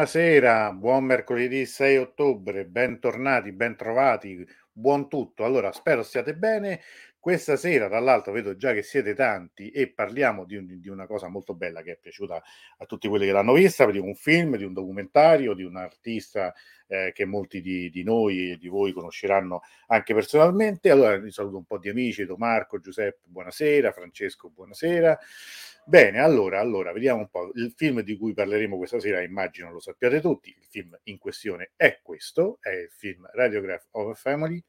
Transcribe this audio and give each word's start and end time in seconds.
Buonasera, 0.00 0.72
buon 0.72 1.04
mercoledì 1.04 1.66
6 1.66 1.98
ottobre, 1.98 2.64
bentornati, 2.64 3.52
bentrovati, 3.52 4.48
buon 4.72 5.10
tutto. 5.10 5.44
Allora, 5.44 5.72
spero 5.72 6.02
stiate 6.02 6.34
bene. 6.34 6.80
Questa 7.20 7.56
sera, 7.56 7.86
tra 7.86 8.00
l'altro, 8.00 8.32
vedo 8.32 8.56
già 8.56 8.72
che 8.72 8.82
siete 8.82 9.12
tanti 9.12 9.68
e 9.68 9.92
parliamo 9.92 10.46
di, 10.46 10.56
un, 10.56 10.80
di, 10.80 10.88
una 10.88 11.06
cosa 11.06 11.28
molto 11.28 11.52
bella 11.54 11.82
che 11.82 11.92
è 11.92 11.98
piaciuta 12.00 12.42
a 12.78 12.86
tutti 12.86 13.08
quelli 13.08 13.26
che 13.26 13.32
l'hanno 13.32 13.52
vista, 13.52 13.84
di 13.90 13.98
un 13.98 14.14
film, 14.14 14.56
di 14.56 14.64
un 14.64 14.72
documentario, 14.72 15.52
di 15.52 15.62
un 15.62 15.76
artista 15.76 16.54
eh, 16.86 17.12
che 17.12 17.26
molti 17.26 17.60
di, 17.60 17.90
di, 17.90 18.02
noi 18.04 18.52
e 18.52 18.56
di 18.56 18.68
voi 18.68 18.94
conosceranno 18.94 19.60
anche 19.88 20.14
personalmente. 20.14 20.88
Allora, 20.88 21.14
vi 21.18 21.30
saluto 21.30 21.58
un 21.58 21.66
po' 21.66 21.76
di 21.76 21.90
amici, 21.90 22.24
do 22.24 22.38
Marco, 22.38 22.80
Giuseppe, 22.80 23.20
buonasera, 23.24 23.92
Francesco, 23.92 24.48
buonasera. 24.48 25.18
Bene, 25.84 26.20
allora, 26.20 26.58
allora, 26.58 26.90
vediamo 26.90 27.20
un 27.20 27.28
po'. 27.28 27.50
Il 27.52 27.74
film 27.76 28.00
di 28.00 28.16
cui 28.16 28.32
parleremo 28.32 28.78
questa 28.78 28.98
sera, 28.98 29.20
immagino 29.20 29.70
lo 29.70 29.80
sappiate 29.80 30.22
tutti, 30.22 30.48
il 30.48 30.64
film 30.66 30.98
in 31.02 31.18
questione 31.18 31.72
è 31.76 32.00
questo, 32.02 32.56
è 32.62 32.70
il 32.70 32.90
film 32.90 33.28
Radiograph 33.30 33.88
of 33.90 34.08
a 34.08 34.14
Family 34.14 34.64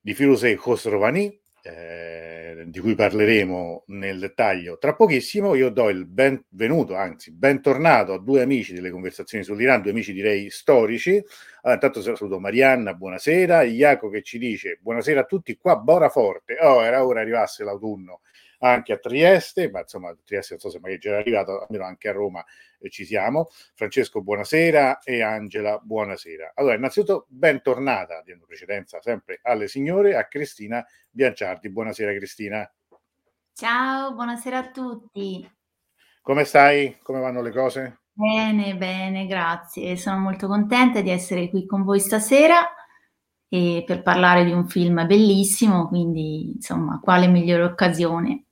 di 0.00 0.14
Firuzeh 0.14 0.54
Khosrovani, 0.56 1.40
eh, 1.62 2.64
di 2.66 2.80
cui 2.80 2.94
parleremo 2.94 3.84
nel 3.88 4.18
dettaglio 4.18 4.78
tra 4.78 4.94
pochissimo. 4.94 5.54
Io 5.54 5.70
do 5.70 5.88
il 5.88 6.06
benvenuto, 6.06 6.94
anzi 6.94 7.32
bentornato 7.32 8.12
a 8.12 8.18
due 8.18 8.42
amici 8.42 8.72
delle 8.72 8.90
conversazioni 8.90 9.44
sull'Iran, 9.44 9.82
due 9.82 9.90
amici 9.90 10.12
direi 10.12 10.50
storici. 10.50 11.22
Allora, 11.62 11.74
intanto 11.74 12.02
saluto 12.02 12.38
Marianna, 12.40 12.94
buonasera, 12.94 13.62
Iaco 13.62 14.08
che 14.08 14.22
ci 14.22 14.38
dice 14.38 14.78
buonasera 14.80 15.20
a 15.20 15.24
tutti, 15.24 15.56
qua 15.56 15.76
Bora 15.76 16.08
Forte. 16.08 16.56
Oh, 16.60 16.82
era 16.82 17.04
ora 17.04 17.20
arrivasse 17.20 17.64
l'autunno 17.64 18.20
anche 18.58 18.92
a 18.92 18.98
Trieste, 18.98 19.70
ma 19.70 19.80
insomma 19.80 20.10
a 20.10 20.16
Trieste 20.24 20.54
non 20.54 20.60
so 20.60 20.70
se 20.70 20.80
magari 20.80 20.98
già 20.98 21.12
è 21.12 21.20
arrivato, 21.20 21.60
almeno 21.60 21.84
anche 21.84 22.08
a 22.08 22.12
Roma 22.12 22.44
eh, 22.78 22.90
ci 22.90 23.04
siamo. 23.04 23.48
Francesco, 23.74 24.22
buonasera 24.22 25.00
e 25.00 25.22
Angela, 25.22 25.78
buonasera. 25.78 26.52
Allora, 26.54 26.74
innanzitutto 26.74 27.26
bentornata, 27.28 28.22
dando 28.24 28.46
precedenza 28.46 29.00
sempre 29.00 29.40
alle 29.42 29.68
signore, 29.68 30.16
a 30.16 30.26
Cristina 30.26 30.84
Bianciardi. 31.10 31.70
Buonasera 31.70 32.12
Cristina. 32.14 32.72
Ciao, 33.52 34.14
buonasera 34.14 34.58
a 34.58 34.70
tutti. 34.70 35.50
Come 36.22 36.44
stai? 36.44 36.98
Come 37.02 37.20
vanno 37.20 37.42
le 37.42 37.50
cose? 37.50 38.00
Bene, 38.12 38.76
bene, 38.76 39.26
grazie. 39.26 39.96
Sono 39.96 40.18
molto 40.18 40.46
contenta 40.48 41.00
di 41.00 41.10
essere 41.10 41.48
qui 41.48 41.66
con 41.66 41.84
voi 41.84 42.00
stasera 42.00 42.68
e 43.48 43.82
per 43.86 44.02
parlare 44.02 44.44
di 44.44 44.52
un 44.52 44.68
film 44.68 45.06
bellissimo, 45.06 45.88
quindi 45.88 46.52
insomma, 46.56 47.00
quale 47.00 47.28
migliore 47.28 47.62
occasione? 47.62 48.47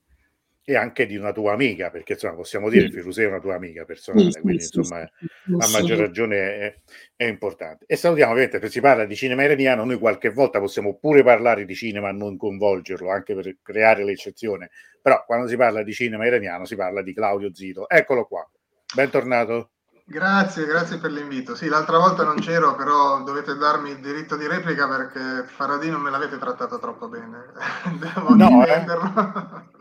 E 0.69 0.75
anche 0.75 1.07
di 1.07 1.17
una 1.17 1.31
tua 1.31 1.53
amica, 1.53 1.91
perché 1.91 2.15
insomma 2.15 2.35
possiamo 2.35 2.69
dire 2.69 2.87
che 2.87 2.91
sì. 2.91 2.97
Firuse 2.97 3.23
è 3.23 3.27
una 3.29 3.39
tua 3.39 3.55
amica 3.55 3.85
personale, 3.85 4.33
sì, 4.33 4.41
quindi 4.41 4.63
sì, 4.63 4.77
insomma 4.79 4.99
a 5.01 5.69
maggior 5.71 5.97
ragione 5.97 6.59
è, 6.59 6.81
è, 7.15 7.25
importante. 7.25 7.85
E 7.87 7.95
salutiamo 7.95 8.33
ovviamente, 8.33 8.59
se 8.59 8.69
si 8.69 8.81
parla 8.81 9.05
di 9.05 9.15
cinema 9.15 9.45
iraniano, 9.45 9.85
noi 9.85 9.97
qualche 9.97 10.31
volta 10.31 10.59
possiamo 10.59 10.97
pure 10.99 11.23
parlare 11.23 11.65
di 11.65 11.75
cinema, 11.77 12.11
non 12.11 12.37
coinvolgerlo, 12.37 13.09
anche 13.09 13.37
per 13.37 13.59
creare 13.63 14.03
l'eccezione, 14.03 14.71
però 15.01 15.23
quando 15.25 15.47
si 15.47 15.57
parla 15.57 15.85
di 15.85 15.93
cinema 15.93 16.27
iraniano 16.27 16.65
si 16.65 16.75
parla 16.75 17.01
di 17.01 17.15
Claudio 17.15 17.55
Zito. 17.55 17.89
Eccolo 17.89 18.27
qua, 18.27 18.45
bentornato. 18.93 19.71
Grazie, 20.09 20.67
grazie 20.67 20.99
per 20.99 21.11
l'invito. 21.11 21.57
Sì, 21.57 21.67
l'altra 21.67 21.99
volta 21.99 22.23
non 22.23 22.37
c'ero, 22.37 22.77
però 22.77 23.25
dovete 23.25 23.57
darmi 23.57 23.91
il 23.91 23.99
diritto 23.99 24.37
di 24.37 24.47
replica 24.47 24.87
perché 24.87 25.49
Faradì 25.49 25.91
non 25.91 26.01
me 26.01 26.11
l'avete 26.11 26.39
trattato 26.39 26.79
troppo 26.79 27.09
bene. 27.09 27.47
Devo 27.99 28.37
no, 28.37 28.65
eh. 28.65 28.85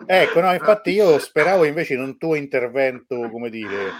Ecco, 0.08 0.42
no, 0.42 0.52
infatti 0.52 0.90
io 0.90 1.20
speravo 1.20 1.64
invece 1.64 1.94
in 1.94 2.02
un 2.02 2.18
tuo 2.18 2.34
intervento, 2.34 3.30
come 3.30 3.52
dire, 3.52 3.92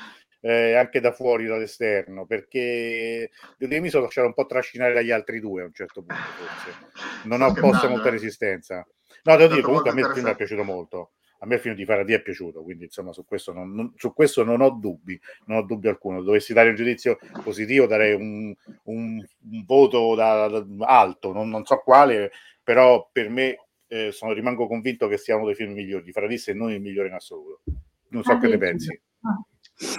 eh, 0.42 0.74
anche 0.74 1.00
da 1.00 1.12
fuori, 1.12 1.46
dall'esterno, 1.46 2.26
perché 2.26 3.30
mi 3.60 3.90
sono 3.90 4.06
lasciato 4.06 4.26
un 4.26 4.34
po' 4.34 4.48
trascinare 4.48 4.96
dagli 4.96 5.12
altri 5.12 5.40
due 5.40 5.62
a 5.62 5.66
un 5.66 5.74
certo 5.74 6.02
punto, 6.02 6.24
forse. 6.38 7.28
Non 7.28 7.44
ho 7.44 7.54
posto 7.54 7.88
molta 7.88 8.10
resistenza. 8.10 8.84
No, 9.26 9.36
devo 9.36 9.54
dire, 9.54 9.62
comunque 9.62 9.92
a 9.92 9.94
me 9.94 10.02
il 10.02 10.12
film 10.12 10.28
è 10.28 10.36
piaciuto 10.36 10.64
molto 10.64 11.12
a 11.40 11.46
me 11.46 11.56
il 11.56 11.62
film 11.62 11.76
di 11.76 11.86
Faraday 11.86 12.16
è 12.16 12.22
piaciuto, 12.22 12.64
quindi 12.64 12.86
insomma 12.86 13.12
su 13.12 13.26
questo 13.26 13.54
non, 13.54 13.74
non, 13.74 13.94
su 13.96 14.14
questo 14.14 14.44
non 14.44 14.62
ho 14.62 14.70
dubbi, 14.72 15.20
non 15.46 15.58
ho 15.58 15.64
dubbi 15.64 15.88
alcuno. 15.88 16.22
Dovessi 16.22 16.54
dare 16.54 16.70
un 16.70 16.76
giudizio 16.76 17.18
positivo, 17.44 17.86
darei 17.86 18.14
un, 18.14 18.54
un, 18.84 19.26
un 19.52 19.66
voto 19.66 20.16
da, 20.16 20.48
da, 20.48 20.66
alto, 20.86 21.34
non, 21.34 21.50
non, 21.50 21.66
so 21.66 21.78
quale, 21.78 22.32
però 22.64 23.10
per 23.12 23.30
me 23.30 23.68
eh, 23.88 24.12
sono, 24.12 24.32
rimango 24.34 24.68
convinto 24.68 25.08
che 25.08 25.18
sia 25.18 25.36
uno 25.36 25.46
dei 25.46 25.56
film 25.56 25.74
migliori 25.74 26.04
di 26.04 26.12
Faraday, 26.12 26.38
se 26.38 26.54
non 26.54 26.72
il 26.72 26.82
migliore 26.82 27.10
in 27.10 27.14
assoluto. 27.14 27.62
Non 28.10 28.24
so 28.24 28.32
ah, 28.32 28.40
che 28.40 28.48
ne 28.48 28.58
pensi. 28.58 29.02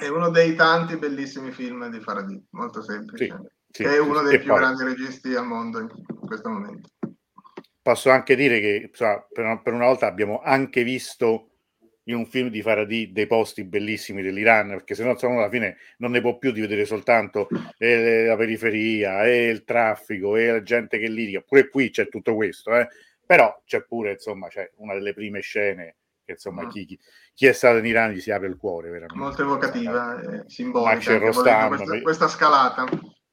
È 0.00 0.08
uno 0.08 0.30
dei 0.30 0.54
tanti 0.54 0.96
bellissimi 0.96 1.50
film 1.50 1.88
di 1.90 2.00
Faraday, 2.00 2.42
molto 2.50 2.82
semplice. 2.82 3.26
Sì, 3.70 3.82
sì, 3.82 3.82
è 3.82 3.98
uno 3.98 4.22
dei 4.22 4.38
più 4.38 4.48
poi... 4.48 4.58
grandi 4.58 4.84
registi 4.84 5.34
al 5.34 5.46
mondo 5.46 5.80
in 5.80 5.88
questo 6.26 6.48
momento 6.48 6.88
posso 7.86 8.10
anche 8.10 8.34
dire 8.34 8.58
che 8.58 8.88
insomma, 8.88 9.24
per, 9.32 9.44
una, 9.44 9.60
per, 9.60 9.72
una, 9.72 9.84
volta 9.84 10.08
abbiamo 10.08 10.40
anche 10.42 10.82
visto 10.82 11.50
in 12.08 12.16
un 12.16 12.26
film 12.26 12.48
di 12.48 12.60
Faradi 12.60 13.12
dei 13.12 13.28
posti 13.28 13.62
bellissimi 13.62 14.22
dell'Iran, 14.22 14.70
perché 14.70 14.96
se 14.96 15.04
no 15.04 15.12
insomma, 15.12 15.38
alla 15.38 15.48
fine 15.48 15.76
non 15.98 16.10
ne 16.10 16.20
può 16.20 16.36
più 16.36 16.50
di 16.50 16.60
vedere 16.60 16.84
soltanto 16.84 17.46
eh, 17.78 18.24
la 18.24 18.34
periferia 18.34 19.24
e 19.24 19.46
il 19.46 19.62
traffico 19.62 20.34
e 20.34 20.50
la 20.50 20.62
gente 20.64 20.98
che 20.98 21.06
litiga. 21.06 21.42
Pure 21.42 21.68
qui 21.68 21.90
c'è 21.90 22.08
tutto 22.08 22.34
questo, 22.34 22.76
eh. 22.76 22.88
però 23.24 23.62
c'è 23.64 23.84
pure 23.84 24.12
insomma 24.12 24.48
c'è 24.48 24.68
una 24.78 24.94
delle 24.94 25.14
prime 25.14 25.38
scene 25.38 25.94
che 26.24 26.32
insomma 26.32 26.64
mm. 26.64 26.68
chi, 26.68 26.86
chi, 26.86 26.98
chi, 27.34 27.46
è 27.46 27.52
stato 27.52 27.78
in 27.78 27.86
Iran 27.86 28.10
gli 28.10 28.20
si 28.20 28.32
apre 28.32 28.48
il 28.48 28.56
cuore 28.56 28.90
veramente. 28.90 29.16
Molto 29.16 29.42
evocativa, 29.42 30.20
eh, 30.20 30.42
simbolica. 30.48 31.20
Questa, 31.20 31.68
questa 32.02 32.26
scalata. 32.26 32.84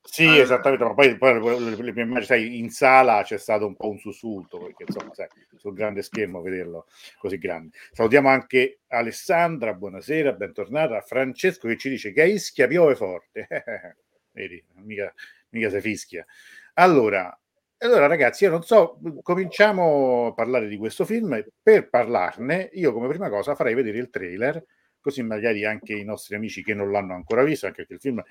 Sì, 0.05 0.25
ah, 0.27 0.35
esattamente, 0.35 0.83
ma 0.83 0.93
poi, 0.93 1.17
poi 1.17 1.33
le, 1.81 1.91
mie 1.93 2.03
immagini, 2.03 2.25
sai, 2.25 2.59
in 2.59 2.69
sala 2.69 3.23
c'è 3.23 3.37
stato 3.37 3.65
un 3.65 3.75
po' 3.75 3.89
un 3.89 3.97
sussulto, 3.97 4.57
perché 4.59 4.83
insomma, 4.85 5.13
sai, 5.13 5.27
sul 5.55 5.73
grande 5.73 6.01
schermo 6.03 6.41
vederlo 6.41 6.85
così 7.17 7.37
grande. 7.37 7.77
Salutiamo 7.93 8.27
anche 8.27 8.81
Alessandra, 8.87 9.73
buonasera, 9.73 10.33
bentornata, 10.33 10.99
Francesco 11.01 11.67
che 11.69 11.77
ci 11.77 11.89
dice 11.89 12.11
che 12.11 12.21
a 12.21 12.25
Ischia 12.25 12.67
piove 12.67 12.95
forte. 12.95 13.47
Vedi, 14.31 14.61
mica, 14.83 15.11
mica 15.49 15.69
si 15.69 15.79
fischia. 15.79 16.25
Allora, 16.75 17.35
allora, 17.77 18.05
ragazzi, 18.07 18.43
io 18.43 18.49
non 18.51 18.63
so, 18.63 18.99
cominciamo 19.21 20.27
a 20.27 20.33
parlare 20.33 20.67
di 20.67 20.77
questo 20.77 21.05
film. 21.05 21.43
Per 21.61 21.89
parlarne, 21.89 22.69
io 22.73 22.91
come 22.93 23.07
prima 23.07 23.29
cosa 23.29 23.55
farei 23.55 23.73
vedere 23.73 23.99
il 23.99 24.09
trailer 24.09 24.63
così 25.03 25.21
magari 25.21 25.65
anche 25.65 25.93
i 25.93 26.05
nostri 26.05 26.35
amici 26.35 26.63
che 26.63 26.73
non 26.73 26.89
l'hanno 26.89 27.13
ancora 27.13 27.43
visto, 27.43 27.65
anche 27.65 27.85
perché 27.85 27.95
il 27.95 27.99
film 27.99 28.23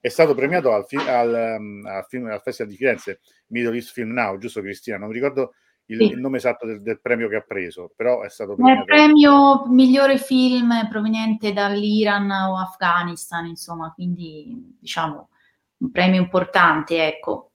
è 0.00 0.08
stato 0.08 0.32
premiato 0.32 0.72
al, 0.72 0.86
fi- 0.86 0.96
al, 0.96 1.56
um, 1.58 1.84
al, 1.84 2.06
film, 2.08 2.26
al 2.26 2.40
Festival 2.40 2.70
di 2.70 2.78
Firenze, 2.78 3.20
Middle 3.48 3.74
East 3.74 3.92
Film 3.92 4.12
Now, 4.12 4.38
giusto 4.38 4.60
Cristina? 4.60 4.96
Non 4.96 5.08
mi 5.08 5.14
ricordo 5.14 5.54
il, 5.86 5.98
sì. 5.98 6.04
il 6.12 6.20
nome 6.20 6.36
esatto 6.36 6.66
del, 6.66 6.82
del, 6.82 7.00
premio 7.00 7.28
che 7.28 7.34
ha 7.34 7.40
preso, 7.40 7.92
però 7.96 8.22
è 8.22 8.30
stato 8.30 8.54
premiato. 8.54 8.78
Il 8.78 8.84
premio 8.84 9.66
migliore 9.66 10.18
film 10.18 10.88
proveniente 10.88 11.52
dall'Iran 11.52 12.30
o 12.30 12.58
Afghanistan, 12.58 13.46
insomma, 13.46 13.90
quindi 13.92 14.76
diciamo 14.78 15.30
un 15.78 15.90
premio 15.90 16.20
importante, 16.20 17.08
ecco. 17.08 17.50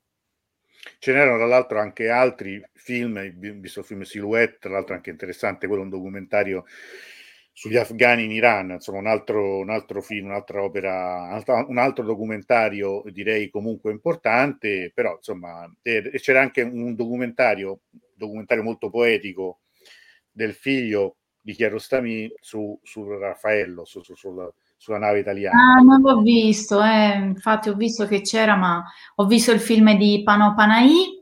Ce 0.99 1.13
n'erano 1.13 1.37
tra 1.37 1.47
l'altro 1.47 1.79
anche 1.79 2.09
altri 2.09 2.61
film, 2.73 3.21
visto 3.57 3.79
il 3.79 3.85
film 3.85 4.01
Silhouette, 4.01 4.57
tra 4.59 4.71
l'altro 4.71 4.95
anche 4.95 5.11
interessante, 5.11 5.65
quello 5.65 5.83
un 5.83 5.89
documentario 5.89 6.65
sugli 7.57 7.77
afghani 7.77 8.25
in 8.25 8.31
Iran, 8.31 8.71
insomma 8.71 8.99
un 8.99 9.07
altro, 9.07 9.59
un 9.59 9.69
altro 9.69 10.01
film, 10.01 10.25
un'altra 10.25 10.61
opera, 10.61 11.41
un 11.69 11.77
altro 11.77 12.03
documentario 12.03 13.01
direi 13.05 13.49
comunque 13.49 13.93
importante, 13.93 14.91
però 14.93 15.15
insomma 15.15 15.65
e 15.81 16.11
c'era 16.15 16.41
anche 16.41 16.63
un 16.63 16.95
documentario, 16.95 17.79
documentario 18.13 18.61
molto 18.61 18.89
poetico 18.89 19.59
del 20.29 20.53
figlio 20.53 21.15
di 21.39 21.53
Chiarostami 21.53 22.29
su, 22.41 22.77
su 22.83 23.07
Raffaello, 23.07 23.85
su, 23.85 24.03
su, 24.03 24.15
sulla, 24.15 24.51
sulla 24.75 24.97
nave 24.97 25.19
italiana. 25.19 25.77
Ah, 25.77 25.79
non 25.79 26.01
l'ho 26.01 26.19
visto, 26.19 26.83
eh. 26.83 27.15
infatti 27.19 27.69
ho 27.69 27.75
visto 27.75 28.05
che 28.05 28.19
c'era, 28.19 28.57
ma 28.57 28.83
ho 29.15 29.25
visto 29.27 29.53
il 29.53 29.61
film 29.61 29.95
di 29.97 30.23
Pano 30.25 30.55
Panai, 30.55 31.14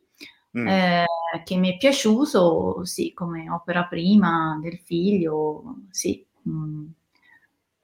mm. 0.57 0.67
eh, 0.67 1.05
che 1.43 1.55
mi 1.57 1.73
è 1.73 1.77
piaciuto, 1.77 2.85
sì, 2.85 3.13
come 3.13 3.49
opera 3.49 3.85
prima 3.85 4.59
del 4.61 4.79
figlio, 4.79 5.75
sì. 5.89 6.25
Mm. 6.47 6.85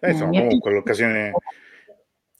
Eh, 0.01 0.12
insomma, 0.12 0.39
comunque 0.39 0.71
l'occasione 0.71 1.31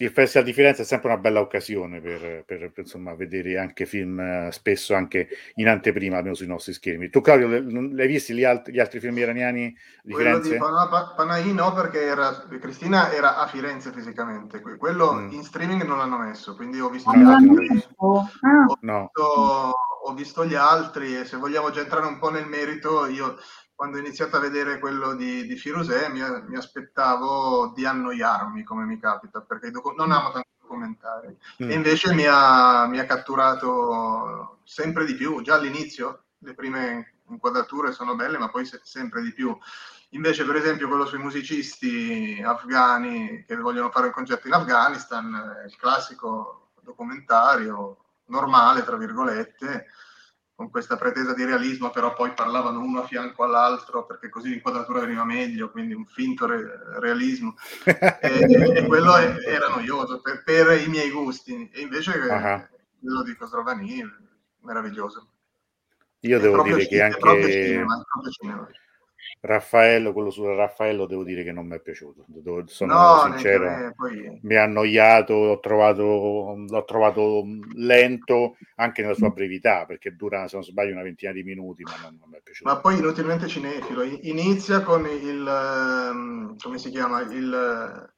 il 0.02 0.12
Festival 0.12 0.46
di 0.46 0.54
Firenze 0.54 0.84
è 0.84 0.86
sempre 0.86 1.10
una 1.10 1.20
bella 1.20 1.42
occasione 1.42 2.00
per, 2.00 2.46
per, 2.46 2.72
per 2.72 2.84
insomma, 2.86 3.16
vedere 3.16 3.58
anche 3.58 3.86
film 3.86 4.18
eh, 4.18 4.50
spesso 4.52 4.94
anche 4.96 5.28
in 5.56 5.68
anteprima, 5.68 6.16
almeno 6.16 6.36
sui 6.36 6.48
nostri 6.48 6.72
schermi. 6.72 7.10
Tu 7.10 7.20
Claudio, 7.20 7.50
l'hai 7.50 8.08
visti 8.08 8.34
gli, 8.34 8.46
alt- 8.46 8.70
gli 8.70 8.80
altri 8.80 9.02
film 9.02 9.18
iraniani 9.18 9.76
di 10.02 10.14
quello 10.14 10.42
Firenze? 10.42 10.52
Di 10.52 11.16
Panahi 11.18 11.54
no, 11.54 11.74
perché 11.74 12.02
era, 12.02 12.48
Cristina 12.62 13.12
era 13.12 13.36
a 13.36 13.48
Firenze 13.48 13.92
fisicamente, 13.92 14.62
quello 14.62 15.16
mm. 15.16 15.32
in 15.32 15.44
streaming 15.44 15.84
non 15.84 15.98
l'hanno 15.98 16.18
messo, 16.18 16.56
quindi 16.56 16.80
ho 16.80 16.90
visto, 16.90 17.10
ah, 17.10 17.18
gli 17.18 17.24
altri, 17.24 17.84
ho, 17.98 18.30
no. 18.80 19.12
Ho 20.10 20.14
visto 20.14 20.46
gli 20.46 20.56
altri 20.56 21.18
e 21.18 21.26
se 21.26 21.38
vogliamo 21.38 21.70
già 21.72 21.82
entrare 21.82 22.06
un 22.06 22.20
po' 22.20 22.30
nel 22.30 22.48
merito, 22.48 23.06
io 23.06 23.38
quando 23.76 23.98
ho 23.98 24.00
iniziato 24.02 24.36
a 24.36 24.42
vedere 24.42 24.80
quello 24.80 25.16
di, 25.16 25.46
di 25.46 25.56
Firusè 25.56 26.10
mi, 26.10 26.20
mi, 26.48 26.58
aspettavo 26.58 27.72
di 27.74 27.86
annoiarmi, 27.86 28.64
come 28.64 28.84
mi 28.84 29.00
capita, 29.00 29.42
perché 29.42 29.72
docu- 29.72 29.96
non 29.96 30.12
amo 30.12 30.32
tanto 30.32 30.50
documentari. 30.60 31.38
Mm. 31.64 31.70
E 31.70 31.74
invece 31.74 32.14
mi 32.14 32.26
ha, 32.28 32.88
mi 32.88 33.00
ha 33.00 33.06
catturato 33.06 34.60
sempre 34.66 35.06
di 35.06 35.16
più, 35.16 35.42
già 35.42 35.56
all'inizio, 35.56 36.26
le 36.40 36.56
prime 36.56 37.20
inquadrature 37.30 37.94
sono 37.94 38.16
belle, 38.16 38.38
ma 38.38 38.50
poi 38.50 38.66
se- 38.66 38.82
sempre 38.84 39.22
di 39.22 39.32
più. 39.32 39.58
Invece, 40.10 40.44
per 40.44 40.56
esempio, 40.56 40.88
quello 40.88 41.06
sui 41.06 41.20
musicisti 41.20 42.42
afghani 42.44 43.46
che 43.46 43.56
vogliono 43.56 43.92
fare 43.92 44.08
un 44.08 44.14
concerto 44.14 44.48
in 44.48 44.54
Afghanistan, 44.54 45.64
il 45.66 45.76
classico 45.78 46.72
documentario 46.82 48.09
normale, 48.30 48.84
tra 48.84 48.98
virgolette, 48.98 49.88
con 50.56 50.70
questa 50.70 50.98
pretesa 50.98 51.34
di 51.34 51.46
realismo, 51.46 51.90
però 51.90 52.14
poi 52.14 52.34
parlavano 52.34 52.82
uno 52.82 53.02
a 53.02 53.08
fianco 53.08 53.44
all'altro 53.44 54.06
perché 54.06 54.30
così 54.30 54.50
l'inquadratura 54.50 55.00
veniva 55.00 55.24
meglio, 55.24 55.72
quindi 55.72 55.94
un 55.94 56.06
finto 56.06 56.46
re- 56.46 57.00
realismo. 57.00 57.56
e, 57.86 58.76
e, 58.76 58.86
quello 58.86 59.16
è, 59.16 59.38
era 59.46 59.70
noioso 59.70 60.20
per, 60.20 60.44
per, 60.44 60.82
i 60.82 60.88
miei 60.88 61.12
gusti. 61.12 61.70
E 61.74 61.82
invece 61.82 62.12
uh-huh. 62.12 62.68
quello 63.00 63.24
di 63.24 63.36
Costrovani, 63.36 64.04
meraviglioso. 64.62 65.30
Io 66.22 66.38
è 66.38 66.42
devo 66.42 66.62
dire 66.64 66.88
che 66.88 67.02
anche... 67.02 67.52
Cinema, 67.52 68.04
cinema. 68.30 68.68
Raffaello, 69.42 70.14
quello 70.14 70.30
su 70.30 70.44
Raffaello 70.46 71.06
devo 71.06 71.24
dire 71.24 71.44
che 71.44 71.52
non 71.52 71.68
mi 71.68 71.76
è 71.76 71.82
piaciuto, 71.82 72.26
sono 72.66 72.94
no, 72.94 73.22
sincero, 73.24 73.66
me, 73.66 73.94
poi... 73.96 74.40
mi 74.44 74.56
ha 74.56 74.64
annoiato, 74.64 75.46
l'ho 75.46 75.60
trovato, 75.60 76.56
l'ho 76.68 76.86
trovato 76.86 77.44
lento 77.76 78.58
anche 78.76 79.02
nella 79.02 79.14
sua 79.14 79.30
brevità, 79.30 79.86
perché 79.86 80.16
dura, 80.16 80.48
se 80.48 80.56
non 80.56 80.66
sbaglio, 80.66 80.92
una 80.94 81.04
ventina 81.04 81.32
di 81.32 81.44
minuti, 81.44 81.84
ma 81.84 81.96
non, 82.02 82.18
non 82.20 82.30
mi 82.30 82.38
è 82.38 82.42
piaciuto. 82.42 82.70
Ma 82.70 82.80
poi 82.80 82.98
inutilmente 82.98 83.48
cinefilo, 83.48 84.04
inizia 84.04 84.82
con 84.82 85.06
il, 85.06 85.48
ehm, 85.48 86.58
come 86.62 86.78
si 86.78 86.90
chiama, 86.90 87.22
il 87.22 88.14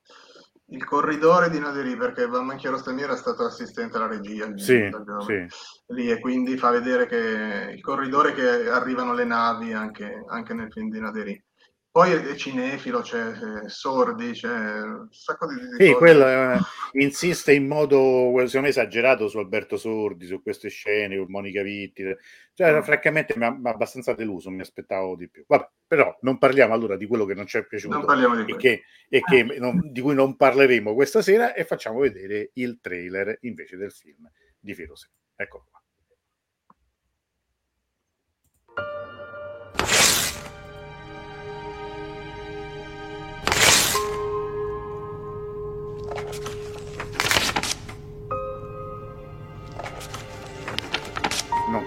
il 0.71 0.83
corridore 0.85 1.49
di 1.49 1.59
Naderi, 1.59 1.95
perché 1.95 2.27
Valmanchi 2.27 2.67
Rostami 2.67 3.01
era 3.01 3.15
stato 3.15 3.43
assistente 3.43 3.97
alla 3.97 4.07
regia 4.07 4.49
sì, 4.55 4.89
sì. 5.25 5.45
lì 5.87 6.09
e 6.09 6.19
quindi 6.19 6.57
fa 6.57 6.71
vedere 6.71 7.05
che 7.07 7.71
il 7.73 7.81
corridore 7.81 8.33
che 8.33 8.69
arrivano 8.69 9.13
le 9.13 9.25
navi 9.25 9.73
anche, 9.73 10.23
anche 10.27 10.53
nel 10.53 10.71
film 10.71 10.89
di 10.89 10.99
Naderi. 10.99 11.43
Poi 11.91 12.13
è 12.13 12.35
cinefilo, 12.35 13.01
c'è, 13.01 13.33
c'è 13.33 13.67
Sordi, 13.67 14.31
c'è 14.31 14.81
un 14.81 15.09
sacco 15.11 15.45
di, 15.45 15.55
di 15.55 15.87
Sì, 15.87 15.93
quello 15.93 16.25
eh, 16.25 16.57
insiste 16.93 17.51
in 17.51 17.67
modo, 17.67 18.31
secondo 18.45 18.61
me, 18.61 18.67
esagerato 18.69 19.27
su 19.27 19.37
Alberto 19.39 19.75
Sordi, 19.75 20.25
su 20.25 20.41
queste 20.41 20.69
scene, 20.69 21.17
con 21.17 21.25
Monica 21.27 21.61
Vitti. 21.61 22.03
Cioè, 22.53 22.77
mm. 22.77 22.81
francamente, 22.81 23.33
mi 23.35 23.43
ha, 23.43 23.59
abbastanza 23.63 24.13
deluso, 24.13 24.49
mi 24.49 24.61
aspettavo 24.61 25.17
di 25.17 25.27
più. 25.27 25.43
Vabbè, 25.45 25.69
però 25.85 26.17
non 26.21 26.37
parliamo 26.37 26.73
allora 26.73 26.95
di 26.95 27.07
quello 27.07 27.25
che 27.25 27.33
non 27.33 27.45
ci 27.45 27.57
è 27.57 27.65
piaciuto 27.65 28.07
e, 28.47 28.55
che, 28.55 28.83
e 29.09 29.19
che 29.19 29.43
non, 29.59 29.91
di 29.91 29.99
cui 29.99 30.15
non 30.15 30.37
parleremo 30.37 30.93
questa 30.93 31.21
sera 31.21 31.53
e 31.53 31.65
facciamo 31.65 31.99
vedere 31.99 32.51
il 32.53 32.79
trailer 32.79 33.37
invece 33.41 33.75
del 33.75 33.91
film 33.91 34.31
di 34.57 34.73
Firose. 34.73 35.09
Ecco 35.35 35.65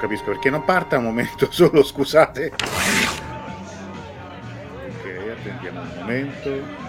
capisco 0.04 0.26
perché 0.26 0.50
non 0.50 0.64
parta 0.64 0.98
un 0.98 1.04
momento 1.04 1.48
solo, 1.52 1.82
scusate. 1.82 2.52
Ok, 4.86 5.38
attendiamo 5.38 5.80
un 5.80 5.90
momento. 5.98 6.83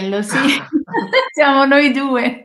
Antonello, 0.00 0.22
sì. 0.22 0.36
Siamo 1.32 1.64
noi 1.66 1.92
due. 1.92 2.42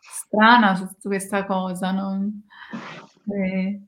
Strana 0.00 0.96
questa 1.00 1.46
cosa, 1.46 1.92
no? 1.92 2.30
Eh. 3.32 3.82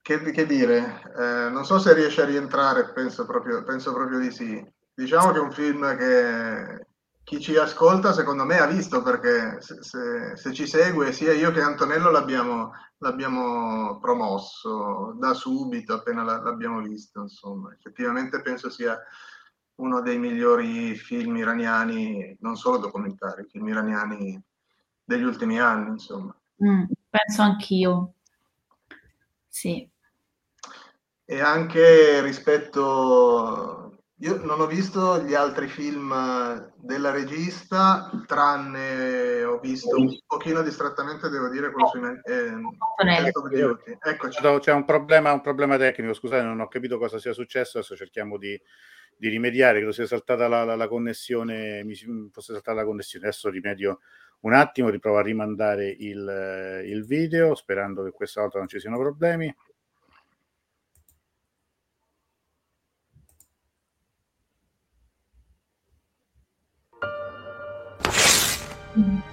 Che, 0.00 0.30
che, 0.30 0.46
dire, 0.46 1.02
eh, 1.16 1.50
non 1.50 1.64
so 1.64 1.78
se 1.78 1.92
riesce 1.94 2.22
a 2.22 2.26
rientrare, 2.26 2.92
penso 2.92 3.26
proprio, 3.26 3.62
penso 3.64 3.92
proprio 3.92 4.18
di 4.18 4.30
sì. 4.30 4.64
Diciamo 4.94 5.32
che 5.32 5.38
è 5.38 5.42
un 5.42 5.52
film 5.52 5.96
che 5.96 6.86
chi 7.22 7.40
ci 7.40 7.56
ascolta 7.56 8.12
secondo 8.12 8.44
me 8.44 8.58
ha 8.58 8.66
visto 8.66 9.02
perché 9.02 9.60
se, 9.60 9.82
se, 9.82 10.36
se 10.36 10.52
ci 10.52 10.66
segue 10.66 11.12
sia 11.12 11.32
io 11.32 11.52
che 11.52 11.62
Antonello 11.62 12.10
l'abbiamo, 12.10 12.72
l'abbiamo 12.98 13.98
promosso 14.00 15.14
da 15.18 15.32
subito 15.32 15.94
appena 15.94 16.22
l'abbiamo 16.24 16.80
visto 16.80 17.20
insomma 17.20 17.72
effettivamente 17.72 18.42
penso 18.42 18.68
sia 18.68 18.98
uno 19.80 20.00
dei 20.00 20.18
migliori 20.18 20.94
film 20.94 21.36
iraniani 21.36 22.36
non 22.40 22.56
solo 22.56 22.78
documentari 22.78 23.46
film 23.50 23.68
iraniani 23.68 24.40
degli 25.02 25.24
ultimi 25.24 25.58
anni 25.58 25.90
insomma. 25.90 26.34
Mm, 26.64 26.84
penso 27.08 27.42
anch'io. 27.42 28.12
Sì. 29.48 29.88
E 31.24 31.40
anche 31.40 32.20
rispetto 32.22 33.80
io 34.22 34.36
non 34.44 34.60
ho 34.60 34.66
visto 34.66 35.22
gli 35.22 35.32
altri 35.32 35.66
film 35.66 36.12
della 36.76 37.10
regista, 37.10 38.10
tranne 38.26 39.42
ho 39.44 39.58
visto 39.58 39.96
un 39.96 40.14
pochino 40.26 40.60
distrattamente, 40.60 41.30
devo 41.30 41.48
dire, 41.48 41.70
quello 41.70 41.88
sui 41.88 42.02
eh, 42.24 42.52
Eccoci. 43.98 44.40
C'è 44.60 44.72
un 44.72 44.84
problema, 44.84 45.32
un 45.32 45.40
problema 45.40 45.78
tecnico, 45.78 46.12
scusate, 46.12 46.42
non 46.42 46.60
ho 46.60 46.68
capito 46.68 46.98
cosa 46.98 47.18
sia 47.18 47.32
successo, 47.32 47.78
adesso 47.78 47.96
cerchiamo 47.96 48.36
di, 48.36 48.60
di 49.20 49.28
rimediare, 49.28 49.76
credo 49.76 49.92
sia 49.92 50.06
saltata 50.06 50.48
la, 50.48 50.64
la, 50.64 50.76
la 50.76 50.88
connessione, 50.88 51.84
mi 51.84 51.94
fosse 52.32 52.54
saltata 52.54 52.78
la 52.78 52.86
connessione, 52.86 53.26
adesso 53.26 53.50
rimedio 53.50 54.00
un 54.40 54.54
attimo, 54.54 54.88
riprovo 54.88 55.18
a 55.18 55.22
rimandare 55.22 55.90
il, 55.90 56.26
eh, 56.26 56.88
il 56.88 57.04
video 57.04 57.54
sperando 57.54 58.02
che 58.02 58.12
questa 58.12 58.40
volta 58.40 58.56
non 58.58 58.66
ci 58.66 58.80
siano 58.80 58.96
problemi. 58.98 59.54
Mm-hmm. 68.98 69.29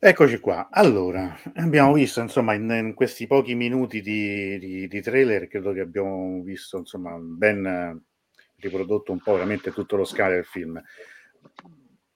Eccoci 0.00 0.38
qua. 0.38 0.68
Allora, 0.70 1.36
abbiamo 1.56 1.92
visto, 1.92 2.20
insomma, 2.20 2.54
in, 2.54 2.70
in 2.70 2.94
questi 2.94 3.26
pochi 3.26 3.56
minuti 3.56 4.00
di, 4.00 4.56
di, 4.60 4.86
di, 4.86 5.00
trailer, 5.02 5.48
credo 5.48 5.72
che 5.72 5.80
abbiamo 5.80 6.40
visto, 6.42 6.78
insomma, 6.78 7.16
ben 7.18 8.00
riprodotto 8.58 9.10
un 9.10 9.18
po' 9.20 9.32
veramente 9.32 9.72
tutto 9.72 9.96
lo 9.96 10.04
scale 10.04 10.36
del 10.36 10.44
film. 10.44 10.80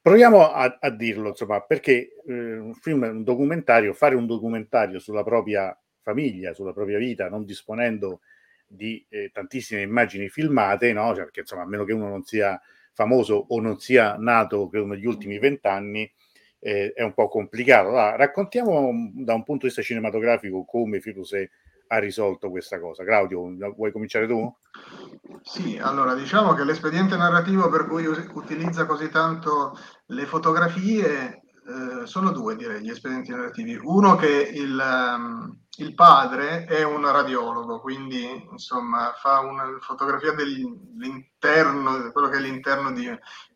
Proviamo 0.00 0.48
a, 0.48 0.78
a 0.80 0.90
dirlo, 0.90 1.30
insomma, 1.30 1.60
perché 1.62 2.14
eh, 2.24 2.56
un 2.56 2.72
film, 2.74 3.02
un 3.02 3.24
documentario, 3.24 3.94
fare 3.94 4.14
un 4.14 4.26
documentario 4.26 5.00
sulla 5.00 5.24
propria 5.24 5.76
famiglia, 6.02 6.54
sulla 6.54 6.72
propria 6.72 6.98
vita, 6.98 7.28
non 7.28 7.44
disponendo 7.44 8.20
di 8.64 9.04
eh, 9.08 9.30
tantissime 9.32 9.80
immagini 9.80 10.28
filmate, 10.28 10.92
no? 10.92 11.14
Cioè, 11.16 11.24
perché 11.24 11.40
insomma, 11.40 11.62
a 11.62 11.66
meno 11.66 11.82
che 11.82 11.92
uno 11.92 12.08
non 12.08 12.22
sia 12.22 12.60
famoso 12.92 13.44
o 13.48 13.60
non 13.60 13.80
sia 13.80 14.14
nato 14.18 14.68
credo, 14.68 14.86
negli 14.86 15.06
ultimi 15.06 15.40
vent'anni, 15.40 16.08
eh, 16.62 16.92
è 16.94 17.02
un 17.02 17.12
po' 17.12 17.28
complicato. 17.28 17.88
Allora, 17.88 18.14
raccontiamo 18.14 19.10
da 19.14 19.34
un 19.34 19.42
punto 19.42 19.62
di 19.62 19.66
vista 19.66 19.82
cinematografico 19.82 20.64
come 20.64 21.00
Firuse 21.00 21.50
ha 21.88 21.98
risolto 21.98 22.50
questa 22.50 22.78
cosa. 22.78 23.04
Claudio, 23.04 23.42
vuoi 23.76 23.90
cominciare 23.90 24.28
tu? 24.28 24.50
Sì, 25.42 25.78
allora 25.82 26.14
diciamo 26.14 26.54
che 26.54 26.64
l'espediente 26.64 27.16
narrativo 27.16 27.68
per 27.68 27.86
cui 27.86 28.06
utilizza 28.06 28.86
così 28.86 29.10
tanto 29.10 29.76
le 30.06 30.24
fotografie 30.24 31.42
eh, 31.66 32.06
sono 32.06 32.30
due, 32.30 32.56
direi, 32.56 32.80
gli 32.80 32.90
espedienti 32.90 33.32
narrativi. 33.32 33.78
Uno 33.82 34.14
che 34.14 34.50
il, 34.54 34.80
um, 34.80 35.58
il, 35.78 35.94
padre 35.94 36.64
è 36.64 36.84
un 36.84 37.10
radiologo, 37.10 37.80
quindi 37.80 38.24
insomma 38.50 39.12
fa 39.16 39.40
una 39.40 39.76
fotografia 39.80 40.32
dell'interno, 40.32 42.10
quello 42.12 42.28
che 42.28 42.38
è 42.38 42.40
l'interno 42.40 42.92
di, 42.92 43.08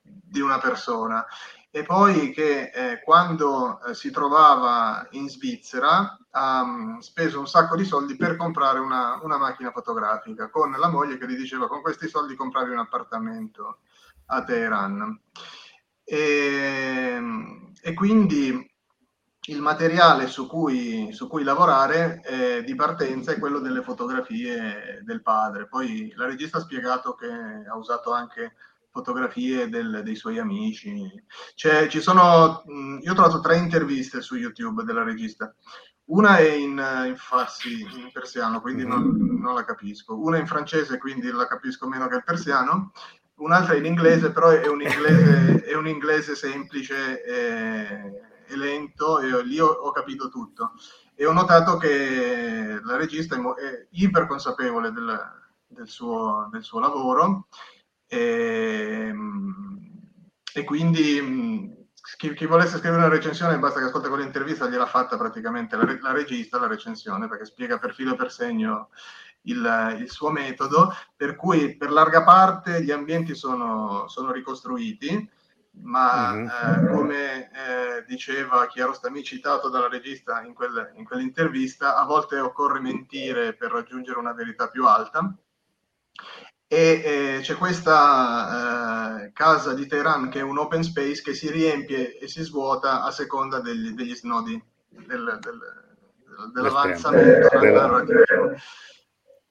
di 0.02 0.40
una 0.40 0.58
persona 0.58 1.24
e 1.76 1.82
poi 1.82 2.32
che 2.32 2.70
eh, 2.70 3.02
quando 3.02 3.82
eh, 3.82 3.92
si 3.92 4.10
trovava 4.10 5.06
in 5.10 5.28
Svizzera 5.28 6.18
ha 6.30 6.62
um, 6.62 7.00
speso 7.00 7.38
un 7.38 7.46
sacco 7.46 7.76
di 7.76 7.84
soldi 7.84 8.16
per 8.16 8.36
comprare 8.36 8.78
una, 8.78 9.20
una, 9.22 9.36
macchina 9.36 9.70
fotografica 9.72 10.48
con 10.48 10.70
la 10.70 10.88
moglie 10.88 11.18
che 11.18 11.28
gli 11.28 11.36
diceva 11.36 11.68
con 11.68 11.82
questi 11.82 12.08
soldi 12.08 12.34
compravi 12.34 12.70
un 12.70 12.78
appartamento 12.78 13.80
a 14.28 14.42
Teheran. 14.42 15.20
E, 16.02 17.22
e 17.82 17.92
quindi 17.92 18.74
il 19.48 19.60
materiale 19.60 20.28
su 20.28 20.46
cui, 20.46 21.12
su 21.12 21.28
cui 21.28 21.42
lavorare 21.42 22.22
eh, 22.24 22.64
di 22.64 22.74
partenza 22.74 23.32
è 23.32 23.38
quello 23.38 23.58
delle 23.58 23.82
fotografie 23.82 25.02
del 25.04 25.20
padre. 25.20 25.68
Poi 25.68 26.10
la 26.16 26.24
regista 26.24 26.56
ha 26.56 26.62
spiegato 26.62 27.14
che 27.14 27.28
ha 27.28 27.76
usato 27.76 28.14
anche 28.14 28.54
fotografie 28.96 29.68
del, 29.68 30.00
dei 30.02 30.16
suoi 30.16 30.38
amici. 30.38 31.10
Cioè, 31.54 31.86
ci 31.88 32.00
sono, 32.00 32.62
io 33.02 33.10
ho 33.10 33.14
trovato 33.14 33.40
tre 33.40 33.58
interviste 33.58 34.22
su 34.22 34.36
YouTube 34.36 34.84
della 34.84 35.02
regista. 35.02 35.54
Una 36.06 36.38
è 36.38 36.50
in, 36.52 36.82
in 37.06 37.16
farsi 37.16 37.80
in 37.80 38.10
persiano, 38.12 38.60
quindi 38.62 38.86
non, 38.86 39.38
non, 39.40 39.54
la 39.54 39.64
capisco. 39.64 40.18
Una 40.18 40.38
è 40.38 40.40
in 40.40 40.46
francese, 40.46 40.98
quindi 40.98 41.30
la 41.30 41.46
capisco 41.46 41.86
meno 41.86 42.08
che 42.08 42.16
il 42.16 42.24
persiano. 42.24 42.92
Un'altra 43.36 43.74
è 43.74 43.76
in 43.76 43.84
inglese, 43.84 44.30
però 44.30 44.48
è 44.48 44.66
un 44.66 44.80
inglese, 44.80 45.64
è 45.64 45.74
un 45.74 45.86
inglese 45.86 46.34
semplice 46.34 47.22
e, 47.22 48.12
e 48.46 48.56
lento, 48.56 49.18
e 49.18 49.44
lì 49.44 49.58
ho, 49.58 49.66
ho, 49.66 49.90
capito 49.90 50.30
tutto. 50.30 50.72
E 51.14 51.26
ho 51.26 51.32
notato 51.32 51.76
che 51.76 52.80
la 52.82 52.96
regista 52.96 53.36
è, 53.36 53.40
è 53.40 53.86
iper 53.90 54.26
consapevole 54.26 54.90
del, 54.90 55.20
del, 55.66 55.88
suo, 55.88 56.48
del 56.50 56.62
suo 56.62 56.78
lavoro 56.80 57.48
e, 58.06 59.08
ehm, 59.08 59.78
e 60.52 60.64
quindi 60.64 61.74
chi, 62.16 62.32
chi, 62.34 62.46
volesse 62.46 62.78
scrivere 62.78 63.02
una 63.02 63.14
recensione 63.14 63.58
basta 63.58 63.80
che 63.80 63.86
ascolta 63.86 64.08
quell'intervista, 64.08 64.68
gliel'ha 64.68 64.86
fatta 64.86 65.16
praticamente 65.16 65.76
la, 65.76 65.98
la, 66.00 66.12
regista, 66.12 66.58
la 66.58 66.68
recensione, 66.68 67.28
perché 67.28 67.44
spiega 67.44 67.78
per 67.78 67.94
filo 67.94 68.14
e 68.14 68.16
per 68.16 68.30
segno 68.30 68.90
il, 69.42 69.96
il, 69.98 70.10
suo 70.10 70.30
metodo, 70.30 70.94
per 71.16 71.36
cui 71.36 71.76
per 71.76 71.90
larga 71.90 72.22
parte 72.22 72.82
gli 72.82 72.90
ambienti 72.90 73.34
sono, 73.34 74.06
sono 74.08 74.30
ricostruiti, 74.30 75.28
ma 75.78 76.32
mm-hmm. 76.32 76.46
eh, 76.46 76.90
come 76.90 77.50
eh, 77.50 78.04
diceva 78.06 78.66
Chiarostami, 78.66 79.22
citato 79.22 79.68
dalla 79.68 79.88
regista 79.88 80.42
in, 80.42 80.54
quel, 80.54 80.92
in 80.94 81.04
quell'intervista, 81.04 81.96
a 81.96 82.04
volte 82.04 82.38
occorre 82.38 82.80
mentire 82.80 83.54
per 83.54 83.72
raggiungere 83.72 84.18
una 84.18 84.32
verità 84.32 84.68
più 84.68 84.86
alta 84.86 85.36
e 86.68 87.36
eh, 87.36 87.38
c'è 87.42 87.54
questa 87.54 89.24
eh, 89.24 89.32
casa 89.32 89.72
di 89.72 89.86
Teheran 89.86 90.28
che 90.28 90.40
è 90.40 90.42
un 90.42 90.58
open 90.58 90.82
space 90.82 91.22
che 91.22 91.32
si 91.32 91.50
riempie 91.50 92.18
e 92.18 92.26
si 92.26 92.42
svuota 92.42 93.02
a 93.02 93.10
seconda 93.12 93.60
degli, 93.60 93.90
degli 93.90 94.14
snodi 94.14 94.60
del, 94.88 95.38
del, 95.40 96.50
dell'avanzamento 96.52 97.48
narrativo. 97.60 98.54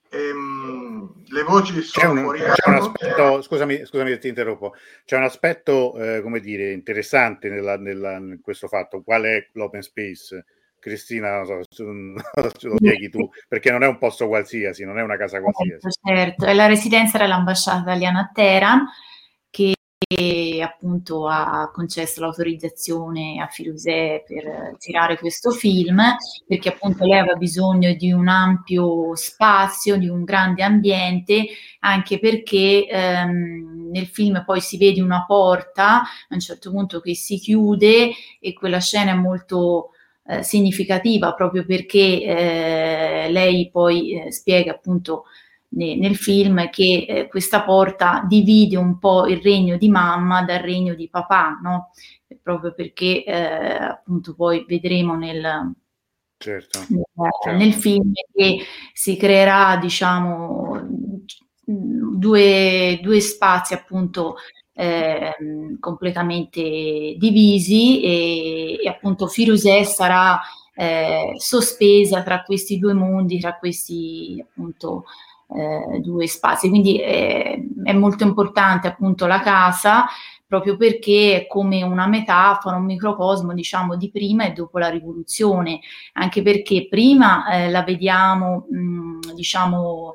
Ehm, 0.10 1.24
le 1.27 1.43
voci 1.43 1.81
sono 1.81 2.05
c'è 2.05 2.12
un, 2.12 2.22
fuori 2.22 2.39
c'è 2.39 2.69
un 2.69 2.75
aspetto, 2.75 3.41
scusami, 3.41 3.86
scusami 3.86 4.12
se 4.12 4.17
ti 4.19 4.27
interrompo, 4.29 4.74
c'è 5.03 5.17
un 5.17 5.24
aspetto 5.24 5.98
eh, 5.98 6.22
come 6.22 6.39
dire 6.39 6.72
interessante 6.72 7.50
nella, 7.50 7.77
nella, 7.77 8.17
in 8.17 8.39
questo 8.41 8.67
fatto, 8.67 9.01
qual 9.01 9.24
è 9.24 9.50
l'open 9.53 9.81
space? 9.81 10.45
Cristina, 10.86 11.38
non 11.38 11.46
so, 11.46 11.62
ce 12.58 12.68
lo 12.68 12.75
spieghi 12.77 13.10
tu, 13.10 13.27
perché 13.48 13.72
non 13.72 13.82
è 13.82 13.88
un 13.88 13.98
posto 13.98 14.27
qualsiasi, 14.27 14.86
non 14.86 15.00
è 15.00 15.01
una 15.01 15.18
casa 15.18 15.42
qualsiasi. 15.42 15.82
Certo, 15.82 16.00
certo. 16.04 16.46
è 16.46 16.54
la 16.54 16.68
residenza 16.68 17.18
dell'ambasciata 17.18 17.82
italiana 17.82 18.20
a 18.20 18.30
Teheran 18.32 18.86
che 20.08 20.62
appunto 20.62 21.27
ha 21.27 21.72
concesso 21.74 22.22
l'autorizzazione 22.22 23.42
a 23.42 23.48
Firuzè 23.48 24.24
per 24.27 24.75
girare 24.77 25.18
questo 25.18 25.50
film, 25.50 26.00
perché 26.46 26.70
appunto 26.70 27.06
lei 27.06 27.18
aveva 27.18 27.36
bisogno 27.36 27.92
di 27.94 28.12
un 28.12 28.27
ampio 28.27 29.15
spazio, 29.15 29.98
di 29.98 30.08
un 30.08 30.24
grande 30.24 30.62
ambiente, 30.62 31.48
anche 31.80 32.20
perché 32.20 32.88
ehm, 32.88 33.89
nel 33.92 34.06
film 34.06 34.44
poi 34.46 34.62
si 34.62 34.77
vede 34.77 35.01
una 35.01 35.25
porta 35.25 36.01
a 36.01 36.08
un 36.30 36.39
certo 36.39 36.70
punto 36.70 37.00
che 37.00 37.15
si 37.15 37.39
chiude 37.39 38.12
e 38.39 38.54
quella 38.54 38.80
scena 38.80 39.12
è 39.12 39.15
molto 39.15 39.89
eh, 40.27 40.44
significativa 40.44 41.34
proprio 41.34 41.65
perché 41.65 42.22
eh, 42.24 43.27
lei 43.29 43.70
poi 43.70 44.20
eh, 44.20 44.32
spiega 44.32 44.72
appunto 44.72 45.25
ne, 45.70 45.96
nel 45.96 46.15
film 46.15 46.70
che 46.70 47.05
eh, 47.08 47.27
questa 47.27 47.63
porta 47.63 48.24
divide 48.27 48.77
un 48.77 48.98
po' 48.98 49.27
il 49.27 49.41
regno 49.41 49.77
di 49.77 49.89
mamma 49.89 50.44
dal 50.44 50.60
regno 50.60 50.96
di 50.96 51.10
papà, 51.10 51.60
no? 51.62 51.91
proprio 52.41 52.74
perché 52.74 53.24
eh, 53.24 53.75
appunto 53.75 54.36
poi 54.36 54.65
vedremo 54.67 55.15
nel, 55.15 55.74
certo, 56.38 56.79
nel, 56.89 57.03
certo. 57.13 57.58
nel 57.58 57.74
film 57.74 58.12
che 58.34 58.60
si 58.94 59.17
creerà 59.17 59.77
diciamo 59.77 60.82
due, 61.65 63.00
due 63.01 63.20
spazi 63.20 63.74
appunto 63.74 64.36
eh, 64.75 65.34
completamente 65.79 67.15
divisi 67.17 68.01
e, 68.03 68.79
e 68.84 68.88
appunto 68.88 69.27
Firuzè 69.27 69.84
sarà 69.84 70.39
eh, 70.75 71.34
sospesa 71.38 72.22
tra 72.22 72.44
questi 72.44 72.77
due 72.77 72.94
mondi, 72.94 73.39
tra 73.39 73.58
questi 73.58 74.44
appunto 74.46 75.05
eh, 75.48 76.00
due 76.01 76.27
spazi. 76.27 76.70
Quindi 76.70 77.00
eh, 77.00 77.67
è 77.83 77.94
molto 77.94 78.24
importante 78.24 78.88
appunto 78.88 79.25
la 79.25 79.40
casa 79.40 80.05
proprio 80.48 80.77
perché 80.77 81.42
è 81.42 81.48
come 81.48 81.81
una 81.81 82.07
metafora, 82.07 82.75
un 82.75 82.85
microcosmo 82.85 83.53
diciamo 83.53 83.96
di 83.96 84.11
prima 84.11 84.46
e 84.46 84.51
dopo 84.51 84.77
la 84.77 84.90
rivoluzione, 84.90 85.79
anche 86.14 86.42
perché 86.44 86.88
prima 86.88 87.48
eh, 87.48 87.72
la 87.72 87.83
vediamo 87.83 88.68
mh, 88.70 89.33
diciamo 89.33 90.14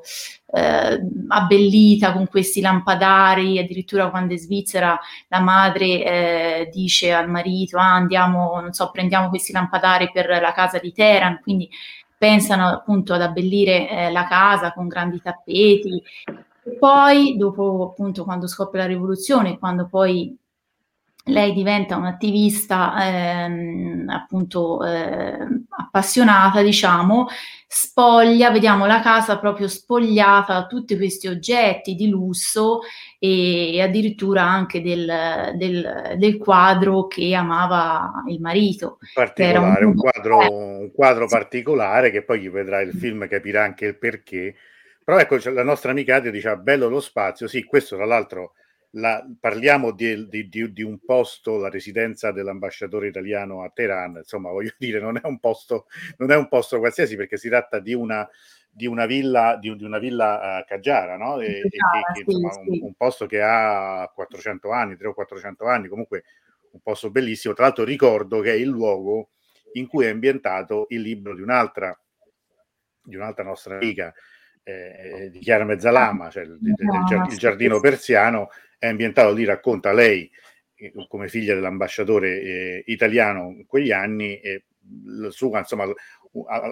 eh, 0.53 1.01
abbellita 1.29 2.13
con 2.13 2.27
questi 2.27 2.61
lampadari, 2.61 3.57
addirittura 3.59 4.09
quando 4.09 4.33
è 4.33 4.37
Svizzera 4.37 4.99
la 5.27 5.39
madre 5.39 5.85
eh, 5.85 6.69
dice 6.71 7.13
al 7.13 7.29
marito 7.29 7.77
ah, 7.77 7.93
andiamo, 7.93 8.59
non 8.59 8.73
so, 8.73 8.91
prendiamo 8.91 9.29
questi 9.29 9.51
lampadari 9.53 10.11
per 10.11 10.27
la 10.27 10.51
casa 10.51 10.77
di 10.79 10.91
Teheran, 10.91 11.39
quindi 11.41 11.69
pensano 12.17 12.67
appunto 12.67 13.13
ad 13.13 13.21
abbellire 13.21 13.89
eh, 13.89 14.11
la 14.11 14.25
casa 14.25 14.73
con 14.73 14.87
grandi 14.87 15.21
tappeti. 15.21 16.03
E 16.63 16.71
poi, 16.77 17.35
dopo 17.37 17.89
appunto, 17.91 18.23
quando 18.23 18.45
scoppia 18.45 18.81
la 18.81 18.85
rivoluzione, 18.85 19.57
quando 19.57 19.87
poi 19.87 20.37
lei 21.25 21.53
diventa 21.53 21.97
un'attivista 21.97 22.93
ehm, 23.45 24.09
appunto 24.09 24.83
eh, 24.83 25.37
appassionata, 25.91 26.61
diciamo, 26.61 27.27
spoglia, 27.67 28.49
vediamo 28.49 28.85
la 28.85 29.01
casa 29.01 29.37
proprio 29.37 29.67
spogliata 29.67 30.53
da 30.53 30.65
tutti 30.67 30.95
questi 30.95 31.27
oggetti 31.27 31.95
di 31.95 32.07
lusso 32.07 32.79
e, 33.19 33.81
addirittura 33.81 34.43
anche 34.43 34.81
del, 34.81 35.51
del, 35.55 36.15
del, 36.17 36.37
quadro 36.37 37.07
che 37.07 37.35
amava 37.35 38.23
il 38.29 38.39
marito. 38.39 38.99
Particolare, 39.13 39.83
un, 39.83 39.91
un, 39.91 39.95
quadro, 39.95 40.37
un 40.79 40.91
quadro 40.93 41.27
particolare 41.27 42.09
che 42.09 42.23
poi 42.23 42.39
chi 42.39 42.49
vedrà 42.49 42.81
il 42.81 42.93
film 42.93 43.27
capirà 43.27 43.63
anche 43.63 43.87
il 43.87 43.97
perché. 43.97 44.55
Però 45.03 45.17
ecco, 45.17 45.37
la 45.51 45.63
nostra 45.63 45.91
amica 45.91 46.15
Adia 46.15 46.31
diceva 46.31 46.55
bello 46.55 46.87
lo 46.87 47.01
spazio, 47.01 47.47
sì, 47.47 47.65
questo 47.65 47.97
tra 47.97 48.05
l'altro 48.05 48.53
la, 48.91 49.25
parliamo 49.39 49.91
di, 49.91 50.27
di, 50.27 50.49
di, 50.49 50.71
di, 50.71 50.81
un 50.81 50.99
posto, 51.05 51.57
la 51.57 51.69
residenza 51.69 52.31
dell'ambasciatore 52.31 53.07
italiano 53.07 53.63
a 53.63 53.69
Teheran, 53.69 54.17
insomma, 54.17 54.49
voglio 54.51 54.73
dire, 54.77 54.99
non 54.99 55.17
è 55.17 55.25
un 55.25 55.39
posto, 55.39 55.87
non 56.17 56.31
è 56.31 56.35
un 56.35 56.47
posto 56.47 56.79
qualsiasi 56.79 57.15
perché 57.15 57.37
si 57.37 57.49
tratta 57.49 57.79
di 57.79 57.93
una, 57.93 58.27
di 58.69 58.87
una 58.87 59.05
villa, 59.05 59.57
di, 59.57 59.69
una 59.69 59.99
villa 59.99 60.59
uh, 60.59 60.65
Kaggiara, 60.67 61.17
no? 61.17 61.39
E, 61.39 61.59
e 61.59 61.69
che, 61.69 62.23
insomma, 62.25 62.51
sì, 62.51 62.59
un, 62.65 62.79
un, 62.81 62.93
posto 62.95 63.25
che 63.25 63.41
ha 63.41 64.11
400 64.13 64.71
anni, 64.71 64.97
3 64.97 65.07
o 65.07 65.13
400 65.13 65.65
anni, 65.65 65.87
comunque 65.87 66.23
un 66.71 66.81
posto 66.81 67.09
bellissimo. 67.11 67.53
Tra 67.53 67.65
l'altro 67.65 67.83
ricordo 67.83 68.41
che 68.41 68.51
è 68.51 68.55
il 68.55 68.67
luogo 68.67 69.29
in 69.73 69.87
cui 69.87 70.05
è 70.05 70.09
ambientato 70.09 70.87
il 70.89 71.01
libro 71.01 71.33
di 71.33 71.41
un'altra, 71.41 71.97
di 73.03 73.15
un'altra 73.15 73.43
nostra 73.43 73.75
amica, 73.75 74.13
eh, 74.63 75.29
di 75.31 75.39
Chiara 75.39 75.65
Mezzalama, 75.65 76.29
cioè 76.29 76.43
il, 76.43 76.57
il, 76.61 77.27
il, 77.31 77.37
giardino 77.37 77.79
persiano, 77.79 78.49
è 78.77 78.87
ambientato 78.87 79.33
lì, 79.33 79.43
racconta 79.43 79.91
lei 79.91 80.29
eh, 80.75 80.93
come 81.07 81.27
figlia 81.27 81.53
dell'ambasciatore 81.53 82.41
eh, 82.41 82.83
italiano 82.87 83.53
in 83.55 83.65
quegli 83.65 83.91
anni, 83.91 84.39
e 84.39 84.65
sua, 85.29 85.59
insomma, 85.59 85.85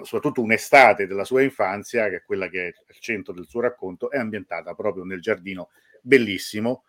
soprattutto 0.02 0.42
un'estate 0.42 1.06
della 1.06 1.24
sua 1.24 1.42
infanzia, 1.42 2.08
che 2.08 2.16
è 2.16 2.22
quella 2.22 2.48
che 2.48 2.62
è 2.62 2.66
il 2.66 2.98
centro 2.98 3.32
del 3.32 3.46
suo 3.46 3.60
racconto, 3.60 4.10
è 4.10 4.18
ambientata 4.18 4.74
proprio 4.74 5.04
nel 5.04 5.20
giardino 5.20 5.70
bellissimo. 6.02 6.84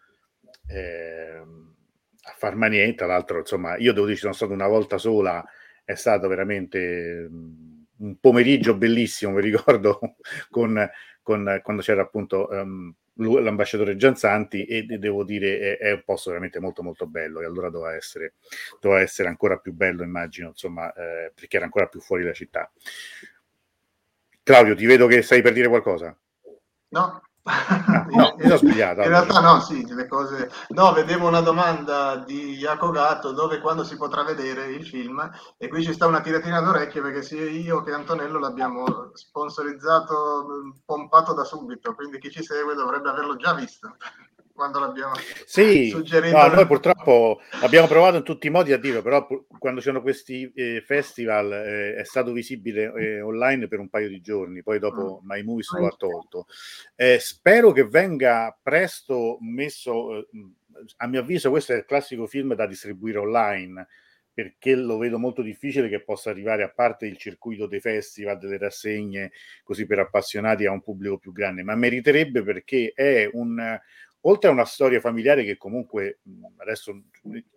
Eh, 0.67 1.41
a 2.23 2.35
Farmanier, 2.37 2.93
tra 2.95 3.07
l'altro, 3.07 3.39
insomma, 3.39 3.77
io 3.77 3.93
devo 3.93 4.05
dire, 4.05 4.17
sono 4.17 4.33
stato 4.33 4.53
una 4.53 4.67
volta 4.67 4.97
sola, 4.97 5.43
è 5.83 5.95
stato 5.95 6.27
veramente 6.27 7.27
un 8.01 8.19
pomeriggio 8.19 8.75
bellissimo, 8.75 9.31
mi 9.31 9.41
ricordo, 9.41 9.99
con, 10.49 10.89
con, 11.21 11.59
quando 11.63 11.81
c'era 11.81 12.01
appunto 12.01 12.47
um, 12.51 12.93
l'ambasciatore 13.15 13.95
Gianzanti 13.95 14.65
e 14.65 14.83
devo 14.83 15.23
dire 15.23 15.77
è, 15.77 15.77
è, 15.77 15.91
un 15.91 16.03
posto 16.03 16.29
veramente 16.29 16.59
molto 16.59 16.81
molto 16.81 17.05
bello 17.05 17.41
e 17.41 17.45
allora 17.45 17.69
doveva 17.69 17.95
essere, 17.95 18.35
doveva 18.79 19.01
essere 19.01 19.27
ancora 19.27 19.57
più 19.57 19.73
bello 19.73 20.03
immagino 20.03 20.49
insomma 20.49 20.91
eh, 20.93 21.31
perché 21.35 21.57
era 21.57 21.65
ancora 21.65 21.87
più 21.87 21.99
fuori 21.99 22.23
da 22.23 22.33
città. 22.33 22.71
Claudio 24.43 24.75
ti 24.75 24.85
vedo 24.85 25.07
che 25.07 25.21
stai 25.21 25.41
per 25.41 25.53
dire 25.53 25.67
qualcosa? 25.67 26.17
No. 26.89 27.21
Ah, 27.43 28.00
no, 28.15 28.35
mi 28.37 28.43
sono 28.43 28.57
sbagliato. 28.57 29.01
In 29.01 29.07
realtà 29.07 29.39
no, 29.39 29.59
sì, 29.59 29.85
le 29.93 30.07
cose... 30.07 30.49
No, 30.69 30.93
vedevo 30.93 31.27
una 31.27 31.41
domanda 31.41 32.17
di 32.17 32.55
Jaco 32.55 32.91
Gatto 32.91 33.31
dove 33.31 33.55
e 33.55 33.59
quando 33.59 33.83
si 33.83 33.97
potrà 33.97 34.23
vedere 34.23 34.67
il 34.67 34.85
film 34.85 35.29
e 35.57 35.67
qui 35.67 35.83
ci 35.83 35.93
sta 35.93 36.07
una 36.07 36.21
tiratina 36.21 36.61
d'orecchie 36.61 37.01
perché 37.01 37.21
sia 37.21 37.43
io 37.43 37.81
che 37.83 37.91
Antonello 37.91 38.39
l'abbiamo 38.39 39.11
sponsorizzato, 39.13 40.45
pompato 40.85 41.33
da 41.33 41.43
subito, 41.43 41.93
quindi 41.93 42.19
chi 42.19 42.31
ci 42.31 42.43
segue 42.43 42.75
dovrebbe 42.75 43.09
averlo 43.09 43.35
già 43.35 43.53
visto 43.53 43.95
quando 44.61 44.77
l'abbiamo 44.77 45.13
sì, 45.43 45.89
suggerito. 45.89 46.37
No, 46.37 46.45
noi 46.53 46.67
purtroppo 46.67 47.41
abbiamo 47.61 47.87
provato 47.87 48.17
in 48.17 48.23
tutti 48.23 48.45
i 48.45 48.51
modi 48.51 48.71
a 48.73 48.77
dirlo, 48.77 49.01
però 49.01 49.27
quando 49.57 49.81
c'erano 49.81 50.03
questi 50.03 50.51
eh, 50.53 50.83
festival 50.85 51.51
eh, 51.51 51.95
è 51.95 52.03
stato 52.03 52.31
visibile 52.31 52.93
eh, 52.95 53.21
online 53.21 53.67
per 53.67 53.79
un 53.79 53.89
paio 53.89 54.07
di 54.07 54.21
giorni, 54.21 54.61
poi 54.61 54.77
dopo 54.77 55.19
mm. 55.23 55.27
My 55.27 55.41
Movies 55.41 55.71
lo 55.73 55.87
ha 55.87 55.95
tolto. 55.97 56.45
Eh, 56.95 57.17
spero 57.19 57.71
che 57.71 57.87
venga 57.87 58.55
presto 58.61 59.39
messo, 59.41 60.19
eh, 60.19 60.27
a 60.97 61.07
mio 61.07 61.21
avviso 61.21 61.49
questo 61.49 61.73
è 61.73 61.77
il 61.77 61.85
classico 61.85 62.27
film 62.27 62.53
da 62.53 62.67
distribuire 62.67 63.17
online, 63.17 63.87
perché 64.31 64.75
lo 64.75 64.99
vedo 64.99 65.17
molto 65.17 65.41
difficile 65.41 65.89
che 65.89 66.03
possa 66.03 66.29
arrivare 66.29 66.61
a 66.61 66.69
parte 66.69 67.07
il 67.07 67.17
circuito 67.17 67.65
dei 67.65 67.79
festival, 67.79 68.37
delle 68.37 68.59
rassegne, 68.59 69.31
così 69.63 69.87
per 69.87 69.99
appassionati 69.99 70.67
a 70.67 70.71
un 70.71 70.81
pubblico 70.81 71.17
più 71.17 71.31
grande, 71.31 71.63
ma 71.63 71.75
meriterebbe 71.75 72.43
perché 72.43 72.93
è 72.95 73.27
un, 73.33 73.79
oltre 74.21 74.49
a 74.49 74.53
una 74.53 74.65
storia 74.65 74.99
familiare 74.99 75.43
che 75.43 75.57
comunque 75.57 76.19
adesso 76.57 77.03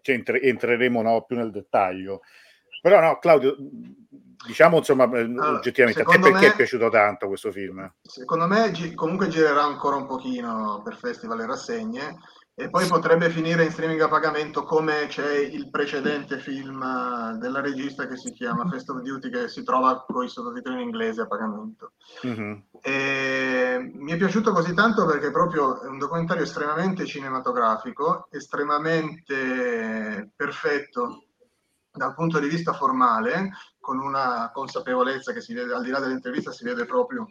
entre, 0.02 0.40
entreremo 0.42 1.02
no, 1.02 1.24
più 1.24 1.36
nel 1.36 1.50
dettaglio, 1.50 2.20
però 2.80 3.00
no, 3.00 3.18
Claudio, 3.18 3.56
diciamo 4.46 4.76
insomma 4.76 5.04
allora, 5.04 5.52
oggettivamente, 5.52 6.02
a 6.02 6.04
te 6.04 6.18
perché 6.18 6.46
me, 6.46 6.52
è 6.52 6.56
piaciuto 6.56 6.90
tanto 6.90 7.28
questo 7.28 7.50
film? 7.50 7.90
Secondo 8.02 8.46
me 8.46 8.70
comunque 8.94 9.28
girerà 9.28 9.62
ancora 9.62 9.96
un 9.96 10.06
pochino 10.06 10.82
per 10.84 10.96
festival 10.96 11.40
e 11.40 11.46
rassegne 11.46 12.18
e 12.56 12.70
poi 12.70 12.86
potrebbe 12.86 13.30
finire 13.30 13.64
in 13.64 13.72
streaming 13.72 14.00
a 14.00 14.08
pagamento 14.08 14.62
come 14.62 15.06
c'è 15.08 15.38
il 15.38 15.70
precedente 15.70 16.38
film 16.38 16.78
della 17.38 17.60
regista 17.60 18.06
che 18.06 18.16
si 18.16 18.32
chiama 18.32 18.68
Fest 18.68 18.88
of 18.90 19.00
Duty 19.00 19.28
che 19.28 19.48
si 19.48 19.64
trova 19.64 20.04
con 20.06 20.24
i 20.24 20.28
sottotitoli 20.28 20.76
in 20.76 20.82
inglese 20.82 21.22
a 21.22 21.26
pagamento. 21.26 21.94
Mm-hmm. 22.24 22.52
mi 23.94 24.12
è 24.12 24.16
piaciuto 24.16 24.52
così 24.52 24.72
tanto 24.72 25.04
perché 25.04 25.32
proprio 25.32 25.82
è 25.82 25.88
un 25.88 25.98
documentario 25.98 26.44
estremamente 26.44 27.06
cinematografico, 27.06 28.28
estremamente 28.30 30.30
perfetto 30.36 31.24
dal 31.90 32.14
punto 32.14 32.38
di 32.38 32.48
vista 32.48 32.72
formale, 32.72 33.50
con 33.80 33.98
una 33.98 34.50
consapevolezza 34.52 35.32
che 35.32 35.40
si 35.40 35.54
vede 35.54 35.74
al 35.74 35.82
di 35.82 35.90
là 35.90 36.00
dell'intervista, 36.00 36.50
si 36.50 36.64
vede 36.64 36.84
proprio 36.84 37.26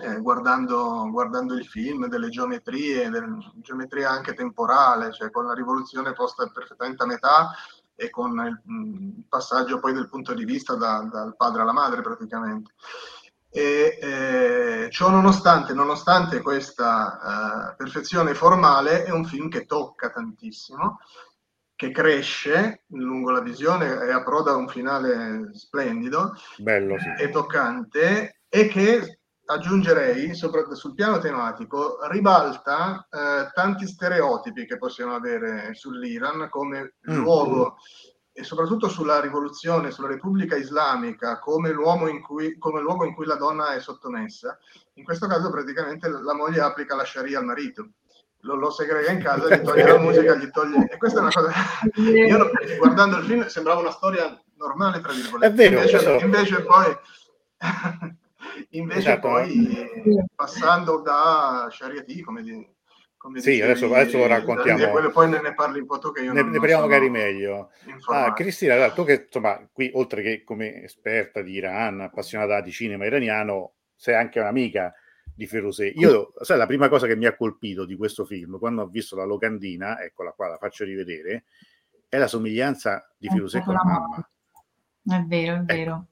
eh, 0.00 0.20
guardando, 0.20 1.08
guardando, 1.10 1.54
il 1.54 1.66
film, 1.66 2.06
delle 2.06 2.28
geometrie, 2.28 3.10
del, 3.10 3.36
geometria 3.56 4.10
anche 4.10 4.34
temporale, 4.34 5.12
cioè 5.12 5.30
con 5.30 5.46
la 5.46 5.54
rivoluzione 5.54 6.12
posta 6.12 6.46
perfettamente 6.48 7.02
a 7.02 7.06
metà 7.06 7.50
e 7.94 8.10
con 8.10 8.32
il, 8.32 8.60
il 8.66 9.24
passaggio 9.28 9.78
poi 9.78 9.92
del 9.92 10.08
punto 10.08 10.34
di 10.34 10.44
vista 10.44 10.74
da, 10.74 11.08
dal 11.10 11.36
padre 11.36 11.62
alla 11.62 11.72
madre 11.72 12.00
praticamente. 12.00 12.72
E 13.50 13.98
eh, 14.00 14.88
ciò 14.90 15.10
nonostante, 15.10 15.74
nonostante 15.74 16.40
questa 16.40 17.72
eh, 17.72 17.76
perfezione 17.76 18.32
formale, 18.32 19.04
è 19.04 19.10
un 19.10 19.26
film 19.26 19.50
che 19.50 19.66
tocca 19.66 20.08
tantissimo, 20.10 21.00
che 21.76 21.90
cresce 21.90 22.84
lungo 22.88 23.30
la 23.30 23.40
visione 23.40 24.06
e 24.06 24.12
approda 24.12 24.52
a 24.52 24.56
un 24.56 24.68
finale 24.68 25.50
splendido 25.52 26.32
Bello, 26.56 26.96
sì. 26.98 27.22
e 27.22 27.28
toccante 27.28 28.42
e 28.48 28.68
che 28.68 29.21
aggiungerei, 29.52 30.34
soprattutto 30.34 30.74
sul 30.74 30.94
piano 30.94 31.18
tematico, 31.18 31.98
ribalta 32.08 33.06
eh, 33.10 33.50
tanti 33.52 33.86
stereotipi 33.86 34.66
che 34.66 34.78
possiamo 34.78 35.14
avere 35.14 35.74
sull'Iran 35.74 36.48
come 36.50 36.94
mm. 37.10 37.16
luogo 37.16 37.76
e 38.32 38.44
soprattutto 38.44 38.88
sulla 38.88 39.20
rivoluzione, 39.20 39.90
sulla 39.90 40.08
Repubblica 40.08 40.56
Islamica 40.56 41.38
come, 41.38 41.70
in 42.10 42.22
cui, 42.22 42.56
come 42.58 42.80
luogo 42.80 43.04
in 43.04 43.14
cui 43.14 43.26
la 43.26 43.36
donna 43.36 43.74
è 43.74 43.80
sottomessa. 43.80 44.58
In 44.94 45.04
questo 45.04 45.26
caso 45.26 45.50
praticamente 45.50 46.08
la 46.08 46.34
moglie 46.34 46.60
applica 46.60 46.96
la 46.96 47.04
Sharia 47.04 47.38
al 47.38 47.44
marito. 47.44 47.90
Lo, 48.44 48.56
lo 48.56 48.70
segrega 48.70 49.12
in 49.12 49.22
casa, 49.22 49.54
gli 49.54 49.62
toglie 49.62 49.86
la 49.86 49.98
musica, 49.98 50.34
gli 50.34 50.50
toglie... 50.50 50.88
E 50.90 50.96
questa 50.96 51.18
è 51.18 51.22
una 51.22 51.30
cosa... 51.30 51.52
Io 51.94 52.50
guardando 52.78 53.18
il 53.18 53.24
film 53.24 53.46
sembrava 53.46 53.80
una 53.80 53.92
storia 53.92 54.36
normale, 54.56 55.00
tra 55.00 55.12
virgolette. 55.12 55.46
È 55.46 55.54
vero, 55.54 55.76
invece, 55.76 56.24
invece 56.24 56.62
poi... 56.62 56.96
Invece 58.70 58.98
esatto. 58.98 59.28
poi 59.28 60.26
passando 60.34 61.00
da 61.00 61.68
Shariati, 61.70 62.20
come, 62.22 62.42
di, 62.42 62.68
come 63.16 63.40
sì, 63.40 63.60
adesso, 63.60 63.86
adesso, 63.86 64.18
lo 64.18 64.26
raccontiamo. 64.26 64.90
Quello, 64.90 65.10
poi 65.10 65.28
ne, 65.28 65.40
ne, 65.40 65.54
parli 65.54 65.80
un 65.80 65.86
po' 65.86 65.98
tu 65.98 66.10
che 66.10 66.22
io 66.22 66.32
ne, 66.32 66.42
non, 66.42 66.50
ne 66.50 66.58
parliamo 66.58 66.82
magari 66.82 67.08
meglio. 67.08 67.70
Ah, 68.08 68.32
Cristina, 68.32 68.90
tu 68.90 69.04
che 69.04 69.24
insomma, 69.26 69.68
qui 69.72 69.90
oltre 69.94 70.22
che 70.22 70.42
come 70.44 70.82
esperta 70.82 71.42
di 71.42 71.52
Iran, 71.52 72.00
appassionata 72.00 72.60
di 72.60 72.72
cinema 72.72 73.06
iraniano, 73.06 73.74
sei 73.94 74.14
anche 74.14 74.40
un'amica 74.40 74.92
di 75.34 75.46
Ferosé. 75.46 75.86
Io, 75.86 76.32
sai, 76.40 76.58
la 76.58 76.66
prima 76.66 76.88
cosa 76.88 77.06
che 77.06 77.16
mi 77.16 77.26
ha 77.26 77.36
colpito 77.36 77.84
di 77.84 77.96
questo 77.96 78.24
film, 78.24 78.58
quando 78.58 78.82
ho 78.82 78.86
visto 78.86 79.16
la 79.16 79.24
locandina, 79.24 80.00
eccola 80.00 80.32
qua, 80.32 80.48
la 80.48 80.58
faccio 80.58 80.84
rivedere, 80.84 81.44
è 82.08 82.18
la 82.18 82.26
somiglianza 82.26 83.14
di 83.16 83.28
Ferosé 83.28 83.62
con 83.62 83.74
la 83.74 83.84
mamma. 83.84 84.30
È 85.04 85.24
vero, 85.26 85.64
è 85.66 85.72
ecco. 85.72 86.06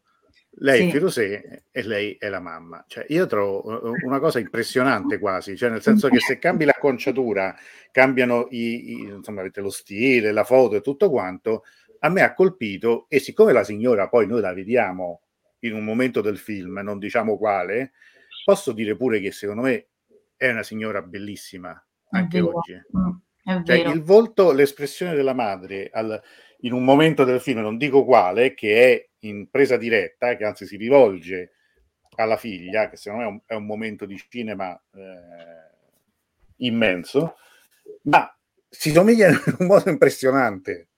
Vero. 0.61 0.77
Lei 0.77 0.85
sì. 0.85 0.91
Firosè 0.91 1.63
e 1.71 1.83
lei 1.83 2.17
è 2.19 2.29
la 2.29 2.41
mamma. 2.41 2.85
Cioè, 2.87 3.07
io 3.09 3.27
trovo 3.27 3.93
una 4.05 4.19
cosa 4.19 4.39
impressionante 4.39 5.19
quasi, 5.21 5.57
cioè 5.57 5.71
nel 5.71 5.83
senso 5.83 6.09
che 6.09 6.21
se 6.21 6.39
cambi 6.39 6.65
l'acconciatura, 6.65 7.57
cambiano 7.91 8.47
i, 8.51 8.91
i, 8.91 9.01
insomma, 9.03 9.41
avete 9.41 9.61
lo 9.61 9.71
stile, 9.71 10.33
la 10.33 10.45
foto 10.45 10.77
e 10.77 10.81
tutto 10.81 11.11
quanto, 11.11 11.65
a 12.01 12.09
me 12.09 12.23
ha 12.23 12.35
colpito 12.35 13.07
e 13.09 13.19
siccome 13.19 13.53
la 13.53 13.65
signora 13.65 14.09
poi 14.09 14.27
noi 14.27 14.41
la 14.41 14.55
vediamo 14.55 15.23
in 15.61 15.75
un 15.75 15.85
momento 15.85 16.21
del 16.21 16.39
film, 16.39 16.79
non 16.83 16.99
diciamo 16.99 17.37
quale, 17.37 17.93
posso 18.45 18.73
dire 18.73 18.97
pure 18.97 19.21
che 19.21 19.33
secondo 19.33 19.63
me 19.63 19.89
è 20.37 20.51
una 20.51 20.63
signora 20.63 21.03
bellissima 21.03 21.83
anche 22.11 22.41
oggi. 22.41 22.73
Mm, 22.73 23.65
cioè, 23.65 23.77
il 23.77 24.03
volto, 24.03 24.53
l'espressione 24.53 25.15
della 25.15 25.35
madre 25.35 25.91
al, 25.93 26.21
in 26.61 26.73
un 26.73 26.85
momento 26.85 27.25
del 27.25 27.41
film, 27.41 27.61
non 27.61 27.77
dico 27.77 28.05
quale, 28.05 28.55
che 28.55 28.93
è 28.93 29.10
in 29.21 29.49
presa 29.51 29.77
diretta, 29.77 30.37
che 30.37 30.45
anzi 30.45 30.67
si 30.67 30.77
rivolge 30.77 31.53
alla 32.17 32.37
figlia, 32.37 32.89
che 32.89 32.97
secondo 32.97 33.25
me 33.25 33.31
è 33.31 33.33
un, 33.33 33.41
è 33.47 33.55
un 33.55 33.67
momento 33.67 34.07
di 34.07 34.21
cinema 34.29 34.81
eh, 34.95 35.71
immenso, 36.59 37.37
ma 38.03 38.33
si 38.69 38.91
somigliano 38.91 39.41
in 39.47 39.57
un 39.59 39.67
modo 39.67 39.91
impressionante. 39.91 40.89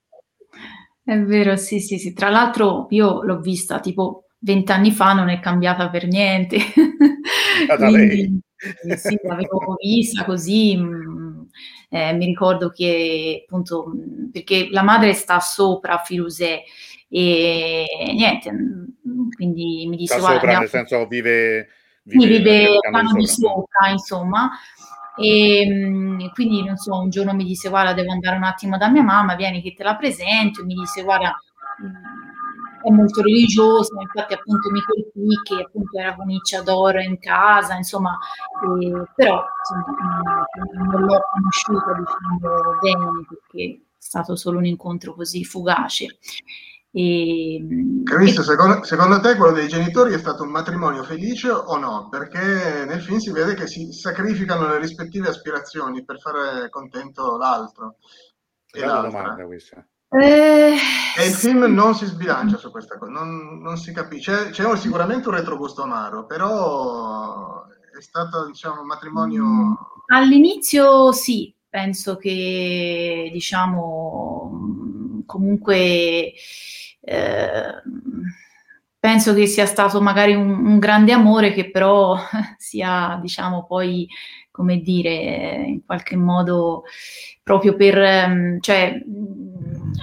È 1.04 1.18
vero, 1.18 1.56
sì, 1.56 1.80
sì, 1.80 1.98
sì. 1.98 2.12
Tra 2.12 2.28
l'altro 2.28 2.86
io 2.90 3.22
l'ho 3.22 3.40
vista 3.40 3.80
tipo 3.80 4.26
vent'anni 4.38 4.92
fa, 4.92 5.12
non 5.12 5.28
è 5.28 5.40
cambiata 5.40 5.90
per 5.90 6.06
niente. 6.06 6.58
Quindi, 7.76 8.40
sì, 8.96 9.18
l'avevo 9.22 9.76
vista 9.80 10.24
così, 10.24 10.76
mm, 10.76 11.42
eh, 11.90 12.12
mi 12.12 12.26
ricordo 12.26 12.70
che 12.70 13.42
appunto, 13.44 13.92
mm, 13.94 14.30
perché 14.30 14.68
la 14.70 14.82
madre 14.82 15.12
sta 15.14 15.40
sopra 15.40 15.94
a 16.00 16.04
Filusè 16.04 16.62
e 17.14 17.86
niente, 18.14 18.50
mm, 18.50 19.30
quindi 19.36 19.86
mi 19.86 19.96
disse... 19.96 20.14
Sta 20.18 20.22
sopra, 20.22 20.36
andiamo... 20.36 20.60
nel 20.60 20.68
senso 20.68 21.06
vive... 21.06 21.68
Vive, 22.04 22.26
vive 22.26 22.78
piano 22.80 23.12
di 23.12 23.26
sopra, 23.28 23.88
insomma, 23.90 24.50
e 25.16 26.30
quindi 26.32 26.64
non 26.64 26.76
so, 26.76 26.98
un 26.98 27.10
giorno 27.10 27.32
mi 27.32 27.44
disse 27.44 27.68
guarda 27.68 27.92
devo 27.92 28.10
andare 28.10 28.36
un 28.36 28.42
attimo 28.42 28.76
da 28.76 28.88
mia 28.88 29.04
mamma, 29.04 29.36
vieni 29.36 29.62
che 29.62 29.74
te 29.74 29.84
la 29.84 29.96
presento, 29.96 30.64
mi 30.64 30.74
disse 30.74 31.02
guarda 31.02 31.36
è 32.82 32.90
molto 32.90 33.22
religiosa, 33.22 33.94
infatti 34.00 34.34
appunto 34.34 34.70
mi 34.70 34.80
colpì 34.80 35.40
che 35.42 35.62
appunto 35.62 35.98
era 35.98 36.16
con 36.16 36.26
d'oro 36.64 37.00
in 37.00 37.18
casa, 37.18 37.76
insomma, 37.76 38.18
eh, 38.80 39.02
però 39.14 39.44
insomma, 39.60 40.46
non 40.74 41.02
l'ho 41.02 41.20
conosciuta 41.30 41.92
diciamo 41.94 42.78
bene 42.80 43.26
perché 43.28 43.74
è 43.74 43.80
stato 43.96 44.34
solo 44.34 44.58
un 44.58 44.66
incontro 44.66 45.14
così 45.14 45.44
fugace. 45.44 46.18
E, 46.94 47.64
Cristo, 48.04 48.42
e... 48.42 48.44
secondo, 48.44 48.84
secondo, 48.84 49.18
te 49.20 49.34
quello 49.36 49.52
dei 49.52 49.66
genitori 49.66 50.12
è 50.12 50.18
stato 50.18 50.42
un 50.42 50.50
matrimonio 50.50 51.02
felice 51.02 51.48
o 51.48 51.78
no? 51.78 52.08
Perché 52.10 52.84
nel 52.84 53.00
film 53.00 53.18
si 53.18 53.30
vede 53.30 53.54
che 53.54 53.66
si 53.66 53.92
sacrificano 53.92 54.68
le 54.68 54.78
rispettive 54.78 55.28
aspirazioni 55.28 56.04
per 56.04 56.20
fare 56.20 56.68
contento 56.68 57.38
l'altro. 57.38 57.96
È 58.70 58.82
una 58.82 59.00
domanda 59.00 59.44
questa. 59.46 59.84
Eh, 60.14 60.76
e 61.16 61.26
il 61.26 61.32
film 61.32 61.64
non 61.64 61.94
si 61.94 62.04
sbilancia 62.04 62.58
su 62.58 62.70
questa 62.70 62.98
cosa, 62.98 63.10
non, 63.10 63.60
non 63.62 63.78
si 63.78 63.92
capisce. 63.92 64.50
C'è, 64.50 64.64
c'è, 64.68 64.76
sicuramente 64.76 65.28
un 65.28 65.34
retrogusto 65.34 65.82
amaro, 65.82 66.26
però 66.26 67.64
è 67.66 68.00
stato 68.02 68.44
diciamo, 68.44 68.82
un 68.82 68.86
matrimonio. 68.86 70.02
All'inizio 70.08 71.12
sì, 71.12 71.54
penso 71.66 72.16
che 72.16 73.30
diciamo 73.32 75.22
comunque 75.24 76.34
eh, 77.04 77.82
penso 78.98 79.34
che 79.34 79.46
sia 79.46 79.66
stato 79.66 80.00
magari 80.00 80.34
un, 80.34 80.50
un 80.50 80.78
grande 80.78 81.12
amore 81.12 81.52
che 81.52 81.70
però 81.70 82.16
sia 82.56 83.18
diciamo 83.20 83.64
poi 83.64 84.08
come 84.50 84.78
dire 84.78 85.64
in 85.66 85.84
qualche 85.84 86.16
modo 86.16 86.84
proprio 87.42 87.74
per 87.74 87.98
ehm, 87.98 88.60
cioè 88.60 89.02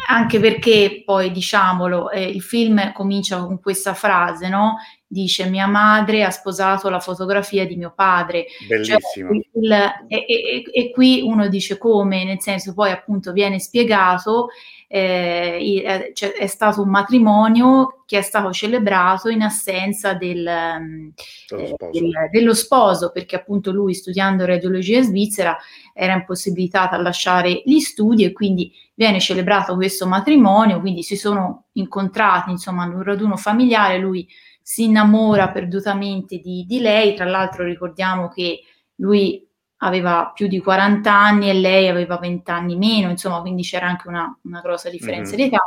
anche 0.07 0.39
perché 0.39 1.03
poi 1.05 1.31
diciamolo, 1.31 2.11
eh, 2.11 2.23
il 2.23 2.41
film 2.41 2.91
comincia 2.93 3.39
con 3.39 3.59
questa 3.59 3.93
frase, 3.93 4.49
no? 4.49 4.77
Dice 5.11 5.49
mia 5.49 5.65
madre 5.65 6.23
ha 6.23 6.29
sposato 6.29 6.87
la 6.87 6.99
fotografia 6.99 7.65
di 7.65 7.75
mio 7.75 7.91
padre. 7.95 8.45
Bellissimo. 8.67 9.31
Cioè, 9.31 9.41
il, 9.53 9.71
e, 10.07 10.25
e, 10.27 10.63
e, 10.71 10.91
qui 10.91 11.21
uno 11.23 11.47
dice 11.47 11.79
come, 11.79 12.23
nel 12.23 12.39
senso 12.39 12.75
poi 12.75 12.91
appunto 12.91 13.31
viene 13.31 13.59
spiegato 13.59 14.49
eh, 14.91 15.83
è, 15.83 16.11
cioè, 16.13 16.31
è, 16.33 16.47
stato 16.47 16.81
un 16.81 16.89
matrimonio 16.89 18.01
che 18.07 18.17
è 18.17 18.21
stato 18.21 18.51
celebrato 18.51 19.29
in 19.29 19.43
assenza 19.43 20.15
del, 20.15 20.49
mm, 20.79 21.09
eh, 21.57 21.75
del, 21.91 22.11
dello 22.31 22.55
sposo, 22.55 23.11
perché 23.11 23.35
appunto 23.35 23.71
lui 23.71 23.93
studiando 23.93 24.45
radiologia 24.45 24.97
in 24.97 25.03
Svizzera 25.03 25.55
era 25.93 26.13
impossibilitato 26.13 26.95
a 26.95 27.01
lasciare 27.01 27.61
gli 27.65 27.79
studi 27.79 28.23
e 28.23 28.31
quindi 28.31 28.71
viene 28.95 29.19
celebrato 29.19 29.75
questo 29.75 30.07
matrimonio, 30.07 30.79
quindi 30.79 31.03
si 31.03 31.15
sono 31.15 31.65
incontrati 31.73 32.49
insomma 32.49 32.85
in 32.85 32.93
un 32.93 33.03
raduno 33.03 33.37
familiare, 33.37 33.99
lui 33.99 34.27
si 34.69 34.83
innamora 34.83 35.49
perdutamente 35.49 36.37
di, 36.37 36.63
di 36.67 36.79
lei, 36.79 37.15
tra 37.15 37.25
l'altro 37.25 37.63
ricordiamo 37.63 38.27
che 38.27 38.59
lui 38.97 39.43
aveva 39.77 40.31
più 40.31 40.45
di 40.45 40.59
40 40.59 41.11
anni 41.11 41.49
e 41.49 41.53
lei 41.53 41.87
aveva 41.87 42.17
20 42.19 42.51
anni 42.51 42.77
meno, 42.77 43.09
insomma, 43.09 43.41
quindi 43.41 43.63
c'era 43.63 43.87
anche 43.87 44.07
una, 44.07 44.31
una 44.43 44.61
grossa 44.61 44.91
differenza 44.91 45.35
mm-hmm. 45.35 45.49
di 45.49 45.55
età. 45.55 45.63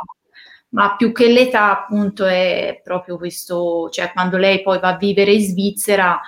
Ma 0.69 0.95
più 0.95 1.11
che 1.11 1.27
l'età, 1.27 1.81
appunto, 1.81 2.25
è 2.25 2.79
proprio 2.81 3.17
questo, 3.17 3.89
cioè 3.89 4.13
quando 4.13 4.37
lei 4.37 4.61
poi 4.61 4.79
va 4.79 4.93
a 4.93 4.97
vivere 4.97 5.33
in 5.33 5.41
Svizzera. 5.41 6.21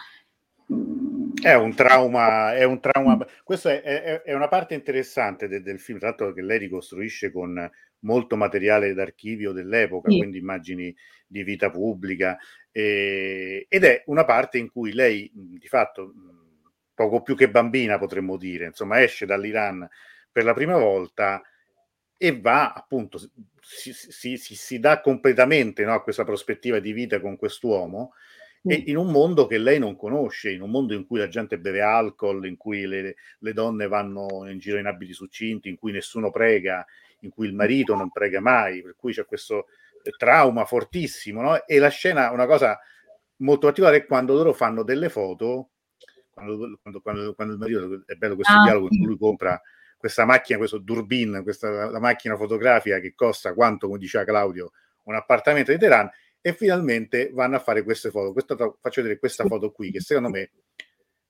È 1.41 1.53
un 1.53 1.73
trauma, 1.75 2.55
è 2.55 2.65
un 2.65 2.81
trauma. 2.81 3.25
Questa 3.45 3.71
è, 3.71 3.81
è, 3.81 4.21
è 4.23 4.33
una 4.33 4.49
parte 4.49 4.73
interessante 4.73 5.47
de, 5.47 5.61
del 5.61 5.79
film, 5.79 5.99
l'altro 6.01 6.33
che 6.33 6.41
lei 6.41 6.57
ricostruisce 6.57 7.31
con 7.31 7.71
molto 7.99 8.35
materiale 8.35 8.93
d'archivio 8.93 9.53
dell'epoca, 9.53 10.09
sì. 10.11 10.17
quindi 10.17 10.39
immagini 10.39 10.93
di 11.27 11.43
vita 11.43 11.69
pubblica, 11.69 12.37
eh, 12.77 13.67
ed 13.69 13.85
è 13.85 14.03
una 14.07 14.25
parte 14.25 14.57
in 14.57 14.69
cui 14.69 14.91
lei 14.91 15.31
di 15.33 15.67
fatto 15.69 16.11
poco 16.93 17.21
più 17.21 17.33
che 17.33 17.49
bambina 17.49 17.97
potremmo 17.97 18.35
dire, 18.35 18.65
insomma 18.65 19.01
esce 19.01 19.25
dall'Iran 19.25 19.87
per 20.29 20.43
la 20.43 20.53
prima 20.53 20.77
volta 20.77 21.41
e 22.17 22.37
va 22.37 22.73
appunto, 22.73 23.17
si, 23.61 23.93
si, 23.93 24.35
si, 24.35 24.55
si 24.55 24.79
dà 24.79 24.99
completamente 24.99 25.85
no, 25.85 25.93
a 25.93 26.03
questa 26.03 26.25
prospettiva 26.25 26.79
di 26.79 26.91
vita 26.91 27.21
con 27.21 27.37
quest'uomo 27.37 28.11
e 28.61 28.83
in 28.87 28.97
un 28.97 29.09
mondo 29.09 29.47
che 29.47 29.57
lei 29.57 29.79
non 29.79 29.95
conosce, 29.95 30.51
in 30.51 30.61
un 30.61 30.71
mondo 30.71 30.93
in 30.93 31.05
cui 31.05 31.19
la 31.19 31.29
gente 31.29 31.57
beve 31.57 31.79
alcol, 31.79 32.45
in 32.45 32.57
cui 32.57 32.85
le, 32.85 33.15
le 33.39 33.53
donne 33.53 33.87
vanno 33.87 34.49
in 34.49 34.57
giro 34.57 34.79
in 34.79 34.87
abiti 34.87 35.13
succinti, 35.13 35.69
in 35.69 35.77
cui 35.77 35.93
nessuno 35.93 36.29
prega, 36.29 36.85
in 37.19 37.29
cui 37.29 37.47
il 37.47 37.53
marito 37.53 37.95
non 37.95 38.11
prega 38.11 38.41
mai, 38.41 38.81
per 38.81 38.95
cui 38.97 39.13
c'è 39.13 39.25
questo 39.25 39.67
trauma 40.11 40.65
fortissimo, 40.65 41.41
no? 41.41 41.65
E 41.65 41.79
la 41.79 41.89
scena, 41.89 42.31
una 42.31 42.45
cosa 42.45 42.79
molto 43.37 43.67
particolare 43.67 43.97
è 43.97 44.05
quando 44.05 44.33
loro 44.33 44.53
fanno 44.53 44.83
delle 44.83 45.09
foto 45.09 45.71
quando, 46.35 46.77
quando, 46.81 47.01
quando, 47.01 47.33
quando 47.33 47.53
il 47.53 47.59
marito, 47.59 48.03
è 48.05 48.15
bello 48.15 48.35
questo 48.35 48.53
ah, 48.53 48.63
dialogo 48.63 48.87
cui 48.89 49.05
lui 49.05 49.17
compra 49.17 49.59
questa 49.97 50.25
macchina, 50.25 50.57
questo 50.57 50.77
Durbin, 50.79 51.39
questa 51.43 51.89
la 51.89 51.99
macchina 51.99 52.35
fotografica 52.35 52.99
che 52.99 53.13
costa 53.15 53.53
quanto, 53.53 53.87
come 53.87 53.97
diceva 53.97 54.25
Claudio, 54.25 54.71
un 55.03 55.15
appartamento 55.15 55.71
di 55.71 55.77
Teheran 55.77 56.11
e 56.41 56.53
finalmente 56.53 57.31
vanno 57.31 57.55
a 57.55 57.59
fare 57.59 57.83
queste 57.83 58.11
foto. 58.11 58.33
Questa, 58.33 58.55
faccio 58.55 59.01
vedere 59.01 59.17
questa 59.17 59.45
foto 59.45 59.71
qui, 59.71 59.91
che 59.91 60.01
secondo 60.01 60.29
me 60.29 60.51